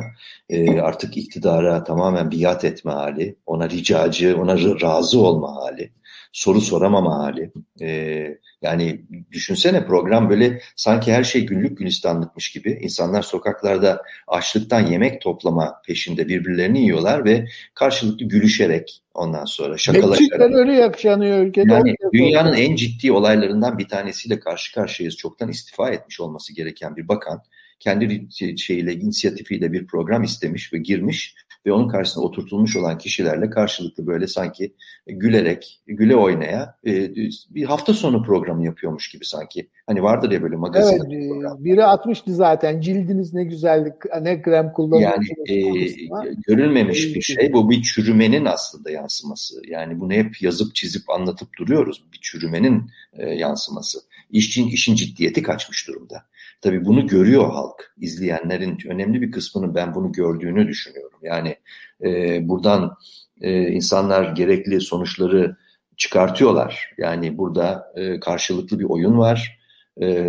e, 0.50 0.80
artık 0.80 1.18
iktidara 1.18 1.84
tamamen 1.84 2.32
biat 2.32 2.66
etme 2.66 2.92
hali, 2.92 3.36
ona 3.46 3.70
ricacı, 3.70 4.38
ona 4.42 4.82
razı 4.82 5.20
olma 5.20 5.56
hali, 5.56 5.92
soru 6.32 6.62
soramama 6.62 7.18
hali. 7.18 7.52
E, 7.82 8.38
yani 8.62 9.02
düşünsene 9.32 9.86
program 9.86 10.30
böyle 10.30 10.62
sanki 10.76 11.14
her 11.14 11.24
şey 11.24 11.46
güllük 11.46 11.78
gülistanlıkmış 11.78 12.52
gibi. 12.52 12.80
İnsanlar 12.82 13.22
sokaklarda 13.22 14.04
açlıktan 14.28 14.82
yemek 14.82 15.22
toplama 15.22 15.82
peşinde 15.88 16.28
birbirlerini 16.28 16.82
yiyorlar 16.82 17.26
ve 17.26 17.46
karşılıklı 17.74 18.26
gülüşerek 18.26 19.04
ondan 19.14 19.46
sonra 19.46 19.78
şakalaşarak. 19.78 20.20
Bekçikler 20.20 20.54
öyle 20.54 20.74
yaşanıyor 20.74 21.46
ülkede. 21.46 21.74
Yani 21.74 21.96
dünyanın 22.14 22.54
en 22.54 22.76
ciddi 22.76 23.12
olaylarından 23.12 23.78
bir 23.78 23.88
tanesiyle 23.88 24.40
karşı 24.40 24.74
karşıyayız. 24.74 25.16
Çoktan 25.16 25.50
istifa 25.50 25.90
etmiş 25.90 26.20
olması 26.20 26.54
gereken 26.54 26.96
bir 26.96 27.08
bakan 27.08 27.42
kendi 27.80 28.28
şeyiyle, 28.58 28.94
inisiyatifiyle 28.94 29.74
bir 29.74 29.88
program 29.88 30.24
istemiş 30.24 30.74
ve 30.74 30.78
girmiş 30.78 31.36
ve 31.66 31.72
onun 31.72 31.88
karşısına 31.88 32.24
oturtulmuş 32.24 32.76
olan 32.76 32.98
kişilerle 32.98 33.50
karşılıklı 33.50 34.08
böyle 34.08 34.28
sanki 34.28 34.74
gülerek, 35.08 35.82
güle 35.88 36.16
oynaya 36.16 36.76
e, 36.88 37.16
bir 37.50 37.64
hafta 37.64 37.94
sonu 37.94 38.24
programı 38.24 38.66
yapıyormuş 38.66 39.10
gibi 39.10 39.26
sanki. 39.26 39.70
Hani 39.88 40.04
vardır 40.04 40.32
ya 40.32 40.44
böyle 40.44 40.56
magazin. 40.56 41.00
Evet, 41.12 41.30
program. 41.30 41.64
biri 41.64 41.86
atmıştı 41.86 42.36
zaten. 42.36 42.82
Cildiniz 42.82 43.34
ne 43.34 43.44
güzellik, 43.44 43.94
ne 44.22 44.42
krem 44.42 44.74
kullanıyorsunuz. 44.74 45.28
Yani 45.50 46.30
e, 46.30 46.34
görülmemiş 46.48 47.16
bir 47.16 47.22
şey. 47.22 47.54
Bu 47.54 47.70
bir 47.70 47.82
çürümenin 47.82 48.46
aslında 48.46 48.92
yansıması. 48.92 49.62
Yani 49.68 50.00
bunu 50.00 50.14
hep 50.14 50.42
yazıp 50.42 50.76
çizip 50.76 51.10
anlatıp 51.10 51.50
duruyoruz. 51.60 52.04
Bir 52.14 52.20
çürümenin 52.22 52.92
e, 53.14 53.30
yansıması. 53.30 54.00
İşin, 54.32 54.68
işin 54.68 54.96
ciddiyeti 54.96 55.44
kaçmış 55.44 55.88
durumda. 55.88 56.24
Tabii 56.62 56.86
bunu 56.86 57.08
görüyor 57.08 57.52
halk. 57.52 57.94
İzleyenlerin 57.98 58.78
önemli 58.90 59.22
bir 59.22 59.32
kısmının 59.32 59.76
ben 59.76 59.96
bunu 59.96 60.12
gördüğünü 60.12 60.68
düşünüyorum. 60.68 61.07
Yani 61.22 61.56
e, 62.04 62.40
buradan 62.48 62.98
e, 63.42 63.68
insanlar 63.68 64.36
gerekli 64.36 64.82
sonuçları 64.82 65.58
çıkartıyorlar. 65.98 66.92
Yani 66.98 67.38
burada 67.38 67.94
e, 67.96 68.20
karşılıklı 68.20 68.80
bir 68.80 68.86
oyun 68.86 69.18
var. 69.18 69.60
E, 70.02 70.28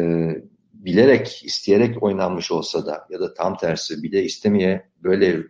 bilerek, 0.73 1.45
isteyerek 1.45 2.03
oynanmış 2.03 2.51
olsa 2.51 2.87
da 2.87 3.07
ya 3.11 3.21
da 3.21 3.35
tam 3.35 3.57
tersi 3.57 4.03
bile 4.03 4.25
istemeye 4.25 4.89
böyle 5.03 5.43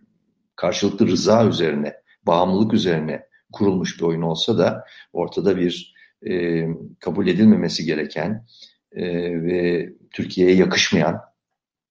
karşılıklı 0.57 1.07
rıza 1.07 1.47
üzerine, 1.47 1.95
bağımlılık 2.27 2.75
üzerine 2.75 3.27
kurulmuş 3.53 3.99
bir 3.99 4.05
oyun 4.05 4.23
olsa 4.23 4.59
da 4.59 4.85
ortada 5.13 5.57
bir 5.57 5.95
e, 6.27 6.65
kabul 7.01 7.27
edilmemesi 7.27 7.85
gereken 7.85 8.47
e, 8.93 9.03
ve 9.43 9.93
Türkiye'ye 10.11 10.55
yakışmayan 10.55 11.21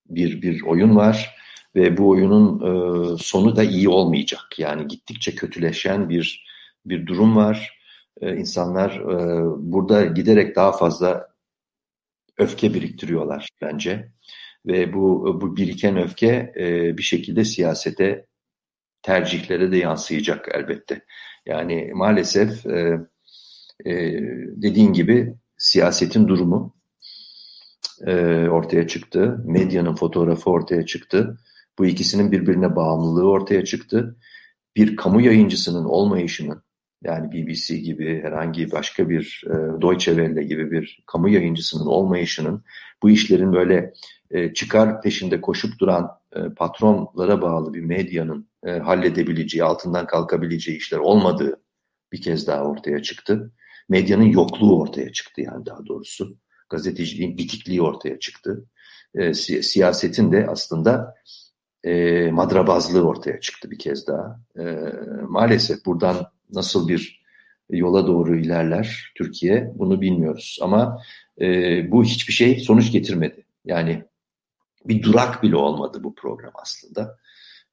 bir 0.10 0.42
bir 0.42 0.62
oyun 0.62 0.96
var 0.96 1.37
ve 1.78 1.98
bu 1.98 2.10
oyunun 2.10 2.60
e, 2.60 3.18
sonu 3.18 3.56
da 3.56 3.64
iyi 3.64 3.90
olmayacak. 3.90 4.60
Yani 4.60 4.88
gittikçe 4.88 5.36
kötüleşen 5.36 6.10
bir 6.10 6.48
bir 6.86 7.08
durum 7.08 7.36
var. 7.36 7.80
E, 8.22 8.36
insanlar 8.36 8.92
e, 8.92 9.44
burada 9.72 10.06
giderek 10.06 10.56
daha 10.56 10.72
fazla 10.72 11.28
öfke 12.38 12.74
biriktiriyorlar 12.74 13.50
bence 13.62 14.12
ve 14.66 14.94
bu 14.94 15.38
bu 15.42 15.58
biriken 15.58 15.98
öfke 15.98 16.54
e, 16.60 16.98
bir 16.98 17.04
şekilde 17.04 17.46
siyasete 17.46 18.26
tercihlere 19.02 19.72
de 19.72 19.78
yansıyacak 19.78 20.50
elbette. 20.54 21.02
Yani 21.46 21.92
maalesef 21.94 22.66
e, 22.66 23.00
e, 23.86 23.94
dediğin 24.56 24.94
gibi 24.94 25.36
siyasetin 25.58 26.28
durumu 26.28 26.76
e, 28.06 28.14
ortaya 28.50 28.88
çıktı. 28.88 29.44
Medyanın 29.46 29.96
fotoğrafı 29.96 30.50
ortaya 30.50 30.86
çıktı. 30.86 31.38
Bu 31.80 31.86
ikisinin 31.86 32.32
birbirine 32.32 32.76
bağımlılığı 32.76 33.30
ortaya 33.30 33.66
çıktı. 33.66 34.18
Bir 34.76 34.96
kamu 34.96 35.22
yayıncısının 35.22 35.86
olmayışının 35.86 36.64
yani 37.04 37.32
BBC 37.32 37.78
gibi 37.78 38.22
herhangi 38.24 38.72
başka 38.72 39.10
bir 39.10 39.44
e, 39.46 39.82
Deutsche 39.82 40.16
Welle 40.16 40.44
gibi 40.44 40.72
bir 40.72 41.04
kamu 41.06 41.30
yayıncısının 41.30 41.86
olmayışının 41.86 42.64
bu 43.04 43.10
işlerin 43.10 43.54
böyle 43.54 43.94
e, 44.32 44.54
çıkar 44.54 45.02
peşinde 45.02 45.42
koşup 45.42 45.80
duran 45.80 46.12
e, 46.36 46.40
patronlara 46.50 47.42
bağlı 47.42 47.74
bir 47.74 47.82
medyanın 47.82 48.50
e, 48.66 48.72
halledebileceği, 48.72 49.64
altından 49.64 50.08
kalkabileceği 50.08 50.78
işler 50.78 50.98
olmadığı 50.98 51.62
bir 52.12 52.22
kez 52.22 52.48
daha 52.48 52.64
ortaya 52.64 53.02
çıktı. 53.02 53.52
Medyanın 53.90 54.24
yokluğu 54.24 54.82
ortaya 54.82 55.12
çıktı 55.12 55.42
yani 55.42 55.66
daha 55.66 55.86
doğrusu. 55.86 56.38
Gazeteciliğin 56.70 57.38
bitikliği 57.38 57.82
ortaya 57.82 58.20
çıktı. 58.20 58.66
E, 59.16 59.34
si 59.34 59.64
siyasetin 59.64 60.32
de 60.32 60.48
aslında 60.50 61.16
e, 61.88 62.32
madrabazlığı 62.32 63.08
ortaya 63.08 63.40
çıktı 63.40 63.72
bir 63.72 63.80
kez 63.80 64.08
daha. 64.08 64.40
E, 64.60 64.64
maalesef 65.28 65.86
buradan 65.86 66.16
nasıl 66.54 66.88
bir 66.88 67.22
yola 67.70 68.08
doğru 68.08 68.38
ilerler 68.38 69.12
Türkiye 69.16 69.72
bunu 69.76 70.02
bilmiyoruz. 70.02 70.60
Ama 70.62 71.02
e, 71.42 71.46
bu 71.92 72.04
hiçbir 72.04 72.34
şey 72.34 72.60
sonuç 72.60 72.92
getirmedi. 72.92 73.46
Yani 73.66 74.04
bir 74.86 75.04
durak 75.04 75.44
bile 75.44 75.56
olmadı 75.56 76.04
bu 76.04 76.16
program 76.16 76.52
aslında. 76.62 77.18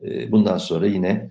E, 0.05 0.33
bundan 0.33 0.59
sonra 0.59 0.87
yine 0.87 1.31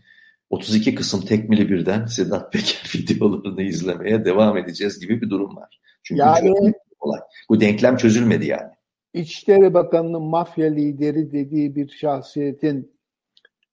32 0.50 0.96
kısım 0.96 1.22
tekmili 1.22 1.70
birden 1.70 2.06
Sedat 2.06 2.54
Peker 2.54 2.92
videolarını 2.96 3.62
izlemeye 3.62 4.26
devam 4.26 4.58
edeceğiz 4.58 5.00
gibi 5.00 5.22
bir 5.22 5.30
durum 5.30 5.56
var. 5.56 5.80
Çünkü 6.04 6.20
yani, 6.20 6.74
olay. 7.00 7.20
Bu 7.50 7.62
denklem 7.62 7.98
çözülmedi 7.98 8.46
yani. 8.46 8.73
İçişleri 9.14 9.74
Bakanı'nın 9.74 10.22
mafya 10.22 10.68
lideri 10.68 11.32
dediği 11.32 11.76
bir 11.76 11.90
şahsiyetin 11.90 12.92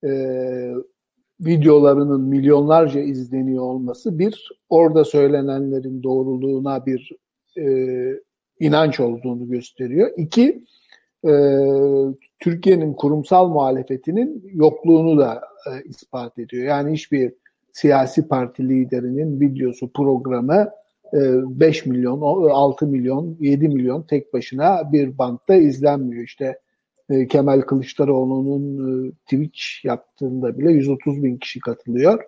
e, 0.05 0.11
videolarının 1.41 2.20
milyonlarca 2.20 3.01
izleniyor 3.01 3.64
olması 3.64 4.18
bir, 4.18 4.53
orada 4.68 5.05
söylenenlerin 5.05 6.03
doğruluğuna 6.03 6.86
bir 6.86 7.12
e, 7.59 7.64
inanç 8.61 9.01
olduğunu 9.01 9.49
gösteriyor. 9.49 10.11
İki, 10.16 10.64
e, 11.26 11.32
Türkiye'nin 12.38 12.95
kurumsal 12.95 13.49
muhalefetinin 13.49 14.51
yokluğunu 14.55 15.18
da 15.18 15.41
e, 15.66 15.88
ispat 15.88 16.38
ediyor. 16.38 16.64
Yani 16.64 16.93
hiçbir 16.93 17.32
siyasi 17.72 18.28
parti 18.28 18.68
liderinin 18.68 19.41
videosu, 19.41 19.93
programı 19.93 20.70
5 21.13 21.87
e, 21.87 21.91
milyon, 21.91 22.21
6 22.51 22.87
milyon, 22.87 23.37
7 23.41 23.69
milyon 23.69 24.03
tek 24.03 24.35
başına 24.35 24.93
bir 24.93 25.19
bantta 25.19 25.55
izlenmiyor. 25.55 26.25
İşte 26.25 26.59
e, 27.11 27.27
Kemal 27.27 27.61
Kılıçdaroğlu'nun 27.61 29.09
e, 29.09 29.11
Twitch 29.11 29.85
yaptığında 29.85 30.59
bile 30.59 30.73
130 30.73 31.23
bin 31.23 31.37
kişi 31.37 31.61
katılıyor. 31.61 32.25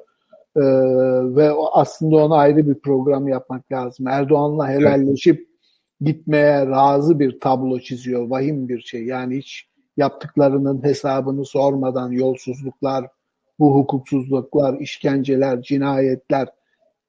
Ve 1.37 1.51
aslında 1.73 2.17
ona 2.17 2.37
ayrı 2.37 2.69
bir 2.69 2.75
program 2.75 3.29
yapmak 3.29 3.73
lazım. 3.73 4.07
Erdoğan'la 4.07 4.69
helalleşip 4.69 5.49
gitmeye 6.01 6.67
razı 6.67 7.19
bir 7.19 7.41
tablo 7.41 7.79
çiziyor. 7.79 8.29
Vahim 8.29 8.69
bir 8.69 8.81
şey. 8.81 9.05
Yani 9.05 9.37
hiç 9.37 9.69
yaptıklarının 9.97 10.85
hesabını 10.85 11.45
sormadan 11.45 12.11
yolsuzluklar, 12.11 13.07
bu 13.59 13.75
hukuksuzluklar, 13.75 14.81
işkenceler, 14.81 15.63
cinayetler, 15.63 16.49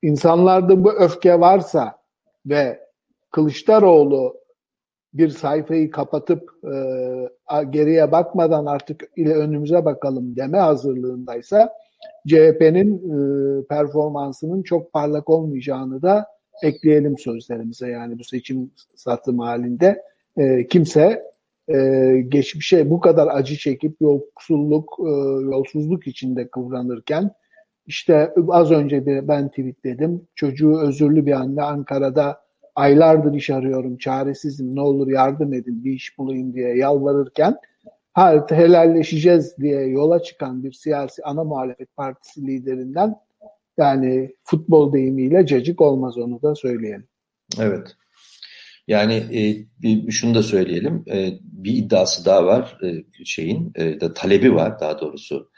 insanlarda 0.03 0.83
bu 0.83 0.91
öfke 0.91 1.39
varsa 1.39 1.97
ve 2.45 2.79
Kılıçdaroğlu 3.31 4.35
bir 5.13 5.29
sayfayı 5.29 5.91
kapatıp 5.91 6.49
e, 6.63 6.75
geriye 7.69 8.11
bakmadan 8.11 8.65
artık 8.65 9.09
ile 9.15 9.33
önümüze 9.33 9.85
bakalım 9.85 10.35
deme 10.35 10.57
hazırlığındaysa 10.57 11.73
CHP'nin 12.27 12.97
e, 12.97 13.17
performansının 13.67 14.63
çok 14.63 14.93
parlak 14.93 15.29
olmayacağını 15.29 16.01
da 16.01 16.27
ekleyelim 16.63 17.17
sözlerimize. 17.17 17.87
Yani 17.87 18.19
bu 18.19 18.23
seçim 18.23 18.71
satım 18.95 19.39
halinde 19.39 20.03
e, 20.37 20.67
kimse 20.67 21.23
e, 21.67 21.77
geçmişe 22.27 22.89
bu 22.89 22.99
kadar 22.99 23.27
acı 23.27 23.57
çekip 23.57 24.01
yoksulluk, 24.01 24.99
e, 24.99 25.11
yolsuzluk 25.51 26.07
içinde 26.07 26.47
kıvranırken 26.47 27.31
işte 27.87 28.33
az 28.47 28.71
önce 28.71 29.05
de 29.05 29.27
ben 29.27 29.49
tweetledim. 29.49 30.27
Çocuğu 30.35 30.79
özürlü 30.79 31.25
bir 31.25 31.31
anne 31.31 31.61
Ankara'da 31.61 32.43
aylardır 32.75 33.33
iş 33.33 33.49
arıyorum, 33.49 33.97
çaresizim, 33.97 34.75
ne 34.75 34.81
olur 34.81 35.07
yardım 35.07 35.53
edin, 35.53 35.83
bir 35.83 35.91
iş 35.91 36.17
bulayım 36.17 36.53
diye 36.53 36.77
yalvarırken 36.77 37.57
ha, 38.13 38.45
helalleşeceğiz 38.49 39.57
diye 39.57 39.81
yola 39.81 40.23
çıkan 40.23 40.63
bir 40.63 40.71
siyasi 40.71 41.23
ana 41.23 41.43
muhalefet 41.43 41.95
partisi 41.95 42.47
liderinden 42.47 43.15
yani 43.77 44.35
futbol 44.43 44.93
deyimiyle 44.93 45.45
cacık 45.45 45.81
olmaz 45.81 46.17
onu 46.17 46.41
da 46.41 46.55
söyleyelim. 46.55 47.07
Evet. 47.59 47.95
Yani 48.87 49.13
e, 49.83 50.11
şunu 50.11 50.35
da 50.35 50.43
söyleyelim. 50.43 51.03
E, 51.11 51.29
bir 51.41 51.73
iddiası 51.73 52.25
daha 52.25 52.45
var 52.45 52.77
e, 52.83 53.25
şeyin, 53.25 53.71
e, 53.75 54.01
da 54.01 54.13
talebi 54.13 54.55
var 54.55 54.79
daha 54.79 54.99
doğrusu 54.99 55.49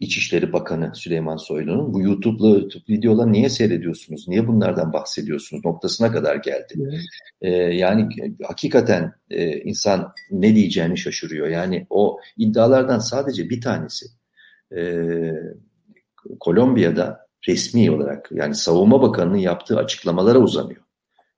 İçişleri 0.00 0.52
Bakanı 0.52 0.92
Süleyman 0.94 1.36
Soylu'nun 1.36 1.94
bu 1.94 2.02
YouTube'la 2.02 2.48
YouTube 2.48 2.84
videoları 2.88 3.32
niye 3.32 3.48
seyrediyorsunuz, 3.48 4.28
niye 4.28 4.48
bunlardan 4.48 4.92
bahsediyorsunuz 4.92 5.64
noktasına 5.64 6.12
kadar 6.12 6.36
geldi. 6.36 6.74
Evet. 6.80 7.00
Ee, 7.42 7.50
yani 7.50 8.08
hakikaten 8.42 9.12
e, 9.30 9.60
insan 9.60 10.12
ne 10.30 10.54
diyeceğini 10.54 10.98
şaşırıyor. 10.98 11.48
Yani 11.48 11.86
o 11.90 12.18
iddialardan 12.36 12.98
sadece 12.98 13.50
bir 13.50 13.60
tanesi 13.60 14.06
e, 14.76 14.80
Kolombiya'da 16.40 17.26
resmi 17.48 17.90
olarak 17.90 18.28
yani 18.32 18.54
Savunma 18.54 19.02
Bakanı'nın 19.02 19.36
yaptığı 19.36 19.78
açıklamalara 19.78 20.38
uzanıyor. 20.38 20.82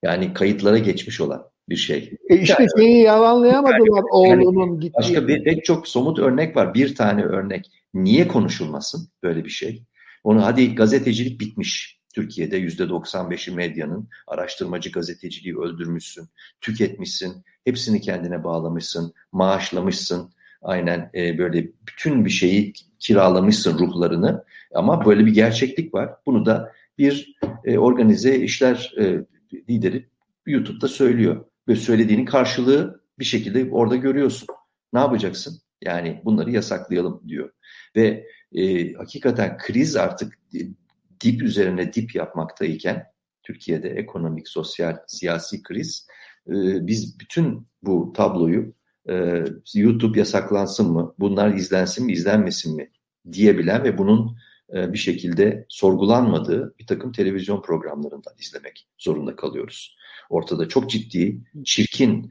Yani 0.02 0.34
kayıtlara 0.34 0.78
geçmiş 0.78 1.20
olan 1.20 1.50
bir 1.68 1.76
şey. 1.76 2.16
E 2.28 2.36
işte 2.36 2.56
yani, 2.58 2.68
şeyi 2.78 3.02
yalanlayamadılar 3.02 3.78
yani, 3.78 4.04
oğlunun 4.11 4.66
yani 4.66 4.80
gittiği. 4.80 4.98
Başka 4.98 5.28
bir, 5.28 5.44
pek 5.44 5.64
çok 5.64 5.88
somut 5.88 6.18
örnek 6.18 6.56
var. 6.56 6.74
Bir 6.74 6.94
tane 6.94 7.24
örnek. 7.24 7.70
Niye 7.95 8.28
konuşulmasın 8.28 9.09
böyle 9.22 9.45
bir 9.45 9.51
şey? 9.51 9.84
Onu 10.24 10.45
hadi 10.45 10.74
gazetecilik 10.74 11.41
bitmiş. 11.41 12.01
Türkiye'de 12.14 12.57
yüzde 12.57 12.82
95'i 12.82 13.55
medyanın 13.55 14.09
araştırmacı 14.26 14.93
gazeteciliği 14.93 15.59
öldürmüşsün, 15.59 16.28
tüketmişsin, 16.61 17.45
hepsini 17.64 18.01
kendine 18.01 18.45
bağlamışsın, 18.45 19.14
maaşlamışsın. 19.32 20.32
Aynen 20.62 21.11
e, 21.14 21.38
böyle 21.38 21.70
bütün 21.88 22.24
bir 22.24 22.30
şeyi 22.30 22.72
kiralamışsın 22.99 23.78
ruhlarını. 23.78 24.45
Ama 24.74 25.05
böyle 25.05 25.26
bir 25.26 25.34
gerçeklik 25.34 25.95
var. 25.95 26.11
Bunu 26.26 26.47
da 26.47 26.72
bir 26.99 27.34
e, 27.64 27.78
organize 27.78 28.38
işler 28.38 28.93
e, 28.99 29.24
lideri 29.70 30.09
YouTube'da 30.47 30.88
söylüyor. 30.88 31.45
Ve 31.68 31.76
söylediğinin 31.76 32.24
karşılığı 32.24 33.01
bir 33.18 33.24
şekilde 33.24 33.70
orada 33.70 33.97
görüyorsun. 33.97 34.49
Ne 34.93 35.01
yapacaksın? 35.01 35.61
Yani 35.83 36.22
bunları 36.24 36.51
yasaklayalım 36.51 37.22
diyor. 37.28 37.51
Ve 37.97 38.26
e, 38.53 38.93
hakikaten 38.93 39.59
kriz 39.59 39.97
artık 39.97 40.39
dip 41.20 41.43
üzerine 41.43 41.93
dip 41.93 42.14
yapmaktayken 42.14 43.07
Türkiye'de 43.43 43.89
ekonomik, 43.89 44.49
sosyal, 44.49 44.97
siyasi 45.07 45.62
kriz 45.62 46.07
e, 46.49 46.87
biz 46.87 47.20
bütün 47.20 47.66
bu 47.83 48.12
tabloyu 48.16 48.74
e, 49.09 49.45
YouTube 49.74 50.18
yasaklansın 50.18 50.93
mı, 50.93 51.14
bunlar 51.18 51.55
izlensin 51.55 52.07
mi, 52.07 52.12
izlenmesin 52.12 52.76
mi 52.76 52.91
diyebilen 53.33 53.85
ve 53.85 53.99
bunun 53.99 54.37
e, 54.74 54.93
bir 54.93 54.99
şekilde 54.99 55.66
sorgulanmadığı 55.68 56.74
bir 56.78 56.87
takım 56.87 57.12
televizyon 57.12 57.62
programlarından 57.62 58.35
izlemek 58.39 58.89
zorunda 58.99 59.37
kalıyoruz. 59.37 59.97
Ortada 60.31 60.68
çok 60.68 60.91
ciddi, 60.91 61.41
çirkin, 61.64 62.31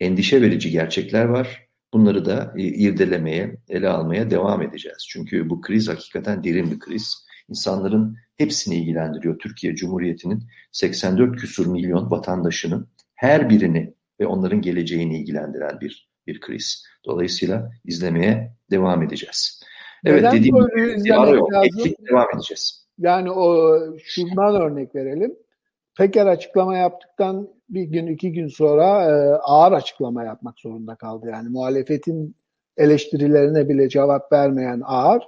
endişe 0.00 0.42
verici 0.42 0.70
gerçekler 0.70 1.24
var. 1.24 1.63
Bunları 1.94 2.24
da 2.24 2.54
e, 2.56 2.62
irdelemeye, 2.62 3.56
ele 3.68 3.88
almaya 3.88 4.30
devam 4.30 4.62
edeceğiz. 4.62 5.06
Çünkü 5.08 5.50
bu 5.50 5.60
kriz 5.60 5.88
hakikaten 5.88 6.44
derin 6.44 6.70
bir 6.70 6.78
kriz. 6.78 7.26
İnsanların 7.48 8.16
hepsini 8.36 8.76
ilgilendiriyor. 8.76 9.38
Türkiye 9.38 9.74
Cumhuriyeti'nin 9.74 10.42
84 10.72 11.36
küsur 11.36 11.66
milyon 11.66 12.10
vatandaşının 12.10 12.88
her 13.14 13.50
birini 13.50 13.94
ve 14.20 14.26
onların 14.26 14.60
geleceğini 14.60 15.18
ilgilendiren 15.18 15.80
bir 15.80 16.08
bir 16.26 16.40
kriz. 16.40 16.84
Dolayısıyla 17.04 17.70
izlemeye 17.84 18.56
devam 18.70 19.02
edeceğiz. 19.02 19.62
Evet 20.04 20.22
Neden 20.22 20.32
dediğim 20.36 20.56
gibi 20.56 21.08
lazım? 21.08 21.46
devam 22.10 22.28
edeceğiz. 22.34 22.86
Yani 22.98 23.30
o 23.30 23.78
şundan 24.04 24.62
örnek 24.62 24.94
verelim. 24.94 25.34
Peker 25.98 26.26
açıklama 26.26 26.76
yaptıktan 26.76 27.48
bir 27.74 27.82
gün 27.82 28.06
iki 28.06 28.32
gün 28.32 28.48
sonra 28.48 28.84
e, 28.84 29.34
ağır 29.34 29.72
açıklama 29.72 30.24
yapmak 30.24 30.60
zorunda 30.60 30.94
kaldı. 30.94 31.26
Yani 31.30 31.48
muhalefetin 31.48 32.36
eleştirilerine 32.76 33.68
bile 33.68 33.88
cevap 33.88 34.32
vermeyen 34.32 34.82
ağır 34.84 35.22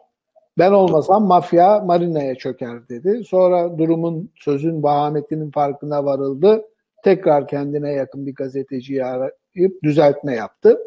ben 0.58 0.72
olmasam 0.72 1.26
mafya 1.26 1.80
marinaya 1.80 2.34
çöker 2.34 2.88
dedi. 2.88 3.24
Sonra 3.24 3.78
durumun 3.78 4.30
sözün 4.34 4.82
vahametinin 4.82 5.50
farkına 5.50 6.04
varıldı. 6.04 6.64
Tekrar 7.04 7.48
kendine 7.48 7.92
yakın 7.92 8.26
bir 8.26 8.34
gazeteciyi 8.34 9.04
arayıp 9.04 9.82
düzeltme 9.82 10.34
yaptı. 10.34 10.78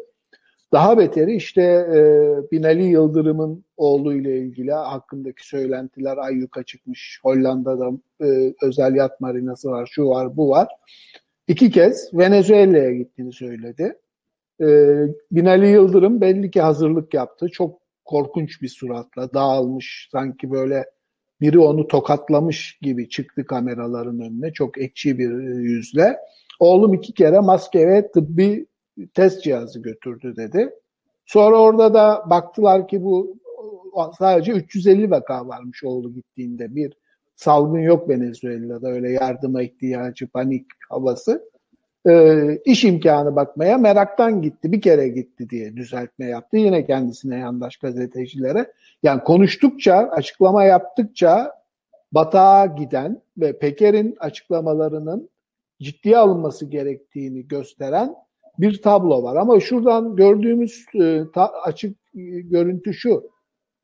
Daha 0.72 0.98
beteri 0.98 1.34
işte 1.34 1.62
e, 1.62 2.00
Binali 2.52 2.84
Yıldırım'ın 2.84 3.64
oğlu 3.76 4.14
ile 4.14 4.38
ilgili 4.38 4.72
hakkındaki 4.72 5.48
söylentiler 5.48 6.16
ayyuka 6.16 6.62
çıkmış. 6.62 7.20
Hollanda'da 7.22 7.90
e, 8.20 8.54
özel 8.62 8.94
yat 8.94 9.20
marinası 9.20 9.70
var, 9.70 9.90
şu 9.92 10.08
var, 10.08 10.36
bu 10.36 10.50
var. 10.50 10.68
İki 11.50 11.70
kez 11.70 12.14
Venezuela'ya 12.14 12.92
gittiğini 12.92 13.32
söyledi. 13.32 13.98
E, 14.60 14.66
Binali 15.32 15.68
Yıldırım 15.68 16.20
belli 16.20 16.50
ki 16.50 16.60
hazırlık 16.60 17.14
yaptı. 17.14 17.48
Çok 17.48 17.80
korkunç 18.04 18.62
bir 18.62 18.68
suratla 18.68 19.34
dağılmış 19.34 20.08
sanki 20.12 20.50
böyle 20.50 20.84
biri 21.40 21.58
onu 21.58 21.88
tokatlamış 21.88 22.78
gibi 22.82 23.08
çıktı 23.08 23.46
kameraların 23.46 24.20
önüne 24.20 24.52
çok 24.52 24.78
ekşi 24.78 25.18
bir 25.18 25.30
yüzle. 25.58 26.16
Oğlum 26.60 26.94
iki 26.94 27.14
kere 27.14 27.40
maske 27.40 27.88
ve 27.88 28.10
tıbbi 28.10 28.66
test 29.14 29.42
cihazı 29.42 29.82
götürdü 29.82 30.36
dedi. 30.36 30.70
Sonra 31.26 31.56
orada 31.56 31.94
da 31.94 32.24
baktılar 32.30 32.88
ki 32.88 33.02
bu 33.02 33.38
sadece 34.18 34.52
350 34.52 35.10
vaka 35.10 35.48
varmış 35.48 35.84
oğlu 35.84 36.14
gittiğinde. 36.14 36.74
Bir 36.74 36.92
salgın 37.40 37.78
yok 37.78 38.08
Venezuela'da 38.08 38.88
öyle 38.88 39.10
yardıma 39.10 39.62
ihtiyacı, 39.62 40.26
panik 40.26 40.66
havası 40.88 41.50
e, 42.08 42.58
iş 42.64 42.84
imkanı 42.84 43.36
bakmaya 43.36 43.78
meraktan 43.78 44.42
gitti. 44.42 44.72
Bir 44.72 44.80
kere 44.80 45.08
gitti 45.08 45.50
diye 45.50 45.76
düzeltme 45.76 46.26
yaptı. 46.26 46.56
Yine 46.56 46.86
kendisine 46.86 47.38
yandaş 47.38 47.76
gazetecilere. 47.76 48.72
Yani 49.02 49.20
konuştukça, 49.22 49.94
açıklama 49.94 50.64
yaptıkça 50.64 51.52
batağa 52.12 52.66
giden 52.66 53.22
ve 53.38 53.58
Peker'in 53.58 54.16
açıklamalarının 54.20 55.30
ciddiye 55.80 56.18
alınması 56.18 56.66
gerektiğini 56.66 57.48
gösteren 57.48 58.14
bir 58.58 58.82
tablo 58.82 59.22
var. 59.22 59.36
Ama 59.36 59.60
şuradan 59.60 60.16
gördüğümüz 60.16 60.84
e, 60.94 61.22
ta, 61.34 61.52
açık 61.64 61.96
e, 62.14 62.20
görüntü 62.40 62.94
şu. 62.94 63.30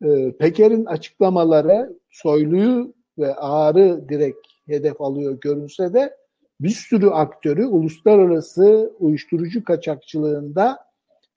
E, 0.05 0.33
Peker'in 0.33 0.85
açıklamaları 0.85 1.99
Soylu'yu 2.11 2.96
ve 3.19 3.35
Ağar'ı 3.35 4.09
direkt 4.09 4.47
hedef 4.67 5.01
alıyor 5.01 5.41
görünse 5.41 5.95
de 5.95 6.17
bir 6.61 6.71
sürü 6.71 7.07
aktörü 7.07 7.65
uluslararası 7.65 8.93
uyuşturucu 8.99 9.65
kaçakçılığında 9.65 10.79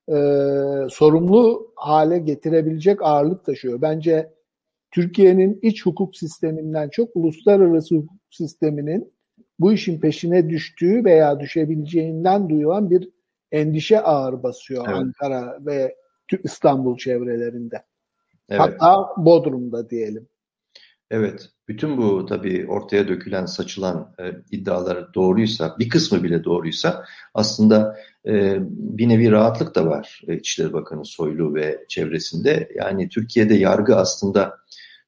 e, 0.07 0.15
sorumlu 0.89 1.71
hale 1.75 2.19
getirebilecek 2.19 3.01
ağırlık 3.01 3.45
taşıyor. 3.45 3.81
Bence 3.81 4.33
Türkiye'nin 4.91 5.59
iç 5.61 5.85
hukuk 5.85 6.15
sisteminden 6.15 6.89
çok 6.89 7.15
uluslararası 7.15 7.95
hukuk 7.95 8.19
sisteminin 8.29 9.13
bu 9.59 9.73
işin 9.73 9.99
peşine 9.99 10.49
düştüğü 10.49 11.05
veya 11.05 11.39
düşebileceğinden 11.39 12.49
duyulan 12.49 12.89
bir 12.89 13.09
endişe 13.51 14.01
ağır 14.01 14.43
basıyor 14.43 14.85
evet. 14.87 14.97
Ankara 14.97 15.57
ve 15.65 15.95
İstanbul 16.43 16.97
çevrelerinde. 16.97 17.83
Evet. 18.49 18.61
Hatta 18.61 19.09
Bodrum'da 19.17 19.89
diyelim. 19.89 20.27
Evet, 21.11 21.49
bütün 21.67 21.97
bu 21.97 22.25
tabii 22.25 22.65
ortaya 22.67 23.07
dökülen, 23.07 23.45
saçılan 23.45 24.15
e, 24.19 24.23
iddialar 24.51 25.13
doğruysa, 25.13 25.75
bir 25.79 25.89
kısmı 25.89 26.23
bile 26.23 26.43
doğruysa 26.43 27.05
aslında 27.33 27.97
e, 28.27 28.57
bir 28.69 29.09
nevi 29.09 29.31
rahatlık 29.31 29.75
da 29.75 29.85
var 29.85 30.21
e, 30.27 30.37
İçişleri 30.37 30.73
Bakanı 30.73 31.05
Soylu 31.05 31.55
ve 31.55 31.85
çevresinde. 31.87 32.69
Yani 32.75 33.09
Türkiye'de 33.09 33.55
yargı 33.55 33.95
aslında 33.95 34.57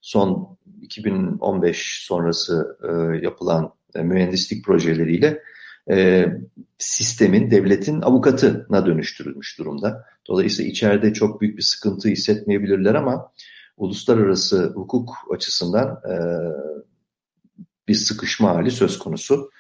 son 0.02 0.58
2015 0.82 2.06
sonrası 2.08 2.78
e, 2.84 3.18
yapılan 3.26 3.74
e, 3.96 4.02
mühendislik 4.02 4.66
projeleriyle 4.66 5.44
e, 5.90 6.26
sistemin, 6.78 7.52
devletin 7.52 8.02
avukatına 8.02 8.86
dönüştürülmüş 8.86 9.60
durumda. 9.60 10.06
Dolayısıyla 10.28 10.72
içeride 10.72 11.14
çok 11.14 11.42
büyük 11.42 11.58
bir 11.58 11.64
sıkıntı 11.64 12.10
hissetmeyebilirler 12.10 12.96
ama 12.96 13.32
uluslararası 13.78 14.66
hukuk 14.76 15.10
açısından 15.34 15.88
e, 15.88 16.16
bir 17.88 17.94
sıkışma 17.94 18.56
hali 18.56 18.72
söz 18.72 19.00
konusu 19.00 19.52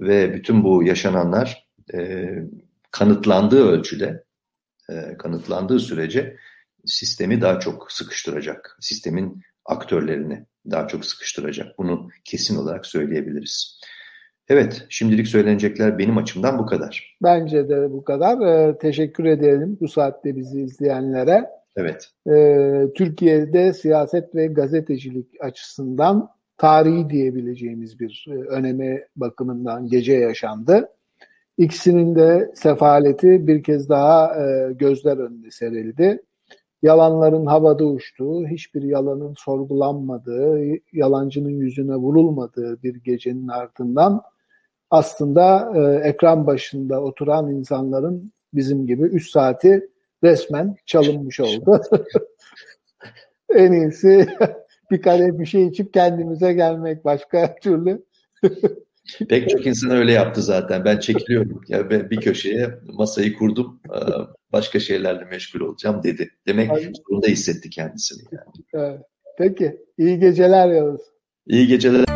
ve 0.00 0.34
bütün 0.34 0.64
bu 0.64 0.82
yaşananlar 0.82 1.68
e, 1.94 2.28
kanıtlandığı 2.90 3.68
ölçüde, 3.68 4.24
e, 4.90 5.16
kanıtlandığı 5.16 5.78
sürece 5.78 6.36
sistemi 6.84 7.40
daha 7.40 7.60
çok 7.60 7.92
sıkıştıracak, 7.92 8.76
sistemin 8.80 9.42
aktörlerini 9.64 10.46
daha 10.70 10.88
çok 10.88 11.04
sıkıştıracak. 11.04 11.78
Bunu 11.78 12.08
kesin 12.24 12.56
olarak 12.56 12.86
söyleyebiliriz. 12.86 13.80
Evet, 14.48 14.86
şimdilik 14.88 15.28
söylenecekler 15.28 15.98
benim 15.98 16.18
açımdan 16.18 16.58
bu 16.58 16.66
kadar. 16.66 17.16
Bence 17.22 17.68
de 17.68 17.92
bu 17.92 18.04
kadar. 18.04 18.40
Ee, 18.40 18.78
teşekkür 18.78 19.24
edelim 19.24 19.78
bu 19.80 19.88
saatte 19.88 20.36
bizi 20.36 20.62
izleyenlere. 20.62 21.50
Evet. 21.76 22.10
Ee, 22.30 22.86
Türkiye'de 22.94 23.72
siyaset 23.72 24.34
ve 24.34 24.46
gazetecilik 24.46 25.26
açısından 25.40 26.28
tarihi 26.58 27.10
diyebileceğimiz 27.10 28.00
bir 28.00 28.26
e, 28.28 28.34
öneme 28.34 29.08
bakımından 29.16 29.88
gece 29.88 30.12
yaşandı. 30.12 30.88
İkisinin 31.58 32.14
de 32.14 32.52
sefaleti 32.54 33.46
bir 33.46 33.62
kez 33.62 33.88
daha 33.88 34.44
e, 34.44 34.72
gözler 34.72 35.16
önünde 35.16 35.50
serildi. 35.50 36.22
Yalanların 36.82 37.46
havada 37.46 37.84
uçtuğu, 37.84 38.46
hiçbir 38.46 38.82
yalanın 38.82 39.34
sorgulanmadığı, 39.38 40.60
yalancının 40.92 41.50
yüzüne 41.50 41.94
vurulmadığı 41.96 42.82
bir 42.82 42.94
gecenin 42.94 43.48
ardından 43.48 44.22
aslında 44.90 45.72
e, 45.76 46.08
ekran 46.08 46.46
başında 46.46 47.02
oturan 47.02 47.50
insanların 47.50 48.32
bizim 48.54 48.86
gibi 48.86 49.02
3 49.02 49.30
saati 49.30 49.88
resmen 50.26 50.76
çalınmış 50.86 51.40
oldu. 51.40 51.82
en 53.54 53.72
iyisi 53.72 54.28
bir 54.90 55.02
kare 55.02 55.38
bir 55.38 55.46
şey 55.46 55.66
içip 55.66 55.94
kendimize 55.94 56.52
gelmek 56.52 57.04
başka 57.04 57.54
türlü. 57.62 58.04
Pek 59.28 59.50
çok 59.50 59.66
insan 59.66 59.90
öyle 59.90 60.12
yaptı 60.12 60.42
zaten. 60.42 60.84
Ben 60.84 60.98
çekiliyorum. 60.98 61.60
Ya 61.68 61.90
ben 61.90 62.10
bir 62.10 62.20
köşeye 62.20 62.78
masayı 62.92 63.34
kurdum. 63.34 63.80
Başka 64.52 64.80
şeylerle 64.80 65.24
meşgul 65.24 65.60
olacağım 65.60 66.02
dedi. 66.02 66.30
Demek 66.46 66.70
Aynen. 66.70 66.92
zorunda 66.92 67.26
hissetti 67.26 67.70
kendisini 67.70 68.22
yani. 68.32 68.64
Evet. 68.74 69.00
Peki. 69.38 69.80
İyi 69.98 70.18
geceler 70.18 70.68
Yavuz. 70.68 71.00
İyi 71.46 71.66
geceler. 71.66 72.15